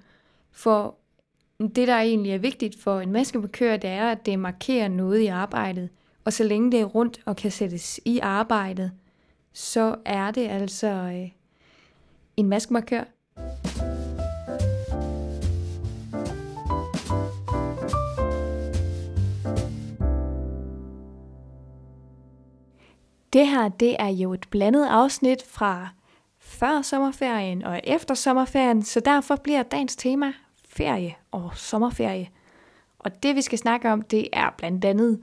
for 0.51 0.95
det, 1.67 1.87
der 1.87 1.95
egentlig 1.95 2.31
er 2.31 2.37
vigtigt 2.37 2.81
for 2.81 2.99
en 2.99 3.11
maskemarkør, 3.11 3.77
det 3.77 3.89
er, 3.89 4.11
at 4.11 4.25
det 4.25 4.39
markerer 4.39 4.87
noget 4.87 5.19
i 5.19 5.27
arbejdet. 5.27 5.89
Og 6.25 6.33
så 6.33 6.43
længe 6.43 6.71
det 6.71 6.79
er 6.79 6.85
rundt 6.85 7.19
og 7.25 7.35
kan 7.35 7.51
sættes 7.51 7.99
i 8.05 8.19
arbejdet, 8.19 8.91
så 9.53 9.95
er 10.05 10.31
det 10.31 10.47
altså 10.47 10.87
øh, 10.87 11.29
en 12.37 12.47
maskemarkør. 12.47 13.03
Det 23.33 23.47
her, 23.47 23.69
det 23.69 23.95
er 23.99 24.09
jo 24.09 24.33
et 24.33 24.45
blandet 24.49 24.85
afsnit 24.85 25.43
fra 25.47 25.89
før 26.39 26.81
sommerferien 26.81 27.63
og 27.63 27.81
efter 27.83 28.15
sommerferien, 28.15 28.83
så 28.83 28.99
derfor 28.99 29.35
bliver 29.35 29.63
dagens 29.63 29.95
tema 29.95 30.33
ferie 30.75 31.15
og 31.31 31.51
sommerferie. 31.55 32.29
Og 32.99 33.23
det 33.23 33.35
vi 33.35 33.41
skal 33.41 33.57
snakke 33.57 33.91
om, 33.91 34.01
det 34.01 34.27
er 34.33 34.49
blandt 34.57 34.85
andet 34.85 35.21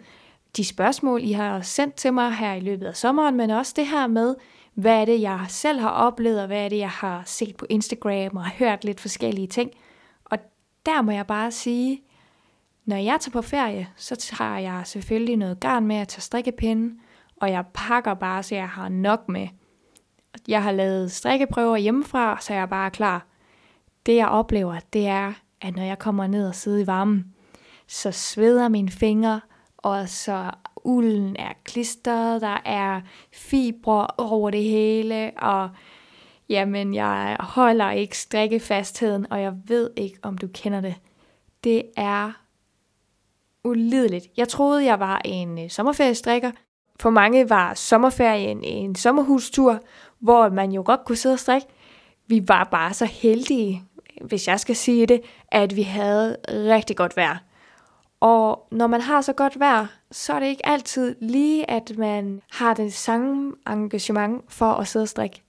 de 0.56 0.64
spørgsmål, 0.64 1.22
I 1.22 1.32
har 1.32 1.60
sendt 1.60 1.94
til 1.94 2.12
mig 2.12 2.34
her 2.34 2.52
i 2.52 2.60
løbet 2.60 2.86
af 2.86 2.96
sommeren, 2.96 3.36
men 3.36 3.50
også 3.50 3.72
det 3.76 3.86
her 3.86 4.06
med, 4.06 4.34
hvad 4.74 5.00
er 5.00 5.04
det, 5.04 5.20
jeg 5.20 5.44
selv 5.48 5.80
har 5.80 5.90
oplevet, 5.90 6.40
og 6.40 6.46
hvad 6.46 6.64
er 6.64 6.68
det, 6.68 6.78
jeg 6.78 6.90
har 6.90 7.22
set 7.26 7.56
på 7.56 7.66
Instagram 7.68 8.36
og 8.36 8.50
hørt 8.50 8.84
lidt 8.84 9.00
forskellige 9.00 9.46
ting. 9.46 9.70
Og 10.24 10.38
der 10.86 11.02
må 11.02 11.10
jeg 11.10 11.26
bare 11.26 11.50
sige, 11.50 12.02
når 12.84 12.96
jeg 12.96 13.18
tager 13.20 13.32
på 13.32 13.42
ferie, 13.42 13.88
så 13.96 14.16
tager 14.16 14.58
jeg 14.58 14.82
selvfølgelig 14.84 15.36
noget 15.36 15.60
garn 15.60 15.86
med 15.86 15.96
at 15.96 16.08
tage 16.08 16.22
strikkepinde, 16.22 16.94
og 17.36 17.50
jeg 17.50 17.64
pakker 17.74 18.14
bare, 18.14 18.42
så 18.42 18.54
jeg 18.54 18.68
har 18.68 18.88
nok 18.88 19.28
med. 19.28 19.48
Jeg 20.48 20.62
har 20.62 20.72
lavet 20.72 21.12
strikkeprøver 21.12 21.76
hjemmefra, 21.76 22.38
så 22.40 22.52
jeg 22.52 22.62
er 22.62 22.66
bare 22.66 22.90
klar 22.90 23.29
det 24.10 24.16
jeg 24.16 24.28
oplever, 24.28 24.76
det 24.92 25.06
er, 25.06 25.32
at 25.60 25.76
når 25.76 25.82
jeg 25.82 25.98
kommer 25.98 26.26
ned 26.26 26.48
og 26.48 26.54
sidder 26.54 26.78
i 26.78 26.86
varmen, 26.86 27.34
så 27.86 28.12
sveder 28.12 28.68
mine 28.68 28.90
fingre, 28.90 29.40
og 29.76 30.08
så 30.08 30.50
ulden 30.76 31.36
er 31.38 31.52
klistret, 31.64 32.40
der 32.40 32.62
er 32.64 33.00
fibre 33.32 34.06
over 34.18 34.50
det 34.50 34.64
hele, 34.64 35.32
og 35.36 35.70
jamen, 36.48 36.94
jeg 36.94 37.36
holder 37.40 37.90
ikke 37.90 38.18
strikkefastheden, 38.18 39.32
og 39.32 39.42
jeg 39.42 39.52
ved 39.66 39.90
ikke, 39.96 40.18
om 40.22 40.38
du 40.38 40.48
kender 40.54 40.80
det. 40.80 40.94
Det 41.64 41.82
er 41.96 42.32
ulideligt. 43.64 44.26
Jeg 44.36 44.48
troede, 44.48 44.84
jeg 44.84 45.00
var 45.00 45.20
en 45.24 45.58
øh, 45.58 45.70
sommerferiestrikker. 45.70 46.50
For 47.00 47.10
mange 47.10 47.50
var 47.50 47.74
sommerferien 47.74 48.64
en 48.64 48.94
sommerhustur, 48.94 49.80
hvor 50.18 50.48
man 50.48 50.72
jo 50.72 50.82
godt 50.86 51.04
kunne 51.04 51.16
sidde 51.16 51.32
og 51.32 51.38
strikke. 51.38 51.66
Vi 52.30 52.48
var 52.48 52.64
bare 52.64 52.94
så 52.94 53.04
heldige, 53.04 53.82
hvis 54.20 54.48
jeg 54.48 54.60
skal 54.60 54.76
sige 54.76 55.06
det, 55.06 55.22
at 55.48 55.76
vi 55.76 55.82
havde 55.82 56.36
rigtig 56.48 56.96
godt 56.96 57.16
vejr. 57.16 57.36
Og 58.20 58.66
når 58.70 58.86
man 58.86 59.00
har 59.00 59.20
så 59.20 59.32
godt 59.32 59.60
vejr, 59.60 59.86
så 60.10 60.32
er 60.32 60.40
det 60.40 60.46
ikke 60.46 60.66
altid 60.66 61.16
lige, 61.20 61.70
at 61.70 61.92
man 61.98 62.42
har 62.50 62.74
det 62.74 62.92
samme 62.92 63.52
engagement 63.68 64.52
for 64.52 64.72
at 64.72 64.88
sidde 64.88 65.02
og 65.02 65.08
strikke. 65.08 65.42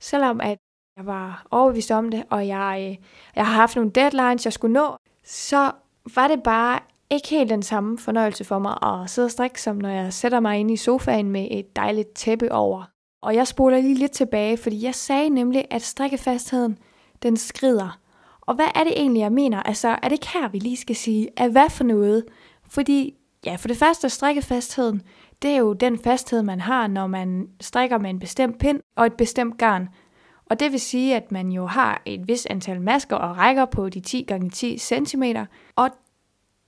Selvom 0.00 0.40
at 0.40 0.58
jeg 0.96 1.06
var 1.06 1.46
overbevist 1.50 1.90
om 1.90 2.10
det, 2.10 2.24
og 2.30 2.46
jeg, 2.46 2.86
øh, 2.90 3.06
jeg 3.36 3.46
har 3.46 3.54
haft 3.54 3.76
nogle 3.76 3.90
deadlines, 3.90 4.44
jeg 4.44 4.52
skulle 4.52 4.72
nå, 4.72 4.96
så 5.24 5.70
var 6.14 6.28
det 6.28 6.42
bare 6.42 6.80
ikke 7.10 7.28
helt 7.28 7.50
den 7.50 7.62
samme 7.62 7.98
fornøjelse 7.98 8.44
for 8.44 8.58
mig 8.58 8.78
at 8.82 9.10
sidde 9.10 9.26
og 9.26 9.30
strikke, 9.30 9.62
som 9.62 9.76
når 9.76 9.88
jeg 9.88 10.12
sætter 10.12 10.40
mig 10.40 10.58
ind 10.58 10.70
i 10.70 10.76
sofaen 10.76 11.30
med 11.30 11.48
et 11.50 11.76
dejligt 11.76 12.14
tæppe 12.14 12.52
over. 12.52 12.84
Og 13.22 13.34
jeg 13.34 13.46
spoler 13.46 13.80
lige 13.80 13.94
lidt 13.94 14.12
tilbage, 14.12 14.56
fordi 14.56 14.84
jeg 14.84 14.94
sagde 14.94 15.28
nemlig, 15.28 15.64
at 15.70 15.82
strikkefastheden, 15.82 16.78
den 17.22 17.36
skrider. 17.36 17.99
Og 18.50 18.56
hvad 18.56 18.66
er 18.74 18.84
det 18.84 18.92
egentlig, 18.96 19.20
jeg 19.20 19.32
mener? 19.32 19.62
Altså, 19.62 19.88
er 19.88 20.08
det 20.08 20.12
ikke 20.12 20.28
her, 20.32 20.48
vi 20.48 20.58
lige 20.58 20.76
skal 20.76 20.96
sige, 20.96 21.28
at 21.36 21.50
hvad 21.50 21.70
for 21.70 21.84
noget? 21.84 22.24
Fordi, 22.68 23.14
ja, 23.46 23.56
for 23.56 23.68
det 23.68 23.76
første 23.76 24.08
strikkefastheden, 24.08 25.02
det 25.42 25.50
er 25.50 25.56
jo 25.56 25.72
den 25.72 25.98
fasthed, 25.98 26.42
man 26.42 26.60
har, 26.60 26.86
når 26.86 27.06
man 27.06 27.48
strikker 27.60 27.98
med 27.98 28.10
en 28.10 28.18
bestemt 28.18 28.58
pind 28.58 28.80
og 28.96 29.06
et 29.06 29.12
bestemt 29.12 29.58
garn. 29.58 29.88
Og 30.50 30.60
det 30.60 30.72
vil 30.72 30.80
sige, 30.80 31.16
at 31.16 31.32
man 31.32 31.48
jo 31.48 31.66
har 31.66 32.02
et 32.06 32.28
vis 32.28 32.46
antal 32.46 32.80
masker 32.80 33.16
og 33.16 33.36
rækker 33.36 33.64
på 33.64 33.88
de 33.88 34.00
10 34.00 34.26
x 34.50 34.54
10 34.54 34.78
cm, 34.78 35.22
og 35.76 35.90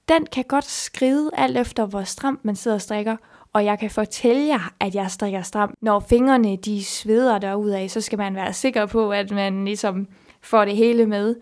den 0.08 0.26
kan 0.32 0.44
godt 0.48 0.64
skride 0.64 1.30
alt 1.32 1.58
efter, 1.58 1.86
hvor 1.86 2.02
stramt 2.02 2.44
man 2.44 2.56
sidder 2.56 2.74
og 2.74 2.80
strikker. 2.80 3.16
Og 3.52 3.64
jeg 3.64 3.78
kan 3.78 3.90
fortælle 3.90 4.46
jer, 4.46 4.72
at 4.80 4.94
jeg 4.94 5.10
strikker 5.10 5.42
stramt. 5.42 5.74
Når 5.82 6.00
fingrene 6.00 6.56
de 6.56 6.84
sveder 6.84 7.38
derudad, 7.38 7.88
så 7.88 8.00
skal 8.00 8.18
man 8.18 8.34
være 8.34 8.52
sikker 8.52 8.86
på, 8.86 9.12
at 9.12 9.30
man 9.30 9.64
ligesom 9.64 10.06
får 10.42 10.64
det 10.64 10.76
hele 10.76 11.06
med. 11.06 11.36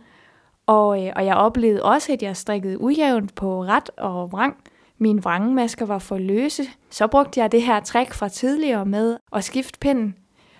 Og, 0.70 1.06
øh, 1.06 1.12
og 1.16 1.26
jeg 1.26 1.36
oplevede 1.36 1.82
også, 1.82 2.12
at 2.12 2.22
jeg 2.22 2.36
strikkede 2.36 2.80
ujævnt 2.80 3.34
på 3.34 3.64
ret 3.64 3.90
og 3.96 4.32
vrang. 4.32 4.56
Mine 4.98 5.22
vrangemasker 5.22 5.86
var 5.86 5.98
for 5.98 6.18
løse. 6.18 6.62
Så 6.90 7.06
brugte 7.06 7.40
jeg 7.40 7.52
det 7.52 7.62
her 7.62 7.80
træk 7.80 8.12
fra 8.12 8.28
tidligere 8.28 8.86
med 8.86 9.16
at 9.32 9.44
skifte 9.44 9.78
pinden. 9.78 10.14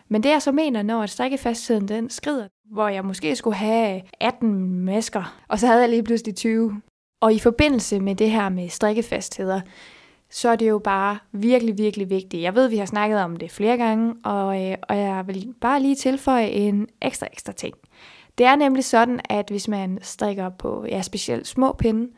Men 0.09 0.23
det 0.23 0.31
jeg 0.31 0.43
så 0.43 0.53
mener, 0.53 0.83
når 0.83 1.03
at 1.03 1.11
strikkefastheden 1.11 1.89
den 1.89 2.11
skrider, 2.11 2.49
hvor 2.73 2.89
jeg 2.89 3.05
måske 3.05 3.37
skulle 3.37 3.57
have 3.57 4.03
18 4.21 4.81
masker, 4.81 5.41
og 5.49 5.59
så 5.59 5.67
havde 5.67 5.81
jeg 5.81 5.89
lige 5.89 6.03
pludselig 6.03 6.35
20. 6.37 6.81
Og 7.21 7.33
i 7.33 7.39
forbindelse 7.39 8.01
med 8.01 8.15
det 8.15 8.31
her 8.31 8.49
med 8.49 8.69
strikkefastheder, 8.69 9.61
så 10.31 10.49
er 10.49 10.57
det 10.57 10.69
jo 10.69 10.79
bare 10.79 11.19
virkelig, 11.33 11.79
virkelig 11.79 12.11
vigtigt. 12.11 12.43
Jeg 12.43 12.55
ved, 12.55 12.69
vi 12.69 12.77
har 12.77 12.87
snakket 12.87 13.19
om 13.19 13.37
det 13.37 13.51
flere 13.51 13.77
gange, 13.77 14.15
og, 14.25 14.71
øh, 14.71 14.77
og 14.83 14.97
jeg 14.99 15.27
vil 15.27 15.55
bare 15.61 15.83
lige 15.83 15.95
tilføje 15.95 16.47
en 16.47 16.89
ekstra, 17.03 17.27
ekstra 17.33 17.53
ting. 17.53 17.75
Det 18.41 18.47
er 18.47 18.57
nemlig 18.57 18.85
sådan, 18.85 19.21
at 19.25 19.51
hvis 19.51 19.69
man 19.69 19.99
strikker 20.03 20.49
på 20.49 20.85
ja, 20.89 21.03
specielt 21.03 21.47
små 21.47 21.73
pinde, 21.73 22.13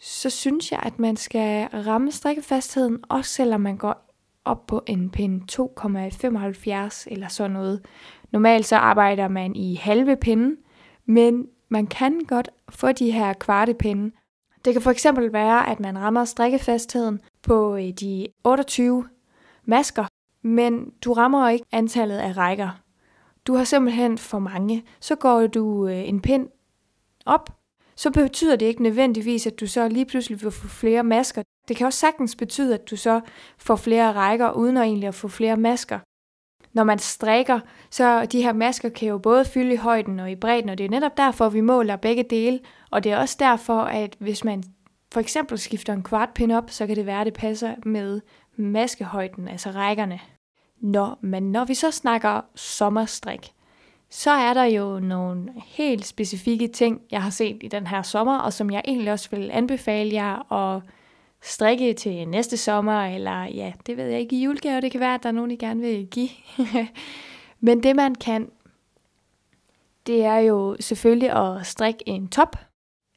så 0.00 0.30
synes 0.30 0.72
jeg, 0.72 0.80
at 0.82 0.98
man 0.98 1.16
skal 1.16 1.66
ramme 1.66 2.12
strikkefastheden, 2.12 2.98
også 3.08 3.30
selvom 3.30 3.60
man 3.60 3.76
går 3.76 4.12
op 4.44 4.66
på 4.66 4.82
en 4.86 5.10
pind 5.10 5.42
2,75 5.52 7.12
eller 7.12 7.28
sådan 7.28 7.50
noget. 7.50 7.86
Normalt 8.30 8.66
så 8.66 8.76
arbejder 8.76 9.28
man 9.28 9.56
i 9.56 9.74
halve 9.74 10.16
pinde, 10.16 10.56
men 11.06 11.46
man 11.68 11.86
kan 11.86 12.20
godt 12.28 12.50
få 12.68 12.92
de 12.92 13.10
her 13.10 13.32
kvarte 13.32 13.74
pinde. 13.74 14.14
Det 14.64 14.72
kan 14.72 14.82
for 14.82 14.90
eksempel 14.90 15.32
være, 15.32 15.68
at 15.68 15.80
man 15.80 15.98
rammer 15.98 16.24
strikkefastheden 16.24 17.20
på 17.42 17.76
øh, 17.76 17.88
de 18.00 18.26
28 18.44 19.08
masker, 19.64 20.04
men 20.42 20.90
du 21.04 21.12
rammer 21.12 21.48
ikke 21.48 21.66
antallet 21.72 22.18
af 22.18 22.36
rækker. 22.36 22.80
Du 23.46 23.54
har 23.54 23.64
simpelthen 23.64 24.18
for 24.18 24.38
mange. 24.38 24.84
Så 25.00 25.14
går 25.14 25.46
du 25.46 25.88
øh, 25.88 26.08
en 26.08 26.20
pind 26.20 26.48
op, 27.26 27.50
så 27.96 28.10
betyder 28.10 28.56
det 28.56 28.66
ikke 28.66 28.82
nødvendigvis, 28.82 29.46
at 29.46 29.60
du 29.60 29.66
så 29.66 29.88
lige 29.88 30.06
pludselig 30.06 30.42
vil 30.42 30.50
få 30.50 30.68
flere 30.68 31.04
masker. 31.04 31.42
Det 31.68 31.76
kan 31.76 31.86
også 31.86 31.98
sagtens 31.98 32.36
betyde, 32.36 32.74
at 32.74 32.90
du 32.90 32.96
så 32.96 33.20
får 33.58 33.76
flere 33.76 34.12
rækker, 34.12 34.50
uden 34.50 34.76
at 34.76 34.82
egentlig 34.82 35.08
at 35.08 35.14
få 35.14 35.28
flere 35.28 35.56
masker. 35.56 35.98
Når 36.72 36.84
man 36.84 36.98
strikker, 36.98 37.60
så 37.90 38.26
de 38.26 38.42
her 38.42 38.52
masker 38.52 38.88
kan 38.88 39.08
jo 39.08 39.18
både 39.18 39.44
fylde 39.44 39.72
i 39.72 39.76
højden 39.76 40.20
og 40.20 40.30
i 40.30 40.36
bredden, 40.36 40.68
og 40.68 40.78
det 40.78 40.84
er 40.86 40.90
netop 40.90 41.16
derfor, 41.16 41.48
vi 41.48 41.60
måler 41.60 41.96
begge 41.96 42.22
dele. 42.22 42.60
Og 42.90 43.04
det 43.04 43.12
er 43.12 43.16
også 43.16 43.36
derfor, 43.38 43.80
at 43.80 44.16
hvis 44.18 44.44
man 44.44 44.64
for 45.12 45.20
eksempel 45.20 45.58
skifter 45.58 45.92
en 45.92 46.02
kvartpind 46.02 46.52
op, 46.52 46.70
så 46.70 46.86
kan 46.86 46.96
det 46.96 47.06
være, 47.06 47.20
at 47.20 47.26
det 47.26 47.34
passer 47.34 47.74
med 47.84 48.20
maskehøjden, 48.56 49.48
altså 49.48 49.70
rækkerne. 49.70 50.20
Nå, 50.80 51.14
men 51.20 51.52
når 51.52 51.64
vi 51.64 51.74
så 51.74 51.90
snakker 51.90 52.40
sommerstrik, 52.54 53.52
så 54.10 54.30
er 54.30 54.54
der 54.54 54.64
jo 54.64 55.00
nogle 55.00 55.52
helt 55.66 56.06
specifikke 56.06 56.68
ting, 56.68 57.00
jeg 57.10 57.22
har 57.22 57.30
set 57.30 57.58
i 57.60 57.68
den 57.68 57.86
her 57.86 58.02
sommer, 58.02 58.38
og 58.38 58.52
som 58.52 58.70
jeg 58.70 58.82
egentlig 58.84 59.12
også 59.12 59.30
vil 59.30 59.50
anbefale 59.52 60.14
jer 60.14 60.52
at 60.52 60.82
strikke 61.42 61.94
til 61.94 62.28
næste 62.28 62.56
sommer, 62.56 63.04
eller 63.04 63.44
ja, 63.44 63.72
det 63.86 63.96
ved 63.96 64.04
jeg 64.04 64.20
ikke, 64.20 64.36
i 64.36 64.42
julegave, 64.42 64.80
det 64.80 64.90
kan 64.90 65.00
være, 65.00 65.14
at 65.14 65.22
der 65.22 65.28
er 65.28 65.32
nogen, 65.32 65.50
I 65.50 65.56
gerne 65.56 65.80
vil 65.80 66.06
give. 66.06 66.28
Men 67.60 67.82
det 67.82 67.96
man 67.96 68.14
kan, 68.14 68.50
det 70.06 70.24
er 70.24 70.38
jo 70.38 70.76
selvfølgelig 70.80 71.30
at 71.30 71.66
strikke 71.66 72.08
en 72.08 72.28
top, 72.28 72.56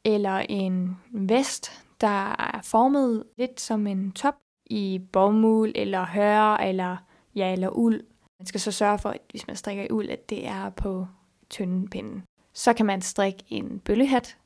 eller 0.06 0.38
en 0.38 0.98
vest, 1.12 1.84
der 2.02 2.36
er 2.40 2.60
formet 2.64 3.24
lidt 3.38 3.62
som 3.62 3.88
en 3.88 4.12
top 4.12 4.36
i 4.66 5.02
bomuld, 5.12 5.72
eller 5.76 6.06
høre, 6.06 6.68
eller, 6.68 6.98
ja, 7.36 7.54
eller 7.54 7.70
uld. 7.70 8.02
Man 8.40 8.46
skal 8.46 8.60
så 8.60 8.72
sørge 8.72 9.00
for, 9.00 9.10
at 9.10 9.22
hvis 9.30 9.48
man 9.48 9.56
strikker 9.56 9.84
i 9.84 9.92
uld, 9.92 10.10
at 10.10 10.30
det 10.30 10.48
er 10.48 10.70
på 10.70 11.08
tynde 11.50 11.88
pinden. 11.88 12.24
Så 12.54 12.74
kan 12.74 12.86
man 12.86 13.02
strikke 13.02 13.44
en 13.50 13.80
bøllehat, 13.80 14.38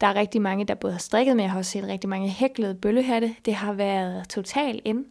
der 0.00 0.06
er 0.06 0.14
rigtig 0.14 0.42
mange, 0.42 0.64
der 0.64 0.74
både 0.74 0.92
har 0.92 1.00
strikket, 1.00 1.36
men 1.36 1.42
jeg 1.42 1.50
har 1.50 1.58
også 1.58 1.70
set 1.70 1.84
rigtig 1.84 2.10
mange 2.10 2.28
hæklede 2.28 2.74
bøllehatte. 2.74 3.34
Det 3.44 3.54
har 3.54 3.72
været 3.72 4.28
totalt 4.28 4.80
ind. 4.84 5.04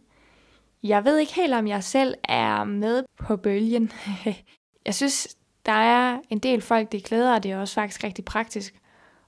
Jeg 0.82 1.04
ved 1.04 1.18
ikke 1.18 1.34
helt, 1.34 1.54
om 1.54 1.66
jeg 1.66 1.84
selv 1.84 2.14
er 2.24 2.64
med 2.64 3.04
på 3.18 3.36
bølgen. 3.36 3.92
jeg 4.86 4.94
synes, 4.94 5.36
der 5.66 5.72
er 5.72 6.20
en 6.30 6.38
del 6.38 6.60
folk, 6.60 6.92
det 6.92 7.04
klæder, 7.04 7.34
og 7.34 7.42
det 7.42 7.50
er 7.50 7.58
også 7.58 7.74
faktisk 7.74 8.04
rigtig 8.04 8.24
praktisk. 8.24 8.80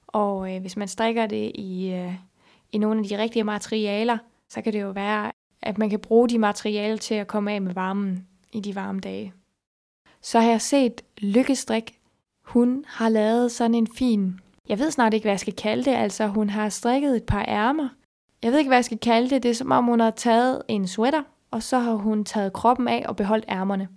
Og 0.07 0.55
øh, 0.55 0.61
hvis 0.61 0.77
man 0.77 0.87
strikker 0.87 1.25
det 1.25 1.51
i, 1.55 1.93
øh, 1.93 2.13
i 2.71 2.77
nogle 2.77 2.99
af 2.99 3.07
de 3.07 3.17
rigtige 3.17 3.43
materialer, 3.43 4.17
så 4.49 4.61
kan 4.61 4.73
det 4.73 4.81
jo 4.81 4.89
være, 4.89 5.31
at 5.67 5.77
man 5.77 5.89
kan 5.89 5.99
bruge 5.99 6.29
de 6.29 6.39
materialer 6.39 6.97
til 6.97 7.15
at 7.15 7.27
komme 7.27 7.51
af 7.51 7.61
med 7.61 7.73
varmen 7.73 8.27
i 8.51 8.59
de 8.59 8.75
varme 8.75 8.99
dage. 8.99 9.33
Så 10.21 10.39
har 10.39 10.49
jeg 10.49 10.61
set 10.61 11.01
Lykkestrik. 11.17 11.99
Hun 12.45 12.85
har 12.87 13.09
lavet 13.09 13.51
sådan 13.51 13.75
en 13.75 13.87
fin 13.87 14.39
jeg 14.69 14.79
ved 14.79 14.91
snart 14.91 15.13
ikke, 15.13 15.23
hvad 15.23 15.31
jeg 15.31 15.39
skal 15.39 15.55
kalde 15.55 15.83
det. 15.83 15.91
Altså, 15.91 16.27
hun 16.27 16.49
har 16.49 16.69
strikket 16.69 17.15
et 17.15 17.23
par 17.23 17.45
ærmer. 17.47 17.89
Jeg 18.43 18.51
ved 18.51 18.59
ikke, 18.59 18.69
hvad 18.69 18.77
jeg 18.77 18.85
skal 18.85 18.99
kalde 18.99 19.29
det. 19.29 19.43
Det 19.43 19.51
er 19.51 19.55
som 19.55 19.71
om, 19.71 19.85
hun 19.85 19.99
har 19.99 20.11
taget 20.11 20.61
en 20.67 20.87
sweater, 20.87 21.23
og 21.51 21.63
så 21.63 21.79
har 21.79 21.93
hun 21.93 22.25
taget 22.25 22.53
kroppen 22.53 22.87
af 22.87 23.05
og 23.07 23.15
beholdt 23.15 23.45
ærmerne. 23.49 23.87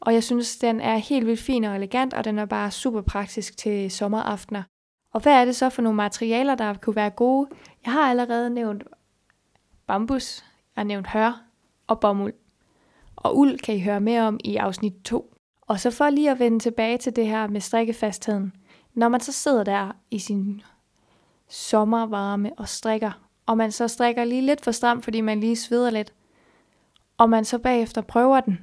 Og 0.00 0.14
jeg 0.14 0.22
synes, 0.22 0.56
den 0.56 0.80
er 0.80 0.96
helt 0.96 1.26
vildt 1.26 1.40
fin 1.40 1.64
og 1.64 1.76
elegant, 1.76 2.14
og 2.14 2.24
den 2.24 2.38
er 2.38 2.44
bare 2.44 2.70
super 2.70 3.00
praktisk 3.00 3.56
til 3.56 3.90
sommeraftener. 3.90 4.62
Og 5.14 5.20
hvad 5.20 5.32
er 5.32 5.44
det 5.44 5.56
så 5.56 5.68
for 5.68 5.82
nogle 5.82 5.96
materialer, 5.96 6.54
der 6.54 6.74
kunne 6.74 6.96
være 6.96 7.10
gode? 7.10 7.48
Jeg 7.84 7.92
har 7.92 8.10
allerede 8.10 8.50
nævnt 8.50 8.82
bambus, 9.86 10.44
har 10.78 10.84
nævnt 10.84 11.06
hør 11.06 11.42
og 11.86 12.00
bomuld. 12.00 12.34
Og 13.16 13.38
uld 13.38 13.58
kan 13.58 13.74
I 13.74 13.80
høre 13.80 14.00
mere 14.00 14.22
om 14.22 14.40
i 14.44 14.56
afsnit 14.56 14.94
2. 15.04 15.34
Og 15.60 15.80
så 15.80 15.90
for 15.90 16.10
lige 16.10 16.30
at 16.30 16.38
vende 16.38 16.58
tilbage 16.58 16.98
til 16.98 17.16
det 17.16 17.26
her 17.26 17.46
med 17.46 17.60
strikkefastheden– 17.60 18.52
når 18.98 19.08
man 19.08 19.20
så 19.20 19.32
sidder 19.32 19.64
der 19.64 19.92
i 20.10 20.18
sin 20.18 20.62
sommervarme 21.48 22.50
og 22.56 22.68
strikker, 22.68 23.28
og 23.46 23.56
man 23.56 23.72
så 23.72 23.88
strikker 23.88 24.24
lige 24.24 24.42
lidt 24.42 24.64
for 24.64 24.70
stramt, 24.70 25.04
fordi 25.04 25.20
man 25.20 25.40
lige 25.40 25.56
sveder 25.56 25.90
lidt, 25.90 26.14
og 27.18 27.30
man 27.30 27.44
så 27.44 27.58
bagefter 27.58 28.00
prøver 28.00 28.40
den, 28.40 28.58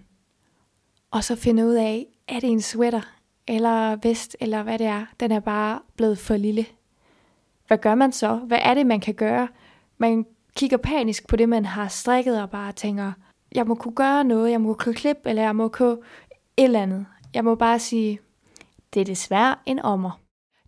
og 1.11 1.23
så 1.23 1.35
finder 1.35 1.63
ud 1.63 1.73
af, 1.73 2.05
er 2.27 2.39
det 2.39 2.49
en 2.49 2.61
sweater, 2.61 3.01
eller 3.47 3.95
vest, 3.95 4.37
eller 4.39 4.63
hvad 4.63 4.79
det 4.79 4.87
er, 4.87 5.05
den 5.19 5.31
er 5.31 5.39
bare 5.39 5.79
blevet 5.95 6.17
for 6.17 6.37
lille. 6.37 6.65
Hvad 7.67 7.77
gør 7.77 7.95
man 7.95 8.11
så? 8.11 8.35
Hvad 8.35 8.59
er 8.61 8.73
det, 8.73 8.85
man 8.85 8.99
kan 8.99 9.13
gøre? 9.13 9.47
Man 9.97 10.25
kigger 10.55 10.77
panisk 10.77 11.27
på 11.27 11.35
det, 11.35 11.49
man 11.49 11.65
har 11.65 11.87
strikket, 11.87 12.41
og 12.41 12.49
bare 12.49 12.71
tænker, 12.71 13.11
jeg 13.55 13.67
må 13.67 13.75
kunne 13.75 13.95
gøre 13.95 14.23
noget, 14.23 14.51
jeg 14.51 14.61
må 14.61 14.73
kunne 14.73 14.95
klippe, 14.95 15.29
eller 15.29 15.41
jeg 15.41 15.55
må 15.55 15.67
kunne 15.67 15.97
et 16.57 16.63
eller 16.63 16.81
andet. 16.81 17.05
Jeg 17.33 17.43
må 17.43 17.55
bare 17.55 17.79
sige, 17.79 18.19
det 18.93 18.99
er 18.99 19.05
desværre 19.05 19.55
en 19.65 19.79
ommer. 19.79 20.19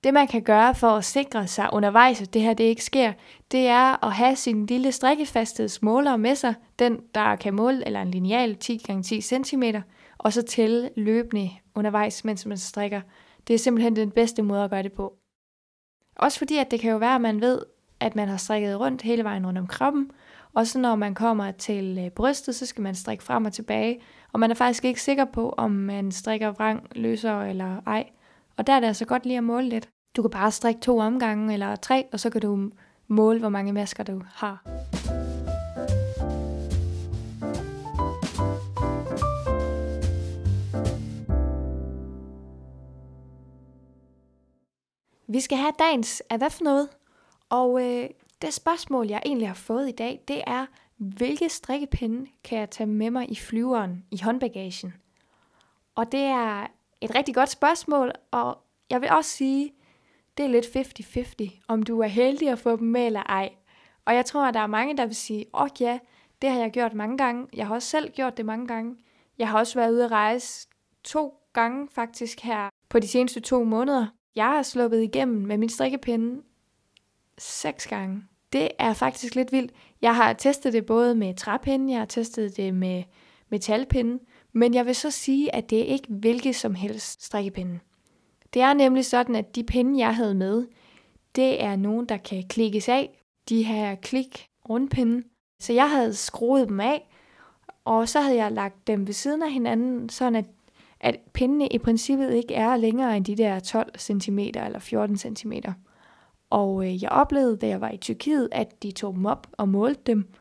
Det 0.04 0.14
man 0.14 0.28
kan 0.28 0.42
gøre 0.42 0.76
for 0.76 0.88
at 0.88 1.06
sikre 1.06 1.48
sig 1.48 1.70
undervejs, 1.74 2.22
at 2.22 2.34
det 2.34 2.42
her 2.42 2.54
det 2.54 2.64
ikke 2.64 2.84
sker, 2.84 3.14
det 3.52 3.68
er 3.68 4.06
at 4.06 4.14
have 4.14 4.36
sin 4.36 4.66
lille 4.66 4.92
strikkefasthedsmåler 4.92 6.18
med 6.18 6.36
sig, 6.36 6.54
den 6.80 7.00
der 7.16 7.36
kan 7.36 7.54
måle, 7.54 7.86
eller 7.86 8.02
en 8.02 8.12
lineal 8.12 8.56
10 8.56 8.80
x 8.80 9.08
10 9.08 9.22
cm, 9.22 9.64
og 10.18 10.34
så 10.34 10.42
tælle 10.42 10.90
løbende 10.96 11.50
undervejs, 11.76 12.26
mens 12.26 12.46
man 12.46 12.58
strikker. 12.58 13.02
Det 13.48 13.54
er 13.54 13.58
simpelthen 13.58 13.96
den 13.96 14.12
bedste 14.12 14.42
måde 14.42 14.64
at 14.64 14.70
gøre 14.70 14.84
det 14.84 14.94
på. 14.94 15.14
Også 16.16 16.38
fordi, 16.38 16.58
at 16.58 16.72
det 16.72 16.80
kan 16.80 16.92
jo 16.92 16.98
være, 16.98 17.16
at 17.16 17.22
man 17.22 17.42
ved, 17.42 17.62
at 18.00 18.16
man 18.16 18.28
har 18.28 18.38
strikket 18.38 18.80
rundt 18.80 19.02
hele 19.02 19.24
vejen 19.24 19.46
rundt 19.46 19.60
om 19.60 19.68
kroppen, 19.68 20.12
og 20.54 20.68
så 20.68 20.80
når 20.80 20.96
man 20.96 21.16
kommer 21.16 21.52
til 21.52 22.00
øh, 22.06 22.10
brystet, 22.12 22.56
så 22.56 22.66
skal 22.66 22.82
man 22.82 22.96
strikke 22.96 23.24
frem 23.24 23.46
og 23.46 23.54
tilbage, 23.54 24.00
og 24.34 24.40
man 24.40 24.52
er 24.52 24.56
faktisk 24.56 24.86
ikke 24.86 25.02
sikker 25.02 25.26
på, 25.26 25.54
om 25.58 25.72
man 25.72 26.12
strikker 26.12 26.52
vrang 26.52 26.88
løser 26.96 27.42
eller 27.42 27.82
ej. 27.86 28.10
Og 28.58 28.68
der 28.68 28.74
er 28.74 28.80
det 28.80 28.88
altså 28.88 29.06
godt 29.06 29.26
lige 29.26 29.38
at 29.38 29.44
måle 29.44 29.70
lidt. 29.70 29.90
Du 30.16 30.22
kan 30.22 30.32
bare 30.32 30.52
strikke 30.52 30.82
to 30.82 30.98
omgange 31.00 31.54
eller 31.54 31.76
tre, 31.76 32.06
og 32.12 32.20
så 32.20 32.30
kan 32.30 32.42
du 32.42 32.72
måle, 33.08 33.40
hvor 33.40 33.50
mange 33.50 33.74
masker 33.74 34.04
du 34.04 34.22
har. 34.34 34.64
Vi 45.30 45.40
skal 45.40 45.58
have 45.58 45.74
dagens 45.80 46.24
af 46.30 46.38
hvad 46.38 46.50
for 46.50 46.64
noget? 46.64 46.90
Og 47.50 47.86
øh, 47.86 48.10
det 48.42 48.54
spørgsmål, 48.54 49.08
jeg 49.08 49.22
egentlig 49.26 49.48
har 49.48 49.56
fået 49.56 49.90
i 49.90 49.92
dag, 49.92 50.24
det 50.28 50.42
er, 50.48 50.66
hvilke 50.98 51.50
strikkepinde 51.50 52.30
kan 52.44 52.60
jeg 52.60 52.70
tage 52.70 52.88
med 52.88 53.12
mig 53.12 53.32
i 53.32 53.36
flyveren 53.36 54.06
i 54.12 54.22
håndbagagen? 54.24 54.94
Og 55.96 56.12
det 56.12 56.20
er 56.20 56.68
et 57.02 57.16
rigtig 57.16 57.36
godt 57.36 57.50
spørgsmål, 57.50 58.12
og 58.32 58.58
jeg 58.90 59.02
vil 59.02 59.10
også 59.12 59.32
sige, 59.32 59.74
det 60.38 60.46
er 60.46 60.50
lidt 60.50 60.66
50-50, 61.58 61.60
om 61.68 61.84
du 61.84 62.00
er 62.00 62.08
heldig 62.08 62.50
at 62.50 62.60
få 62.60 62.78
dem 62.78 62.88
med 62.88 63.06
eller 63.06 63.24
ej. 63.24 63.50
Og 64.06 64.16
jeg 64.16 64.26
tror, 64.26 64.46
at 64.46 64.54
der 64.54 64.60
er 64.60 64.68
mange, 64.68 64.98
der 64.98 65.06
vil 65.06 65.16
sige, 65.16 65.46
åh 65.54 65.62
oh, 65.62 65.70
ja, 65.80 66.00
det 66.42 66.50
har 66.50 66.60
jeg 66.60 66.72
gjort 66.72 66.94
mange 66.94 67.18
gange. 67.18 67.48
Jeg 67.54 67.68
har 67.68 67.76
også 67.76 67.90
selv 67.90 68.12
gjort 68.12 68.38
det 68.38 68.46
mange 68.46 68.68
gange. 68.68 68.96
Jeg 69.38 69.50
har 69.50 69.60
også 69.60 69.80
været 69.80 69.92
ude 69.92 70.06
at 70.06 70.12
rejse 70.12 70.68
to 71.04 71.34
gange 71.54 71.88
faktisk 71.92 72.40
her 72.40 72.70
på 72.90 73.00
de 73.00 73.08
seneste 73.08 73.40
to 73.40 73.64
måneder. 73.64 74.08
Jeg 74.36 74.46
har 74.46 74.64
sluppet 74.64 75.04
igennem 75.04 75.46
med 75.46 75.58
min 75.58 75.70
strikkepinde 75.70 76.42
seks 77.38 77.88
gange. 77.88 78.24
Det 78.54 78.70
er 78.80 78.94
faktisk 78.94 79.36
lidt 79.36 79.52
vildt. 79.52 79.72
Jeg 80.02 80.16
har 80.16 80.34
testet 80.34 80.74
det 80.74 80.86
både 80.86 81.16
med 81.16 81.36
træpinde, 81.36 81.92
jeg 81.92 82.00
har 82.00 82.06
testet 82.06 82.58
det 82.58 82.74
med 82.74 83.04
metalpinde, 83.50 84.20
men 84.54 84.74
jeg 84.74 84.86
vil 84.86 84.96
så 84.96 85.12
sige, 85.12 85.56
at 85.56 85.70
det 85.70 85.80
er 85.80 85.86
ikke 85.86 86.08
hvilket 86.10 86.56
som 86.56 86.76
helst 86.76 87.26
strikkepinde. 87.26 87.80
Det 88.54 88.62
er 88.62 88.74
nemlig 88.74 89.06
sådan, 89.06 89.36
at 89.36 89.56
de 89.56 89.64
pinde, 89.64 90.00
jeg 90.00 90.16
havde 90.16 90.36
med, 90.36 90.68
det 91.36 91.64
er 91.64 91.76
nogen, 91.76 92.06
der 92.06 92.18
kan 92.18 92.44
klikkes 92.48 92.90
af. 92.90 93.24
De 93.50 93.64
her 93.64 93.96
klik 93.96 94.48
rundpinde. 94.70 95.24
Så 95.60 95.74
jeg 95.74 95.92
havde 95.92 96.14
skruet 96.14 96.68
dem 96.68 96.80
af, 96.80 97.10
og 97.86 98.10
så 98.10 98.22
havde 98.22 98.38
jeg 98.38 98.52
lagt 98.52 98.88
dem 98.88 99.08
ved 99.08 99.14
siden 99.14 99.44
af 99.44 99.52
hinanden, 99.52 100.10
sådan 100.10 100.36
at, 100.36 100.46
at 101.00 101.20
pindene 101.34 101.68
i 101.68 101.78
princippet 101.78 102.34
ikke 102.34 102.54
er 102.54 102.78
længere 102.78 103.18
end 103.18 103.26
de 103.26 103.36
der 103.36 103.60
12 103.60 104.00
cm 104.00 104.40
eller 104.40 104.80
14 104.80 105.18
cm. 105.18 105.54
Og 106.50 106.86
øh, 106.86 107.04
jeg 107.04 107.12
oplevede, 107.12 107.58
da 107.58 107.68
jeg 107.68 107.82
var 107.82 107.90
i 107.90 107.98
Tyrkiet, 107.98 108.50
at 108.52 108.84
de 108.84 108.92
tog 108.92 109.14
dem 109.14 109.26
op 109.26 109.48
og 109.52 109.70
målte 109.70 110.02
dem, 110.08 110.34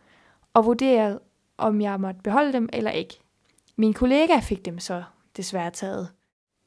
og 0.55 0.67
vurderede, 0.67 1.21
om 1.59 1.81
jeg 1.81 2.01
måtte 2.01 2.21
beholde 2.25 2.53
dem 2.53 2.69
eller 2.73 2.91
ikke. 2.91 3.21
Min 3.77 3.93
kollega 3.93 4.39
fik 4.39 4.65
dem 4.65 4.79
så 4.79 5.03
desværre 5.37 5.71
taget. 5.71 6.09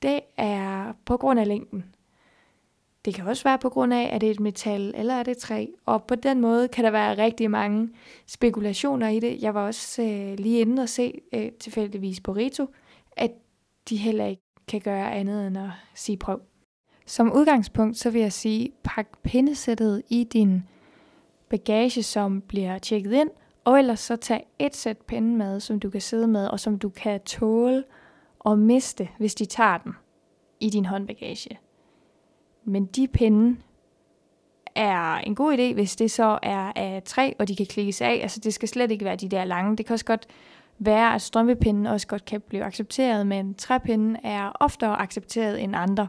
Det 0.01 0.19
er 0.37 0.93
på 1.05 1.17
grund 1.17 1.39
af 1.39 1.47
længden. 1.47 1.85
Det 3.05 3.13
kan 3.13 3.27
også 3.27 3.43
være 3.43 3.57
på 3.57 3.69
grund 3.69 3.93
af, 3.93 4.09
at 4.13 4.21
det 4.21 4.27
er 4.27 4.31
et 4.31 4.39
metal 4.39 4.93
eller 4.97 5.13
er 5.13 5.23
det 5.23 5.37
træ. 5.37 5.65
Og 5.85 6.03
på 6.03 6.15
den 6.15 6.41
måde 6.41 6.67
kan 6.67 6.83
der 6.83 6.91
være 6.91 7.17
rigtig 7.17 7.51
mange 7.51 7.89
spekulationer 8.27 9.07
i 9.07 9.19
det. 9.19 9.41
Jeg 9.41 9.53
var 9.53 9.65
også 9.65 10.01
øh, 10.01 10.37
lige 10.37 10.59
inde 10.59 10.81
og 10.81 10.89
se 10.89 11.21
øh, 11.33 11.51
tilfældigvis 11.51 12.21
på 12.21 12.31
Rito, 12.31 12.67
at 13.11 13.31
de 13.89 13.97
heller 13.97 14.25
ikke 14.25 14.41
kan 14.67 14.81
gøre 14.81 15.13
andet 15.13 15.47
end 15.47 15.57
at 15.57 15.69
sige 15.95 16.17
prøv. 16.17 16.41
Som 17.09 17.33
udgangspunkt 17.33 17.97
så 17.97 18.09
vil 18.09 18.21
jeg 18.21 18.33
sige, 18.33 18.71
pak 18.83 19.07
pindesættet 19.23 20.03
i 20.09 20.23
din 20.23 20.63
bagage, 21.49 22.03
som 22.03 22.41
bliver 22.41 22.77
tjekket 22.77 23.13
ind, 23.13 23.29
og 23.65 23.79
ellers 23.79 23.99
så 23.99 24.15
tag 24.15 24.47
et 24.59 24.75
sæt 24.75 24.97
pinde 24.97 25.37
med, 25.37 25.59
som 25.59 25.79
du 25.79 25.89
kan 25.89 26.01
sidde 26.01 26.27
med, 26.27 26.47
og 26.47 26.59
som 26.59 26.79
du 26.79 26.89
kan 26.89 27.21
tåle 27.21 27.83
at 28.45 28.59
miste, 28.59 29.09
hvis 29.17 29.35
de 29.35 29.45
tager 29.45 29.77
den 29.77 29.93
i 30.59 30.69
din 30.69 30.85
håndbagage. 30.85 31.59
Men 32.63 32.85
de 32.85 33.07
pinde 33.07 33.59
er 34.75 35.15
en 35.15 35.35
god 35.35 35.53
idé, 35.53 35.73
hvis 35.73 35.95
det 35.95 36.11
så 36.11 36.39
er 36.43 36.71
af 36.75 37.01
træ, 37.05 37.33
og 37.39 37.47
de 37.47 37.55
kan 37.55 37.65
klikkes 37.65 38.01
af. 38.01 38.19
Altså 38.21 38.39
det 38.39 38.53
skal 38.53 38.69
slet 38.69 38.91
ikke 38.91 39.05
være 39.05 39.15
de 39.15 39.29
der 39.29 39.43
lange. 39.43 39.77
Det 39.77 39.85
kan 39.85 39.93
også 39.93 40.05
godt 40.05 40.27
være, 40.79 41.15
at 41.15 41.21
strømpepinden 41.21 41.85
også 41.85 42.07
godt 42.07 42.25
kan 42.25 42.41
blive 42.41 42.63
accepteret, 42.63 43.27
men 43.27 43.53
træpinden 43.53 44.17
er 44.23 44.51
oftere 44.59 45.01
accepteret 45.01 45.63
end 45.63 45.75
andre. 45.75 46.07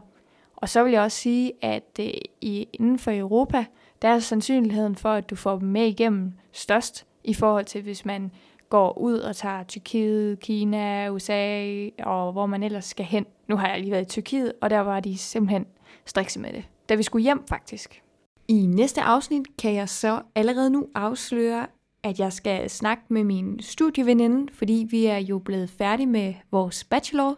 Og 0.61 0.69
så 0.69 0.83
vil 0.83 0.93
jeg 0.93 1.01
også 1.01 1.17
sige, 1.17 1.53
at 1.61 1.99
øh, 1.99 2.11
i, 2.41 2.67
inden 2.73 2.99
for 2.99 3.11
Europa, 3.11 3.65
der 4.01 4.07
er 4.07 4.19
sandsynligheden 4.19 4.95
for, 4.95 5.09
at 5.09 5.29
du 5.29 5.35
får 5.35 5.57
dem 5.57 5.67
med 5.67 5.87
igennem 5.87 6.33
størst, 6.51 7.05
i 7.23 7.33
forhold 7.33 7.65
til 7.65 7.81
hvis 7.81 8.05
man 8.05 8.31
går 8.69 8.97
ud 8.97 9.19
og 9.19 9.35
tager 9.35 9.63
Tyrkiet, 9.63 10.39
Kina, 10.39 11.09
USA 11.09 11.87
og 11.99 12.31
hvor 12.31 12.45
man 12.45 12.63
ellers 12.63 12.85
skal 12.85 13.05
hen. 13.05 13.25
Nu 13.47 13.57
har 13.57 13.67
jeg 13.67 13.79
lige 13.79 13.91
været 13.91 14.01
i 14.01 14.09
Tyrkiet, 14.09 14.53
og 14.61 14.69
der 14.69 14.79
var 14.79 14.99
de 14.99 15.17
simpelthen 15.17 15.65
strikse 16.05 16.39
med 16.39 16.53
det, 16.53 16.63
da 16.89 16.95
vi 16.95 17.03
skulle 17.03 17.23
hjem 17.23 17.47
faktisk. 17.47 18.01
I 18.47 18.65
næste 18.65 19.01
afsnit 19.01 19.57
kan 19.57 19.73
jeg 19.73 19.89
så 19.89 20.21
allerede 20.35 20.69
nu 20.69 20.87
afsløre, 20.95 21.67
at 22.03 22.19
jeg 22.19 22.33
skal 22.33 22.69
snakke 22.69 23.03
med 23.09 23.23
min 23.23 23.59
studieveninde, 23.59 24.53
fordi 24.53 24.87
vi 24.89 25.05
er 25.05 25.17
jo 25.17 25.39
blevet 25.39 25.69
færdige 25.69 26.07
med 26.07 26.33
vores 26.51 26.83
bachelor. 26.83 27.35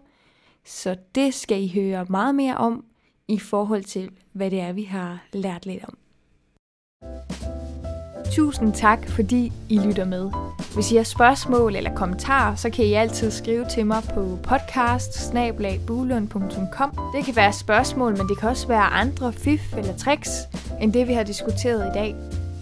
Så 0.66 0.96
det 1.16 1.34
skal 1.34 1.64
I 1.64 1.72
høre 1.76 2.06
meget 2.10 2.36
mere 2.36 2.58
om 2.58 2.86
i 3.28 3.40
forhold 3.40 3.84
til, 3.84 4.10
hvad 4.32 4.52
det 4.52 4.60
er, 4.60 4.72
vi 4.72 4.84
har 4.84 5.24
lært 5.34 5.66
lidt 5.66 5.84
om. 5.84 5.98
Tusind 8.32 8.74
tak, 8.74 9.10
fordi 9.10 9.52
I 9.70 9.80
lytter 9.80 10.06
med. 10.06 10.32
Hvis 10.74 10.92
I 10.92 10.96
har 10.96 11.04
spørgsmål 11.04 11.76
eller 11.76 11.96
kommentarer, 11.96 12.56
så 12.56 12.70
kan 12.70 12.86
I 12.86 12.94
altid 12.94 13.32
skrive 13.32 13.66
til 13.66 13.86
mig 13.86 14.04
på 14.14 14.40
podcast 14.44 15.14
Det 17.16 17.26
kan 17.26 17.36
være 17.36 17.54
spørgsmål, 17.54 18.18
men 18.18 18.28
det 18.28 18.38
kan 18.38 18.50
også 18.50 18.68
være 18.68 18.84
andre 18.84 19.34
fif 19.34 19.74
eller 19.78 19.98
tricks, 19.98 20.30
end 20.82 20.94
det 20.94 21.08
vi 21.08 21.14
har 21.14 21.24
diskuteret 21.24 21.88
i 21.88 21.94
dag. 21.94 22.16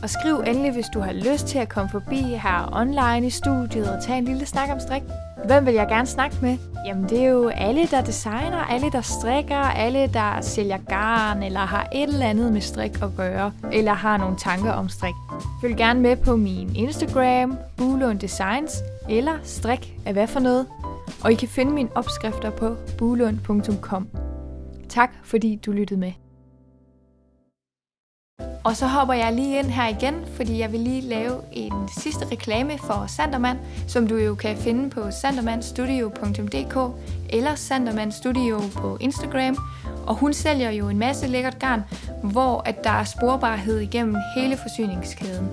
Og 0.04 0.10
skriv 0.10 0.44
endelig, 0.48 0.72
hvis 0.72 0.88
du 0.94 1.00
har 1.00 1.14
lyst 1.14 1.48
til 1.48 1.58
at 1.58 1.70
komme 1.70 1.90
forbi 1.92 2.22
her 2.22 2.70
online 2.74 3.28
i 3.28 3.30
studiet 3.30 3.96
og 3.98 4.04
tage 4.04 4.18
en 4.18 4.26
lille 4.26 4.46
snak 4.46 4.70
om 4.70 4.80
strik. 4.80 5.04
Hvem 5.46 5.66
vil 5.66 5.74
jeg 5.74 5.88
gerne 5.88 6.08
snakke 6.08 6.38
med? 6.42 6.58
Jamen 6.86 7.10
det 7.10 7.20
er 7.20 7.30
jo 7.30 7.48
alle, 7.48 7.88
der 7.88 8.02
designer, 8.02 8.58
alle, 8.58 8.92
der 8.92 9.02
strikker, 9.02 9.58
alle, 9.58 10.08
der 10.14 10.42
sælger 10.42 10.78
garn, 10.78 11.44
eller 11.44 11.60
har 11.60 11.88
et 11.96 12.04
eller 12.04 12.26
andet 12.26 12.54
med 12.54 12.62
strik 12.62 13.02
at 13.02 13.10
gøre, 13.18 13.54
eller 13.72 13.94
har 13.94 14.18
nogle 14.18 14.36
tanker 14.38 14.72
om 14.72 14.90
strik. 14.90 15.14
Følg 15.62 15.78
gerne 15.78 16.00
med 16.00 16.16
på 16.16 16.36
min 16.36 16.76
Instagram, 16.76 17.58
Bulund 17.78 18.20
Designs, 18.20 18.84
eller 19.10 19.38
strik 19.44 19.98
af 20.06 20.14
hvad 20.14 20.28
for 20.28 20.40
noget. 20.40 20.66
Og 21.24 21.32
I 21.32 21.36
kan 21.36 21.48
finde 21.48 21.72
mine 21.72 21.90
opskrifter 21.96 22.50
på 22.50 22.76
bulund.com. 22.98 24.08
Tak 24.90 25.12
fordi 25.24 25.56
du 25.66 25.72
lyttede 25.72 26.00
med. 26.00 26.12
Og 28.64 28.76
så 28.76 28.88
hopper 28.88 29.14
jeg 29.14 29.34
lige 29.34 29.60
ind 29.60 29.68
her 29.68 29.88
igen, 29.88 30.16
fordi 30.36 30.60
jeg 30.60 30.72
vil 30.72 30.80
lige 30.80 31.02
lave 31.02 31.36
en 31.52 31.74
sidste 31.98 32.26
reklame 32.32 32.78
for 32.78 33.06
Sanderman, 33.08 33.58
som 33.88 34.08
du 34.08 34.18
jo 34.18 34.36
kan 34.36 34.58
finde 34.58 34.90
på 34.90 35.12
sandermanstudio.dk 35.12 36.96
eller 37.30 37.56
Sanderman 37.56 38.12
Studio 38.12 38.62
på 38.76 38.98
Instagram. 39.00 39.58
Og 40.06 40.16
hun 40.16 40.34
sælger 40.34 40.72
jo 40.72 40.90
en 40.90 40.98
masse 40.98 41.28
lækkert 41.28 41.60
garn, 41.60 41.84
hvor 42.24 42.62
at 42.66 42.84
der 42.84 42.90
er 42.90 43.04
sporbarhed 43.04 43.80
igennem 43.80 44.16
hele 44.36 44.58
forsyningskæden. 44.58 45.48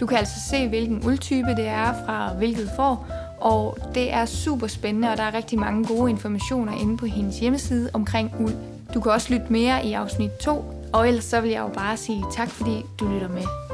Du 0.00 0.06
kan 0.06 0.18
altså 0.18 0.40
se, 0.50 0.68
hvilken 0.68 1.06
uldtype 1.06 1.50
det 1.50 1.68
er 1.68 1.92
fra 2.06 2.34
hvilket 2.34 2.70
får, 2.76 3.06
og 3.40 3.78
det 3.94 4.12
er 4.12 4.24
super 4.24 4.66
spændende, 4.66 5.10
og 5.10 5.16
der 5.16 5.22
er 5.22 5.34
rigtig 5.34 5.58
mange 5.58 5.86
gode 5.86 6.10
informationer 6.10 6.72
inde 6.80 6.96
på 6.96 7.06
hendes 7.06 7.38
hjemmeside 7.38 7.90
omkring 7.92 8.34
uld. 8.40 8.54
Du 8.94 9.00
kan 9.00 9.12
også 9.12 9.32
lytte 9.34 9.46
mere 9.48 9.86
i 9.86 9.92
afsnit 9.92 10.30
2, 10.30 10.81
og 10.92 11.08
ellers 11.08 11.24
så 11.24 11.40
vil 11.40 11.50
jeg 11.50 11.60
jo 11.60 11.68
bare 11.68 11.96
sige 11.96 12.24
tak, 12.32 12.48
fordi 12.50 12.86
du 13.00 13.08
lytter 13.08 13.28
med. 13.28 13.71